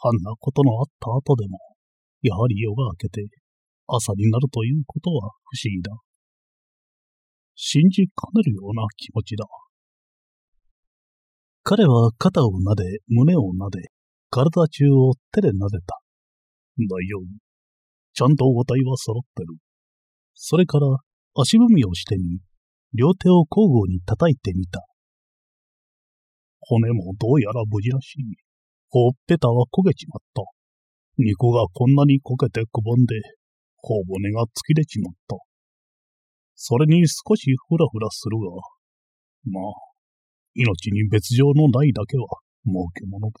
[0.00, 1.58] あんなことのあった後でも、
[2.22, 3.26] やはり夜が明けて、
[3.88, 5.92] 朝になるということは不思議だ。
[7.56, 9.44] 信じかねるような気持ちだ。
[11.64, 13.88] 彼は肩を撫で、胸を撫で、
[14.30, 15.98] 体中を手で撫でた。
[16.78, 17.24] 大丈夫。
[18.14, 19.56] ちゃんと応体は揃ってる。
[20.34, 20.86] それから
[21.34, 22.40] 足踏みをしてみ、
[22.94, 24.84] 両手を交互に叩いてみた。
[26.60, 28.36] 骨もどうやら無事らしい。
[28.90, 30.42] ほっぺたは焦げちまった。
[31.18, 33.14] 肉がこんなに焦げてくぼんで、
[33.82, 35.36] 頬骨が突き出ちまった。
[36.54, 38.46] それに少しふらふらするが、
[39.44, 39.72] まあ、
[40.54, 42.26] 命に別状のないだけは
[42.66, 43.34] 儲けものだ。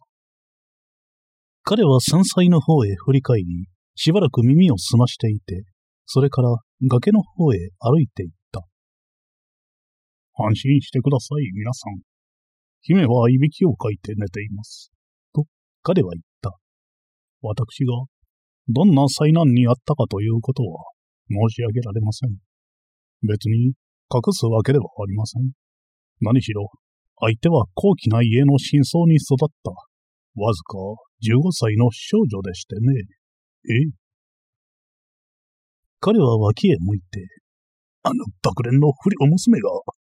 [1.64, 5.64] 彼は山菜の方へ振り返り、しばらく耳を澄ましていて、
[6.06, 6.56] それから
[6.88, 8.62] 崖の方へ歩いていった。
[10.36, 12.00] 安心してください、皆さん。
[12.80, 14.92] 姫はいびきをかいて寝ています。
[15.34, 15.44] と、
[15.82, 16.56] 彼は言った。
[17.42, 17.92] 私が
[18.68, 20.84] どんな災難にあったかということは
[21.28, 22.36] 申し上げられません。
[23.26, 23.72] 別に
[24.12, 25.50] 隠すわけではありません。
[26.20, 26.68] 何しろ、
[27.20, 30.76] 相手は高貴な家の真相に育った、わずか
[31.24, 32.80] 15歳の少女でしてね。
[33.64, 33.90] え？
[36.00, 37.26] 彼は脇へ向いて、
[38.02, 39.68] あの爆蓮の不良娘が、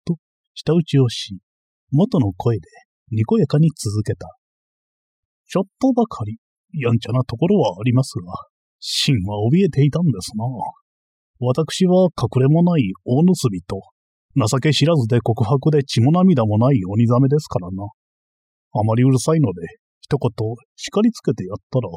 [0.05, 0.17] と、
[0.55, 1.39] 舌打ちをし、
[1.91, 2.69] 元の声で、
[3.13, 4.27] にこやかに続けた。
[5.47, 6.37] ちょっとばかり、
[6.75, 8.33] やんちゃなところはありますが、
[8.79, 10.45] 真は怯えていたんですな。
[11.41, 13.81] 私は隠れもない大盗人と、
[14.37, 17.85] 情け知らずで告白で血も涙もない鬼ザメですからな。
[18.73, 19.61] あまりうるさいので、
[20.01, 20.31] 一言
[20.77, 21.89] 叱りつけてやったら、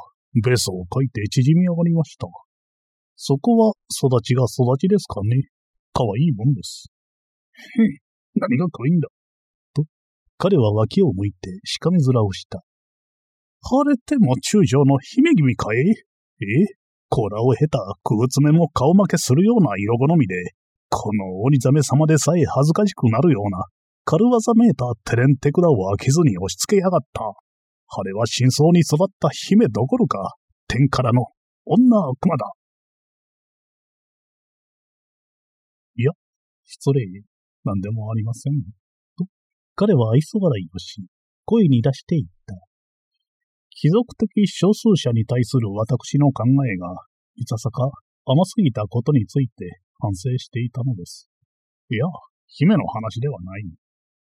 [0.43, 2.27] ベースを書いて縮み上がりました。
[3.15, 5.49] そこは育ちが育ちですかね。
[5.93, 6.89] 可愛いもんです。
[8.35, 9.07] 何が可愛いんだ？
[9.75, 9.83] と、
[10.37, 12.63] 彼は脇を向いてしかめ面をした。
[13.63, 15.77] 晴れても中将の姫君かい？
[15.79, 15.95] え？
[17.09, 20.35] 甲羅を経た空爪も顔負けするような色好みで、
[20.89, 23.63] この鬼ザメ様でさえ恥ずかしくなるような
[24.03, 27.21] 軽技めいたテレンテクダを飽きずに押し付けやがった。
[27.23, 30.35] あれは真相に育った姫どころか、
[30.67, 31.27] 天からの
[31.65, 32.51] 女悪魔だ。
[35.95, 36.11] いや、
[36.65, 37.05] 失礼、
[37.63, 38.53] なんでもありません。
[39.17, 39.25] と、
[39.75, 41.05] 彼は愛想笑いをし、
[41.45, 42.55] 声に出して言った。
[43.83, 46.87] 貴族的少数者に対する私の考えが、
[47.35, 47.91] いささか
[48.23, 51.27] 甘すぎたことについて反省していたのです。
[51.91, 52.05] いや、
[52.47, 53.65] 姫の話ではない。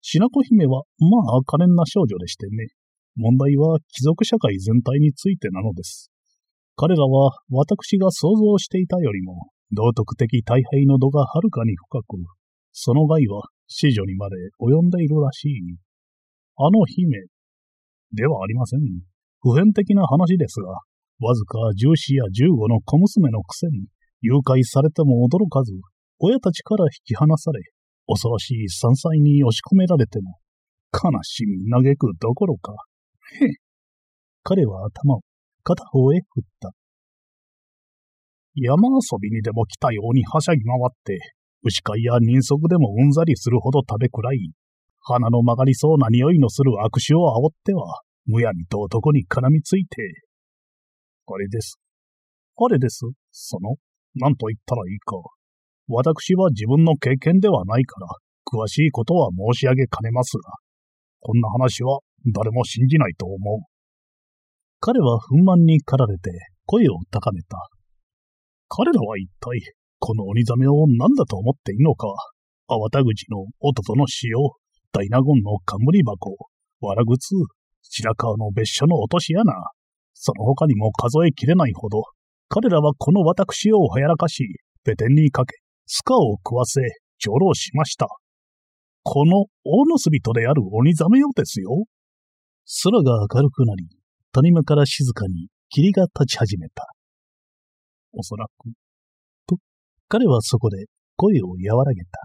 [0.03, 2.75] 白子姫は、まあ、可憐な少女でしてね。
[3.15, 6.11] 問題は貴族社会全体についてなのです。
[6.75, 12.19] 彼らは私が想像していたよりも、道徳的大敗の度がはるかに深く、
[12.73, 15.55] その害は死女にまで及んでいるらしい。
[16.57, 17.27] あの姫、
[18.13, 18.81] ではありません。
[19.41, 20.69] 普遍的な話ですが、
[21.21, 23.87] わずか14や15の小娘のくせに、
[24.21, 25.73] 誘拐されても驚かず、
[26.19, 27.61] 親たちから引き離され、
[28.07, 30.39] 恐ろしい山菜に押し込められても、
[30.93, 32.73] 悲しみ嘆くどころか、
[33.41, 33.49] へ
[34.43, 35.21] 彼は頭を
[35.63, 36.71] 片方へ振った。
[38.55, 41.19] 山遊びにでも来たようにはしゃぎ回って、
[41.63, 44.39] 牛飼いや人足でもうんざりするほど食べくらい、
[45.01, 49.97] 鼻の曲がりそうな匂いのする悪臭を煽っては、むやみと男に絡みついて、
[51.27, 51.79] あれです。
[52.57, 53.01] あれです。
[53.31, 53.77] その、
[54.15, 55.17] 何と言ったらいいか。
[55.89, 58.09] 私は自分の経験ではないから、
[58.47, 60.43] 詳しいことは申し上げかねますが、
[61.21, 62.01] こんな話は
[62.33, 63.61] 誰も信じないと思う。
[64.81, 66.31] 彼は憤懣に駆られて
[66.67, 67.57] 声を高めた。
[68.69, 69.61] 彼らは一体、
[69.99, 72.09] この鬼ザメを何だと思っているのか。
[72.69, 74.39] 粟田口の弟の塩、
[74.93, 76.37] 大納言の冠箱、
[76.81, 77.31] わらぐつ、
[77.91, 79.45] 白川の別所の落とし穴、
[80.15, 82.03] その他にも数えきれないほど、
[82.49, 84.45] 彼らはこの私をはやらかし、
[84.85, 85.57] ペテンにかけ、
[85.87, 86.81] スカを食わせ、
[87.19, 88.07] 上老しました。
[89.03, 91.85] この大盗人である鬼ザメよですよ。
[92.83, 93.89] 空が明るくなり、
[94.33, 96.85] 谷間から静かに霧が立ち始めた。
[98.13, 98.71] おそらく。
[99.47, 99.57] と、
[100.09, 100.87] 彼はそこで
[101.17, 102.21] 声を和らげた。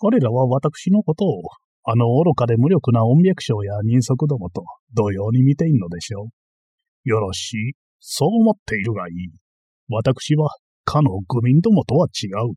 [0.00, 1.42] 彼らは私のことを、
[1.84, 4.62] あの愚かで無力な音脈症や人足どもと
[4.94, 7.08] 同様に見ているのでしょう。
[7.08, 7.72] よろしい。
[7.98, 9.14] そう思っているがいい。
[9.88, 10.48] 私は
[10.84, 12.54] かの愚民どもとは違う。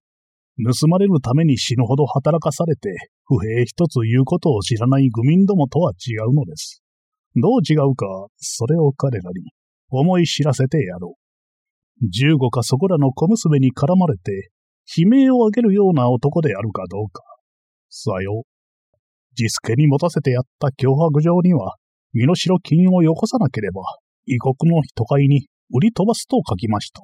[0.64, 2.90] 盗まれるために死ぬほど働かされて、
[3.26, 6.82] 不平一つ言うことを知らない愚民どもとは違うのです。
[7.36, 8.06] どう違うか、
[8.38, 9.52] それを彼らに
[9.90, 11.18] 思い知らせてやろ
[12.02, 12.10] う。
[12.10, 14.52] 十五かそこらの小娘に絡まれて、
[14.98, 17.22] 悲鳴を上げるような男であるかどうか。
[17.90, 18.44] さよ。
[19.38, 21.76] 自助に持たせてやった脅迫状には、
[22.14, 23.82] 身代金をよこさなければ、
[24.26, 27.02] 異国の人買いに売り飛ばすと書きました。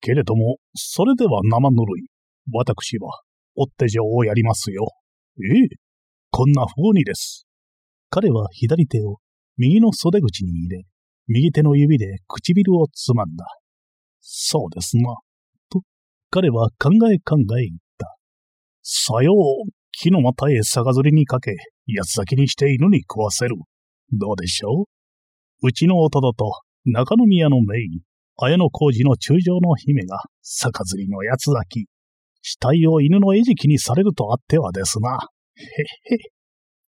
[0.00, 2.06] けれども、それでは生ぬるい。
[2.52, 3.22] 私は、
[3.56, 4.86] 追って状をやりますよ。
[5.38, 5.68] ええ、
[6.30, 7.46] こんな風にです。
[8.10, 9.18] 彼は左手を
[9.56, 10.84] 右の袖口に入れ、
[11.26, 13.46] 右手の指で唇をつまんだ。
[14.20, 15.14] そうですな。
[15.70, 15.80] と、
[16.30, 18.16] 彼は考え考え言った。
[18.82, 21.52] さよう、木の股へ逆ずりにかけ、
[21.96, 23.56] 八つ咲きにして犬に食わせる。
[24.12, 24.86] どうでしょ
[25.62, 25.68] う？
[25.68, 26.50] うちの弟と
[26.84, 28.00] 中宮のメイン、
[28.36, 31.88] 綾野浩二の中将の姫が、逆ずりの八つ咲き。
[32.42, 35.18] 死体を犬の餌食にされるとあってはですな。
[35.56, 35.62] へ
[36.14, 36.18] へ。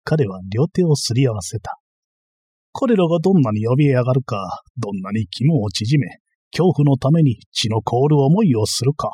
[0.03, 1.77] 彼は両手をすり合わせた。
[2.73, 6.07] 彼らがどんなに怯え上がるか、どんなに肝を縮め、
[6.51, 9.09] 恐怖のために血の凍る思いをするか。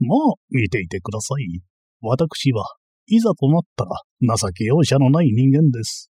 [0.00, 0.18] まあ、
[0.50, 1.60] 見ていてください。
[2.00, 2.64] 私は、
[3.06, 3.90] いざとなったら、
[4.36, 6.10] 情け容赦のない人間です。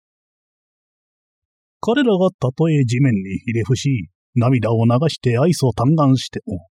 [1.81, 6.67] 彼らがたとえ地面にひれ伏し、涙を流して愛想嘆願しても、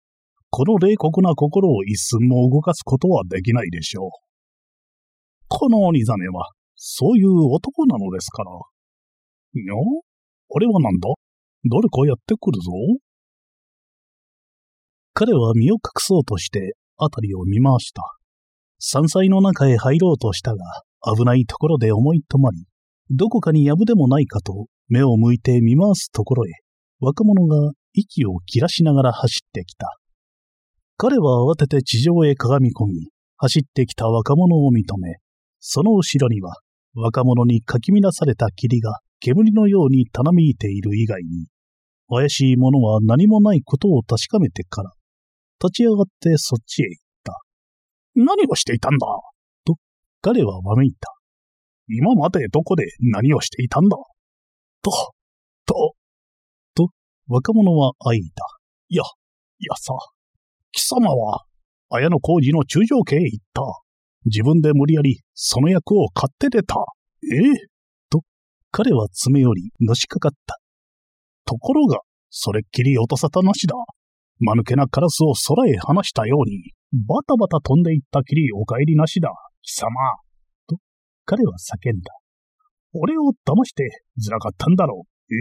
[0.51, 4.11] この冷酷な心を一寸も動かすことはできないでしょう。
[5.49, 8.51] この鬼ザメは、そういう男なのですから。
[9.55, 11.09] いやあれはなんだ？
[11.71, 12.73] 誰かやってくるぞ。
[15.15, 18.03] 彼は身を隠そうとして辺りを見回した。
[18.85, 20.65] 山菜の中へ入ろうとしたが、
[21.17, 22.67] 危ないところで思い止まり、
[23.11, 26.51] どこかに藪でもないかと目を向いて見回すところへ、
[26.99, 29.87] 若者が息を切らしながら走ってきた。
[30.97, 35.19] 彼は慌てて地上へかがみ込み、走ってきた若者を認め、
[35.61, 36.57] その後ろには
[36.97, 41.47] 若者にかき乱された霧が煙のようにたなびいている以外に、
[42.09, 44.91] 怪しいものは何もないことを確かめてから、
[45.63, 47.02] 立ち上がってそっちへ行っ。
[48.15, 49.07] 何をしていたんだ？
[49.65, 49.77] と、
[50.21, 51.09] 彼はわめいた。
[51.89, 53.97] 今までどこで何をしていたんだ？
[54.83, 54.91] と、
[55.67, 55.95] と、
[56.75, 56.89] と、
[57.29, 58.45] 若者はあいた。
[58.89, 59.03] いや、
[59.59, 59.95] いやさ、
[60.73, 61.45] 貴様は、
[61.91, 63.63] 綾野浩二の中将家へ行った。
[64.25, 66.77] 自分で無理やりその役を買って出た。
[67.33, 67.37] え？
[67.37, 67.53] え
[68.09, 68.23] と、
[68.71, 70.59] 彼は詰め寄り、のしかかった。
[71.45, 73.75] ところが、それっきり音沙汰なしだ。
[74.39, 79.31] 間抜けなカラスを空へ離したように、バタバタ飛んでいったきりお帰りなしだ。
[79.63, 79.89] 貴様。
[80.69, 80.77] と、
[81.25, 82.13] 彼は叫んだ。
[82.93, 83.89] 俺を騙して
[84.19, 85.35] ずらかったんだろう。
[85.35, 85.37] え？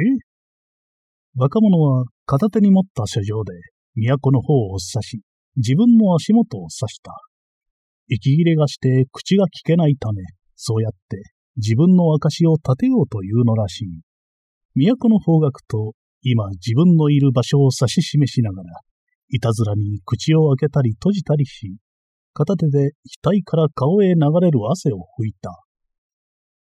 [1.35, 3.53] 若者は片手に持った書状で
[3.95, 5.21] 都の方を指し、
[5.57, 7.11] 自分の足元を指した。
[8.07, 10.23] 息切れがして口が聞けないため、
[10.55, 11.21] そうやって
[11.57, 13.87] 自分の証を立てようというのらしい。
[14.75, 18.79] 都の方角と今自分のいる場所を指し示しながら、
[19.31, 21.77] いたずらに口を開けたり閉じたりし、
[22.33, 22.91] 片手で
[23.23, 25.51] 額から顔へ流れる汗を拭いた。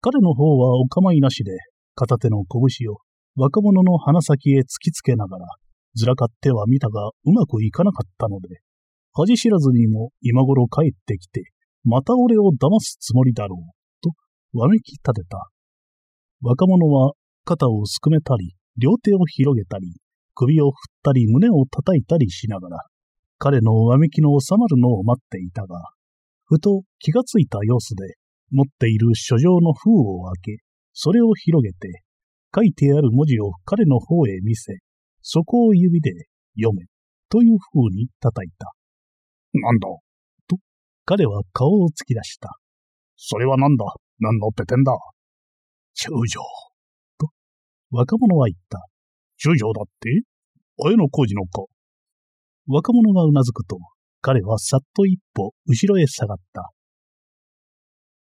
[0.00, 1.52] 彼の方はお構いなしで、
[1.94, 2.98] 片手の拳を
[3.36, 5.46] 若者の鼻先へ突きつけながら、
[5.94, 8.60] ずらかっては見たがうまくいかなかったので、
[9.14, 11.42] 恥知らずにも今頃帰ってきて、
[11.84, 13.72] また俺を騙すつもりだろう、
[14.02, 14.12] と
[14.58, 15.48] わめき立てた。
[16.42, 17.12] 若者は
[17.44, 19.94] 肩をすくめたり、両手を広げたり、
[20.38, 22.78] 首を振ったり胸を叩いたりしながら、
[23.38, 25.90] 彼のわめきの収まるのを待っていたが、
[26.44, 28.14] ふと気がついた様子で、
[28.52, 30.62] 持っている書状の封を開け、
[30.92, 32.02] それを広げて、
[32.54, 34.78] 書いてある文字を彼の方へ見せ、
[35.22, 36.12] そこを指で
[36.56, 36.86] 読め、
[37.28, 38.72] という風に叩いた。
[39.54, 39.88] なんだ？
[40.46, 40.56] と、
[41.04, 42.48] 彼は顔を突き出した。
[43.16, 43.84] それはなんだ？
[44.20, 44.92] 何のペテンだ
[45.94, 46.40] 中将。
[47.18, 47.28] と、
[47.90, 48.86] 若者は言った。
[49.38, 50.22] 中将だって？
[50.84, 51.64] 綾野浩二のか
[52.66, 53.78] 若者がうなずくと、
[54.20, 56.70] 彼はさっと一歩後ろへ下がった。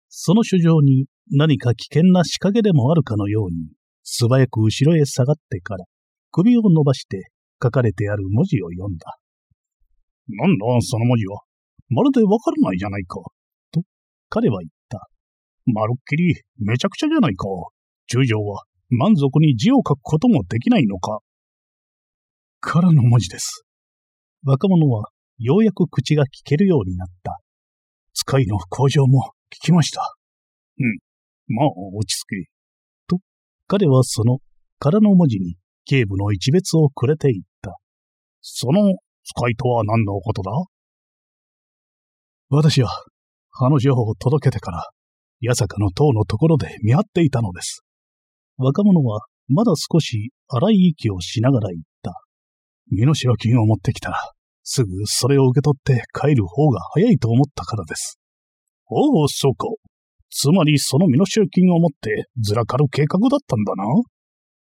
[0.08, 3.70] その書状に何か危険な仕掛けでもあるかのように、
[4.04, 5.84] 素早く後ろへ下がってから、
[6.30, 7.30] 首を伸ばして
[7.62, 9.06] 書かれてある文字を読んだ。
[10.28, 11.40] なんだ、その文字は？
[11.88, 13.20] まるでわからないじゃないか。
[13.72, 13.82] と、
[14.28, 15.08] 彼は言った。
[15.66, 17.46] まるっきり、めちゃくちゃじゃないか。
[18.06, 18.62] 中将は、
[18.94, 21.20] 満足に字を書くこともできないのか？
[22.60, 23.64] からの文字です。
[24.44, 25.08] 若者は、
[25.38, 27.38] ようやく口が聞けるようになった。
[28.12, 30.14] 使いの工場も聞きました。
[30.78, 30.98] うん。
[31.48, 32.50] まあ、落ち着け。
[33.08, 33.16] と、
[33.66, 34.38] 彼はその、
[34.78, 35.56] 空の文字に
[35.86, 37.78] 警部の一別をくれていった。
[38.42, 38.82] その
[39.24, 40.50] 使いとは何のことだ？
[42.50, 42.90] 私は、
[43.58, 44.84] あの情報を届けてから、
[45.40, 47.82] 八坂の塔のところで見張っていたのです。
[48.56, 52.14] 若者は、まだ少し荒い息をしながら言った。
[52.90, 58.18] 身代金を持ってきたら、すぐそれを受け取って帰る方が早いと思ったからです。
[58.88, 59.66] おお、そうか。
[60.30, 63.84] つまりその身代金を持ってずらかる計画だったんだな。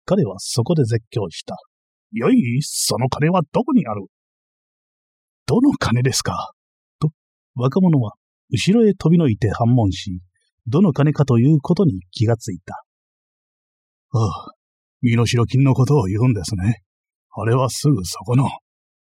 [0.05, 1.55] 彼はそこで絶叫した。
[2.11, 4.05] よい、その金はどこにある
[5.45, 6.51] どの金ですか？
[6.99, 7.09] と、
[7.55, 8.13] 若者は
[8.49, 10.21] 後ろへ飛び抜いて反問し、
[10.67, 12.83] どの金かということに気がついた。
[14.13, 14.51] ああ、
[15.01, 16.81] 身代金のことを言うんですね。
[17.33, 18.45] あれはすぐそこの。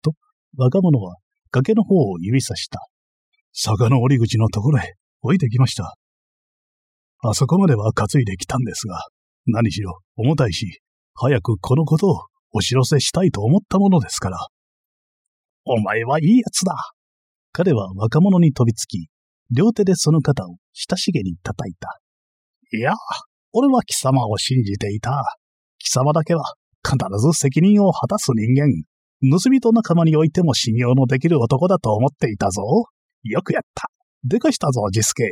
[0.02, 0.12] と、
[0.56, 1.16] 若者は
[1.52, 2.80] 崖の方を指さした。
[3.52, 5.94] 坂の折り口のところへ置いてきました。
[7.22, 8.98] あそこまでは担いできたんですが、
[9.46, 10.80] 何しろ重たいし、
[11.14, 12.20] 早くこのことを
[12.52, 14.38] お知らせしたいと思ったものですから。
[15.64, 16.74] お前はいいやつだ。
[17.52, 19.08] 彼は若者に飛びつき、
[19.50, 22.00] 両手でその肩を親しげに叩いた。
[22.72, 22.92] いや、
[23.58, 25.22] 俺は貴様を信じていた。
[25.78, 26.42] 貴様だけは
[26.84, 28.68] 必ず責任を果たす人間。
[29.32, 32.62] 盗人仲間においても信用のできる男だと思っていたぞ。
[33.22, 33.88] よくやった。
[34.24, 35.24] でかしたぞ、ジスケ。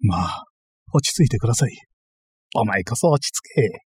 [0.00, 0.44] まあ、
[0.92, 1.70] 落ち着いてください。
[2.56, 3.84] お前こそ落ち着け。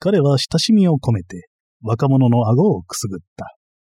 [0.00, 1.48] 彼は親しみを込めて、
[1.82, 3.46] 若者の顎をくすぐった。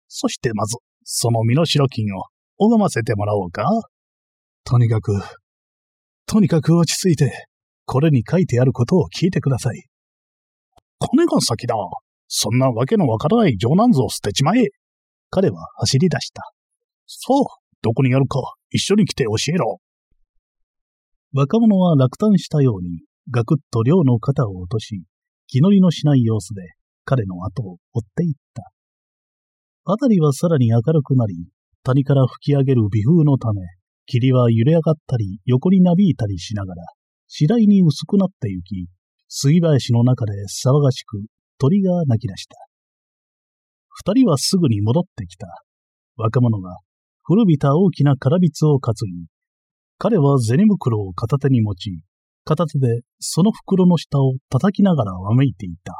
[0.08, 2.24] そしてまず、その身代金を
[2.58, 3.64] 拝ませてもらおうか。
[4.64, 5.14] とにかく、
[6.26, 7.46] とにかく落ち着いて、
[7.92, 9.82] これに書いてあることを聞いてください。
[11.00, 11.74] 金が先だ。
[12.28, 14.68] そんなわけのわからない情難図を捨てちまえ。
[15.28, 16.52] 彼は走り出した。
[17.06, 17.44] そう、
[17.82, 18.38] どこにやるか
[18.70, 19.80] 一緒に来て教えろ。
[21.32, 25.02] 若者は落胆したように、ガクッと寮の肩を落とし、
[25.48, 26.62] 気乗りのしない様子で
[27.04, 28.70] 彼の後を追っていった。
[29.86, 31.48] あたりはさらに明るくなり、
[31.82, 33.62] 谷から吹き上げる微風のため、
[34.06, 36.84] 霧は揺れ上がったり横になびいたりしながら、
[37.32, 38.88] 次第に薄くなってゆき、
[39.28, 41.22] 杉林の中で騒がしく
[41.60, 42.56] 鳥が鳴き出した。
[43.88, 45.46] 二人はすぐに戻ってきた。
[46.16, 46.76] 若者が
[47.22, 49.26] 古びた大きな空びつを担ぎ、
[49.96, 52.00] 彼は銭袋を片手に持ち、
[52.44, 55.94] 片手でその袋の下を叩きながらわめいていた。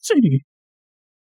[0.00, 0.40] ゼニー、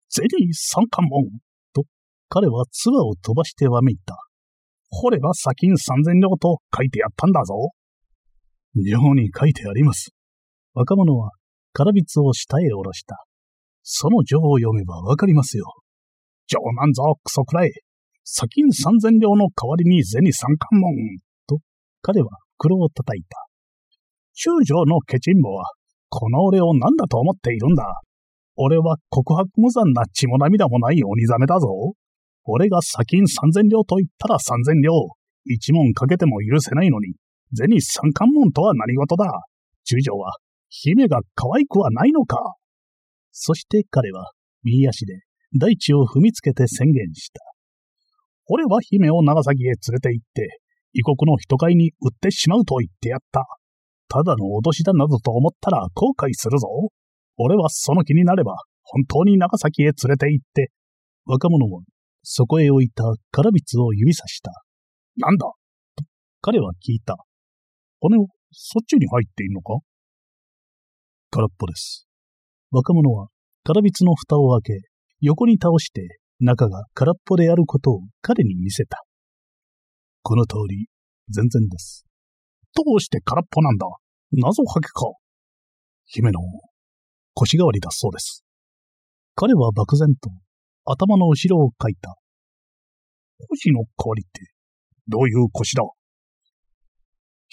[0.09, 1.41] ゼニー三冠門
[1.75, 1.85] と、
[2.31, 4.17] 彼は唾を飛ばしてわめいた。
[4.89, 7.73] 掘れば砂金三千両と書いてあったんだぞ。
[8.75, 10.11] 妙に書いてあります。
[10.75, 11.33] 若者は、
[11.73, 13.25] 空びつを下へ下ろした。
[13.83, 15.65] その情を読めばわかりますよ。
[16.47, 17.73] 冗談ぞ、クソくらい。
[18.25, 20.95] 砂金三千両の代わりに銭三冠門。
[21.49, 21.59] と、
[22.01, 23.47] 彼は黒を叩いた。
[24.35, 25.65] 中将のケチンボは、
[26.09, 27.85] この俺を何だと思っているんだ。
[28.57, 31.69] 俺は告白無残な血も涙もない鬼ザメだぞ。
[32.45, 34.93] 俺が砂金三千両と言ったら三千両。
[35.45, 37.15] 一問かけても許せないのに、
[37.55, 39.25] 銭三冠門とは何事だ。
[39.85, 40.37] 中将は、
[40.69, 42.55] 姫が可愛くはないのか。
[43.31, 45.21] そして彼は、右足で
[45.59, 47.41] 大地を踏みつけて宣言した。
[48.49, 50.61] 俺は姫を長崎へ連れて行って、
[50.95, 53.47] 異国の人買いに売ってしまうと言ってやった。
[54.09, 56.69] ただの脅しだなどと思ったら後悔するぞ。
[57.39, 60.71] 俺はその気になれば、本当に長崎へ連れて行って。
[61.25, 61.83] 若者は、
[62.23, 64.53] そこへ置いた空びつを指さした。
[65.17, 65.47] なんだ？
[66.41, 67.17] 彼は聞いた。
[68.05, 69.75] 骨をそっちに入っているのか？
[71.31, 72.09] 空っぽです。
[72.73, 73.29] 若者は
[73.63, 74.89] 空びつの蓋を開け、
[75.21, 79.05] 横に倒して中が空っぽであることを彼に見せた。
[80.25, 80.89] この通り、
[81.29, 82.05] 全然です。
[82.75, 83.87] どうして空っぽなんだ？
[84.33, 85.07] 謎はけか？
[86.07, 86.41] 姫の
[87.35, 88.43] 腰代わりだそうです。
[89.37, 90.29] 彼は漠然と
[90.87, 92.17] 頭の後ろをかいた。
[93.49, 94.51] 腰の代わりって、
[95.07, 95.85] どういう腰だ？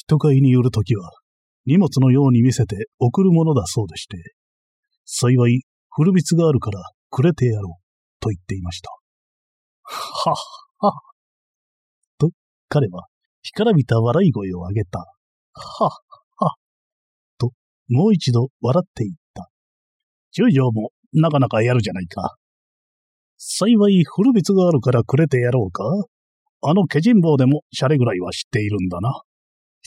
[0.10, 1.12] 人買いによるときは、
[1.68, 4.18] 荷物のように見せて送るものだそうでして、
[5.06, 5.62] 幸い
[5.92, 6.82] 古びつがあるから
[7.12, 8.90] くれてやろう、と言っていました。
[9.84, 10.36] はっ
[10.80, 10.94] は
[12.18, 12.32] と、
[12.70, 13.06] 彼は
[13.44, 14.98] 干からびた笑い声を上げた。
[15.54, 15.90] はっ
[16.38, 16.56] は
[17.38, 17.52] と、
[17.90, 19.52] もう一度笑っていった。
[20.32, 22.36] 中将もなかなかやるじゃないか。
[23.38, 25.84] 幸い古びつがあるからくれてやろうか
[26.62, 29.22] あのケジン坊でもシャレぐらいは知っているんだな。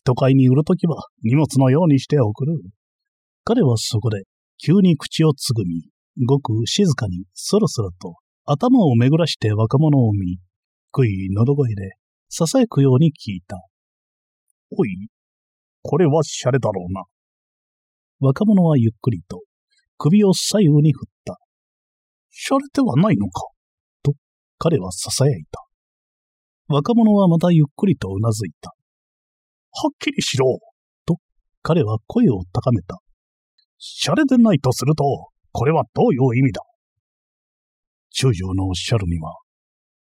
[0.05, 2.61] 人買いに売るときは荷物のようにして送る。
[3.45, 4.25] 彼はそこで
[4.65, 5.85] 急に口をつぐみ、
[6.27, 10.39] ごく静かにそろそろと頭を巡らして若者を見、
[10.93, 11.93] 悔い喉声で
[12.31, 13.57] 囁くように聞いた。
[14.77, 15.09] おい、
[15.83, 17.05] これはシャレだろうな。
[18.19, 19.43] 若者はゆっくりと
[19.99, 21.39] 首を左右に振った。
[22.31, 23.43] シャレではないのか
[24.03, 24.15] と
[24.59, 25.61] 彼は囁いた。
[26.67, 28.73] 若者はまたゆっくりとうなずいた。
[29.73, 30.59] はっきりしろ
[31.07, 31.17] と
[31.63, 32.99] 彼は声を高めた。
[33.79, 35.05] シャレでないとすると、
[35.53, 36.63] これはどういう意味だ
[38.13, 39.35] 中将のおっしゃるには、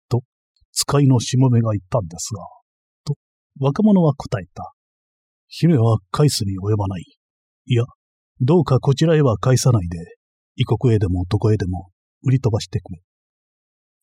[0.09, 0.21] と、
[0.71, 2.43] 使いのしもべが言ったんですが、
[3.05, 3.15] と、
[3.59, 4.73] 若者は答えた。
[5.47, 7.03] 姫は返すに及ばない。
[7.65, 7.83] いや、
[8.41, 9.97] どうかこちらへは返さないで、
[10.55, 11.89] 異国へでもどこへでも
[12.23, 13.01] 売り飛ばしてくれ。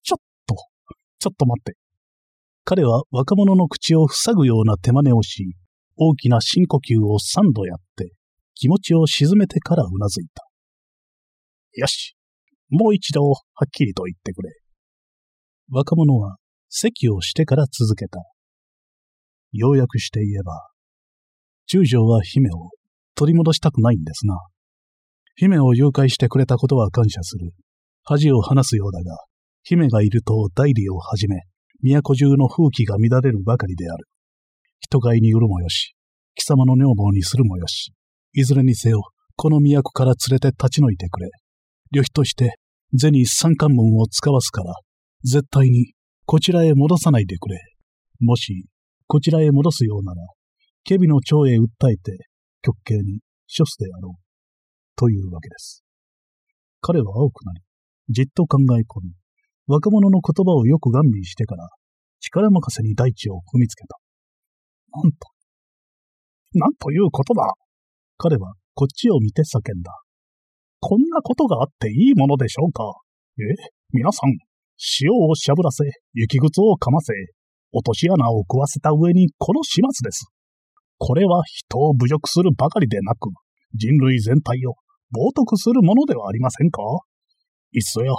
[0.03, 0.55] ちょっと、
[1.19, 1.77] ちょっと待って。
[2.70, 5.57] 彼は若者の口を塞ぐような手真似をし、
[5.97, 8.12] 大きな深呼吸を三度やって、
[8.55, 10.45] 気持ちを沈めてからうなずいた。
[11.73, 12.15] よし。
[12.69, 14.51] もう一度はっきりと言ってくれ。
[15.70, 16.36] 若者は
[16.69, 18.20] 席をしてから続けた。
[19.53, 20.69] ようやくして言えば、
[21.69, 22.69] 中将は姫を
[23.15, 24.36] 取り戻したくないんですな。
[25.36, 27.53] 姫を誘拐してくれたことは感謝する。
[28.05, 29.16] 恥を話すようだが、
[29.62, 31.45] 姫がいると代理をはじめ、
[31.82, 34.06] 都中の風紀が乱れるばかりである。
[34.80, 35.94] 人買いに売るもよし、
[36.34, 37.92] 貴様の女房にするもよし、
[38.32, 39.02] いずれにせよ、
[39.36, 41.30] この都から連れて立ち退いてくれ。
[41.90, 42.59] 旅費として
[42.96, 44.74] 銭三冠門を使わすから、
[45.22, 45.92] 絶対に
[46.26, 47.59] こちらへ戻さないでくれ。
[48.20, 48.66] もし、
[49.06, 50.22] こちらへ戻すようなら、
[50.84, 52.28] ケビの長へ訴えて、
[52.62, 54.20] 極刑に処すであろう。
[54.96, 55.84] というわけです。
[56.80, 57.62] 彼は青くなり、
[58.09, 59.12] じっと考え込み、
[59.69, 61.69] 若者の言葉をよく吟味してから、
[62.20, 63.99] 力任せに大地を踏みつけた。
[65.03, 65.19] なんと、
[66.55, 67.53] なんということだ。
[68.16, 69.93] 彼はこっちを見て叫んだ。
[70.81, 72.82] こんなことがあっていいものでしょうか
[73.39, 73.43] え
[73.93, 74.31] 皆さん、
[75.03, 75.85] 塩をしゃぶらせ、
[76.15, 77.12] 雪靴をかませ、
[77.73, 80.27] 落とし穴を食わせた上にこの始末です。
[80.97, 83.28] これは人を侮辱するばかりでなく、
[83.74, 84.74] 人類全体を
[85.12, 86.81] 冒涜するものではありませんか
[87.73, 88.12] いっそや、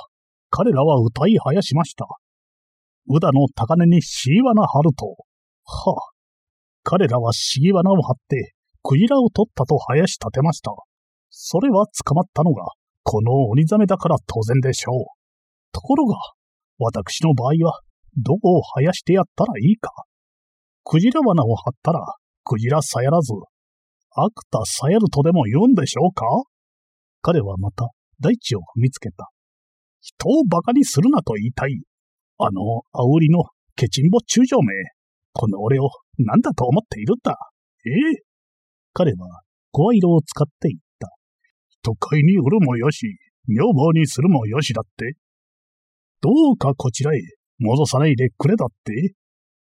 [0.50, 2.08] 彼らは歌い生やしました。
[3.08, 5.16] 宇田の高根に椎罠張ると、
[5.66, 6.12] はあ、
[6.84, 10.72] 彼らは敷罠を張って、クジラを取ったと生やし立てました。
[11.30, 12.66] それは捕まったのが、
[13.04, 15.06] この鬼ザメだから当然でしょう。
[15.72, 16.16] ところが、
[16.78, 17.80] 私の場合は、
[18.18, 19.92] どこを生やしてやったらいいか。
[20.84, 22.00] クジラ罠を張ったら、
[22.44, 23.34] クジラさやらず、
[24.16, 26.26] アクタさやるとでも言うんでしょうか？
[27.22, 27.90] 彼はまた
[28.20, 29.30] 大地を踏みつけた。
[30.02, 31.82] 人を馬鹿にするなと言いたい。
[32.40, 33.44] あの、煽りの
[33.76, 34.74] ケチンボ中将め。
[35.34, 37.38] この俺を何だと思っているんだ。
[37.86, 37.90] え？
[37.90, 38.24] え
[38.94, 41.10] 彼は声色を使って言った。
[41.84, 43.18] 都会に売るもよし、
[43.48, 45.14] 女房にするもよしだって。
[46.22, 47.20] どうかこちらへ
[47.60, 49.14] 戻さないでくれだって。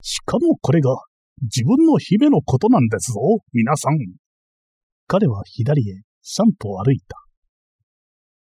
[0.01, 0.95] しかもこれが
[1.41, 3.19] 自分の姫のことなんですぞ、
[3.51, 3.97] 皆さん。
[5.07, 7.24] 彼は左へ三歩歩いた。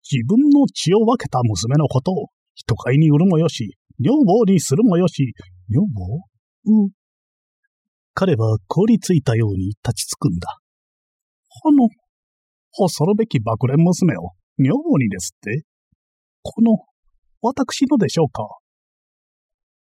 [0.09, 5.33] 自分の血を分けた娘のことを人買いに売るもよし、女房にするもよし、
[5.69, 6.85] 女房？
[6.87, 6.91] う。
[8.13, 10.47] 彼は凍りついたように立ちつくんだ。
[11.65, 11.89] あの、
[12.71, 15.63] 恐るべき爆蓮娘を女房にですって？
[16.41, 16.77] この、
[17.41, 18.47] 私のでしょうか？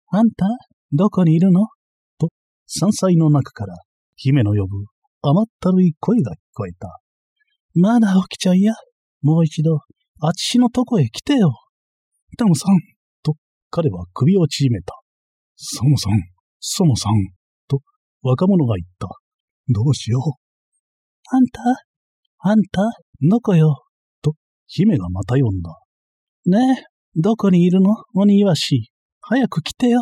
[0.08, 0.46] あんた、
[0.92, 1.68] どこにいるの？
[2.18, 2.28] と、
[2.66, 3.76] 山菜の中から
[4.16, 4.86] 姫の呼ぶ
[5.22, 7.00] 甘ったるい声が聞こえた。
[7.74, 8.74] まだ起きちゃいや。
[9.22, 9.80] もう一度、
[10.20, 11.52] あちしのとこへ来てよ。
[12.38, 12.78] タムさん、
[13.22, 13.34] と、
[13.70, 14.94] 彼は首を縮めた。
[15.56, 16.12] ソモさん、
[16.58, 17.12] ソモさん、
[17.68, 17.80] と、
[18.22, 19.08] 若者が言った。
[19.68, 20.22] どうしよう。
[21.28, 21.60] あんた
[22.38, 22.82] あんた
[23.28, 23.82] どこよ
[24.22, 24.32] と、
[24.66, 25.74] 姫がまた呼んだ。
[26.46, 26.84] ねえ、
[27.20, 27.90] どこにいるの？
[28.14, 28.90] 鬼わし。
[29.20, 30.00] 早く来てよ。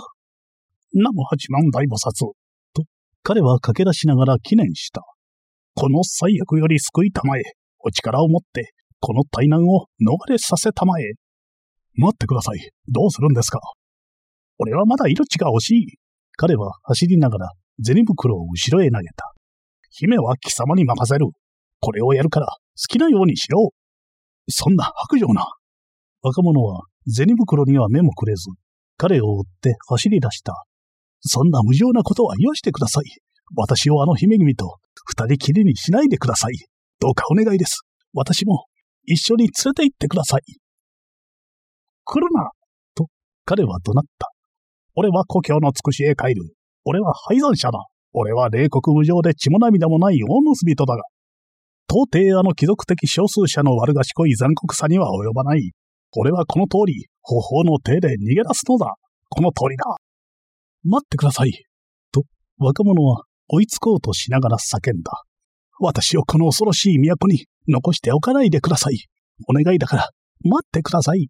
[0.93, 2.35] ナム八万大菩薩。
[2.73, 2.85] と、
[3.23, 5.03] 彼は駆け出しながら記念した。
[5.75, 7.43] この最悪より救いたまえ、
[7.81, 8.74] お力を持って、
[9.07, 11.13] この大難を逃れさせたまえ。
[11.95, 12.71] 待ってください。
[12.89, 13.61] どうするんですか？
[14.57, 15.87] 俺はまだ命が惜しい。
[16.39, 17.51] 彼は走りながら
[17.85, 19.31] 銭袋を後ろへ投げた。
[19.91, 21.27] 姫は貴様に任せる。
[21.81, 22.55] これをやるから好
[22.89, 23.75] きなようにしろ。
[24.49, 25.45] そんな白状な。
[26.23, 28.49] 若者は銭袋には目もくれず、
[28.97, 30.65] 彼を追って走り出した。
[31.21, 33.05] そんな無情なことは言わしてください。
[33.55, 36.55] 私をあの姫君と二人きりにしないでください。
[37.01, 37.83] どうかお願いです。
[38.15, 38.65] 私も
[39.07, 40.43] 一緒に連れて行ってください。
[42.05, 42.51] 来るな
[42.95, 43.09] と
[43.45, 44.31] 彼は怒鳴った。
[44.97, 46.55] 俺は故郷の尽くしへ帰る。
[46.85, 47.79] 俺は廃山者だ。
[48.13, 51.03] 俺は冷酷無情で血も涙もない大盗人だが。
[51.89, 55.73] 到底あの貴族的少数者の悪賢い残酷さには及ばない。
[56.17, 58.95] 俺はこの通り、方法の手で逃げ出すのだ。
[59.29, 59.85] この通りだ。
[60.85, 61.53] 待ってください。
[62.13, 62.23] と、
[62.59, 65.11] 若者は追いつこうとしながら叫んだ。
[65.81, 68.99] 私をこの恐ろしい都に残しておかないでください。
[69.49, 70.11] お願いだから、
[70.43, 71.29] 待ってください。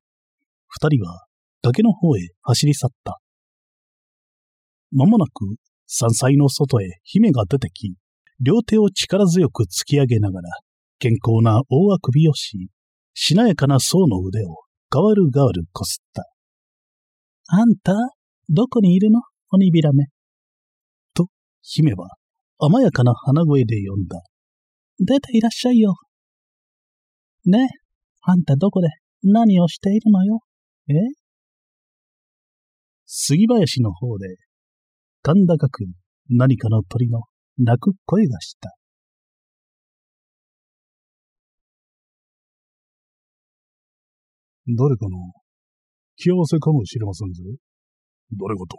[0.69, 1.25] 二人は
[1.63, 3.19] 崖の方へ走り去った。
[4.93, 5.57] まもなく
[5.87, 7.95] 山菜の外へ姫が出てき、
[8.41, 10.51] 両手を力強く突き上げながら、
[10.99, 12.69] 健康な大あくびをし、
[13.15, 14.59] しなやかな層の腕を
[14.91, 16.25] がわるがわるこすった。
[17.47, 17.95] あんた、
[18.49, 19.21] どこにいるの？
[19.53, 20.05] 鬼びらめ。
[21.15, 21.29] と、
[21.63, 22.09] 姫は
[22.59, 24.21] 甘やかな鼻声で呼んだ。
[25.01, 25.95] 出ていらっしゃいよ。
[27.47, 27.67] ねえ、
[28.23, 28.89] あんたどこで
[29.23, 30.41] 何をしているのよ？
[30.89, 30.95] え？
[33.07, 34.37] 杉林の方で、
[35.23, 35.85] 甲高く
[36.31, 37.23] 何かの鳥の
[37.59, 38.75] 鳴く声がした。
[44.67, 45.19] 誰かの
[46.17, 47.43] 気合わせかもしれませんぜ。
[48.41, 48.77] 誰事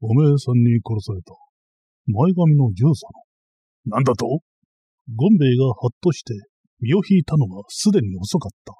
[0.00, 1.34] おめえさんに殺された
[2.06, 3.02] 前髪の十佐
[3.86, 3.96] の。
[3.96, 4.40] なんだと？
[5.12, 6.32] ゴンベイがはっとして
[6.80, 8.74] 身を引いたのはすでに遅かった。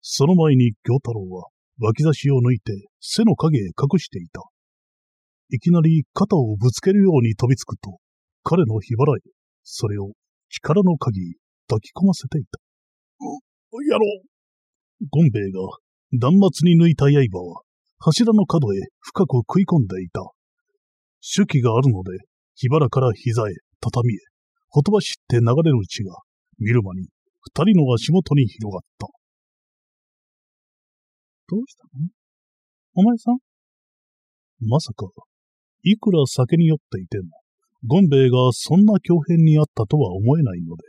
[0.00, 1.46] その前に京太郎は
[1.78, 4.42] 脇差しを抜いて背の影へ隠していた。
[5.50, 7.98] いきなり肩をぶつけるように飛びつくと、
[8.42, 9.22] 彼の火払い、
[9.62, 10.12] それを
[10.48, 11.36] 力の限り
[11.68, 12.58] 抱き込ませていた。
[13.20, 15.60] う、やろうゴンベイが
[16.18, 17.62] 断末に抜いた刃は
[17.98, 20.20] 柱の角へ深く食い込んでいた。
[21.22, 22.18] 手記があるので、
[22.56, 24.18] 火腹から膝へ、畳へ、
[24.74, 26.16] ほとばしって流れる血が、
[26.58, 27.06] 見る間に
[27.54, 29.06] 二人の足元に広がった。
[31.48, 32.08] どうしたの？
[32.94, 33.38] お前さん？
[34.66, 35.06] まさか、
[35.82, 37.28] いくら酒に酔っていても、
[37.86, 40.84] ゴンベイがそんな狂変にあったとは思えないので、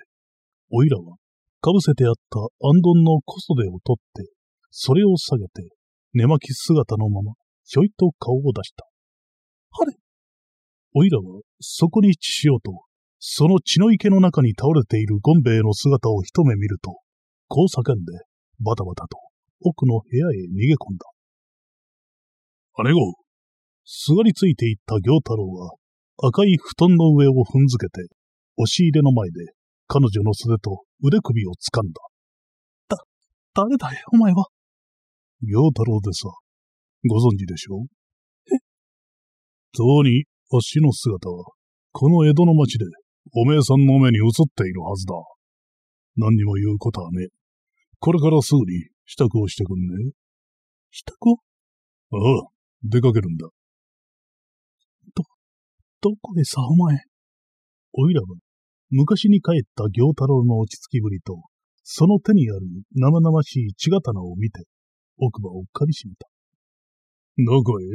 [0.71, 1.17] おいらは
[1.59, 4.31] かぶせてあったアンドンの小袖を取って、
[4.71, 5.69] それを下げて、
[6.13, 7.33] 寝巻き姿のまま、
[7.65, 8.85] ひょいと顔を出した。
[9.71, 9.97] はれ？
[10.93, 12.71] おいらは、そこに血しようと、
[13.25, 16.99] その血の池の中に倒れているゴンベイの姿を一目見ると、
[17.47, 18.11] こう叫んで、
[18.59, 19.17] バタバタと
[19.61, 21.07] 奥の部屋へ逃げ込んだ。
[22.83, 22.99] 姉子、
[23.85, 25.71] すがりついていった行太郎は、
[26.21, 28.11] 赤い布団の上を踏んづけて、
[28.57, 29.53] 押し入れの前で
[29.87, 32.01] 彼女の袖と腕首を掴んだ。
[32.89, 32.97] だ、
[33.53, 34.47] 誰だい、お前は？
[35.43, 36.27] 行太郎でさ、
[37.07, 38.53] ご存知でしょう？
[38.53, 38.59] え？
[39.71, 41.45] とうに、あっしの姿は、
[41.93, 42.85] この江戸の町で、
[43.35, 45.15] おめえさんの目に映っているはずだ。
[46.17, 47.29] 何にも言うことはね。
[47.99, 50.11] これからすぐに支度をしてくんね。
[50.91, 51.13] 支度？
[52.11, 52.47] ああ、
[52.83, 53.47] 出かけるんだ。
[55.15, 55.23] ど、
[56.01, 56.99] どこへさ、お前？
[57.93, 58.27] おいらは、
[58.91, 61.41] 昔に帰った行太郎の落ち着きぶりと、
[61.81, 62.61] その手にある
[62.93, 64.61] 生々しい血刀を見て、
[65.17, 66.27] 奥歯をかみしめた。
[67.39, 67.85] どこへ？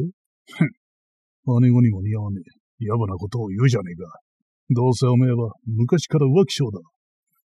[0.51, 1.62] ふん。
[1.62, 2.40] 姉子にも似合わね
[2.81, 2.86] え。
[2.89, 4.19] 野暮なことを言うじゃねえか。
[4.70, 6.78] どうせおめえは昔から浮気性だ。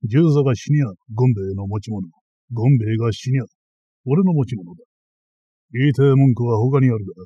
[0.08, 2.08] 十座が死にゃ、ゴンベイの持ち物。
[2.54, 3.44] ゴンベイが死にゃ、
[4.06, 4.84] 俺の持ち物だ。
[5.74, 7.26] 言いたい文句は他にあるが、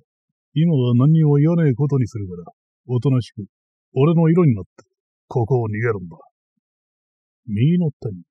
[0.55, 2.51] 今は何にも言わねえことにするから、
[2.87, 3.45] おとなしく、
[3.93, 4.83] 俺の色になって、
[5.27, 6.17] ここを逃げるんだ。
[7.45, 8.23] 右の手に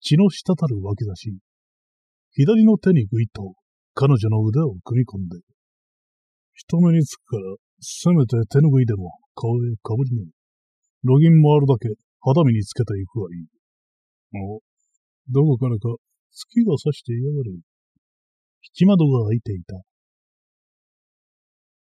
[0.00, 1.34] 血の滴る脇差し、
[2.32, 3.54] 左の手にぐいと
[3.94, 5.38] 彼女の腕を組み込んで、
[6.54, 7.42] 人目につくから、
[7.80, 10.39] せめて手ぬぐいでも顔へかぶりねえ。
[11.02, 11.88] ロギンもあるだけ
[12.20, 13.46] 肌身につけていくわいい。
[14.38, 14.60] お、
[15.28, 15.88] どこからか
[16.32, 17.52] 月が差していやがる。
[17.52, 17.60] 引
[18.74, 19.80] き窓が開いていた。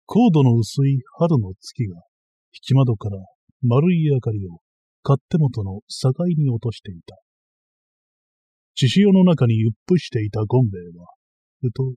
[0.06, 1.96] 高度の薄い春の月が、
[2.54, 3.18] 引き窓から
[3.64, 4.60] 丸い明かりを
[5.04, 7.18] 勝手元の境に落としていた。
[8.76, 11.08] 血潮の中にうっぷしていたゴンベイは、
[11.62, 11.94] ふと、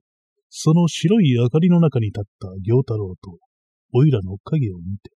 [0.49, 3.37] その白い明かりの中に立った行太郎と、
[3.93, 5.11] おいらの影を見て、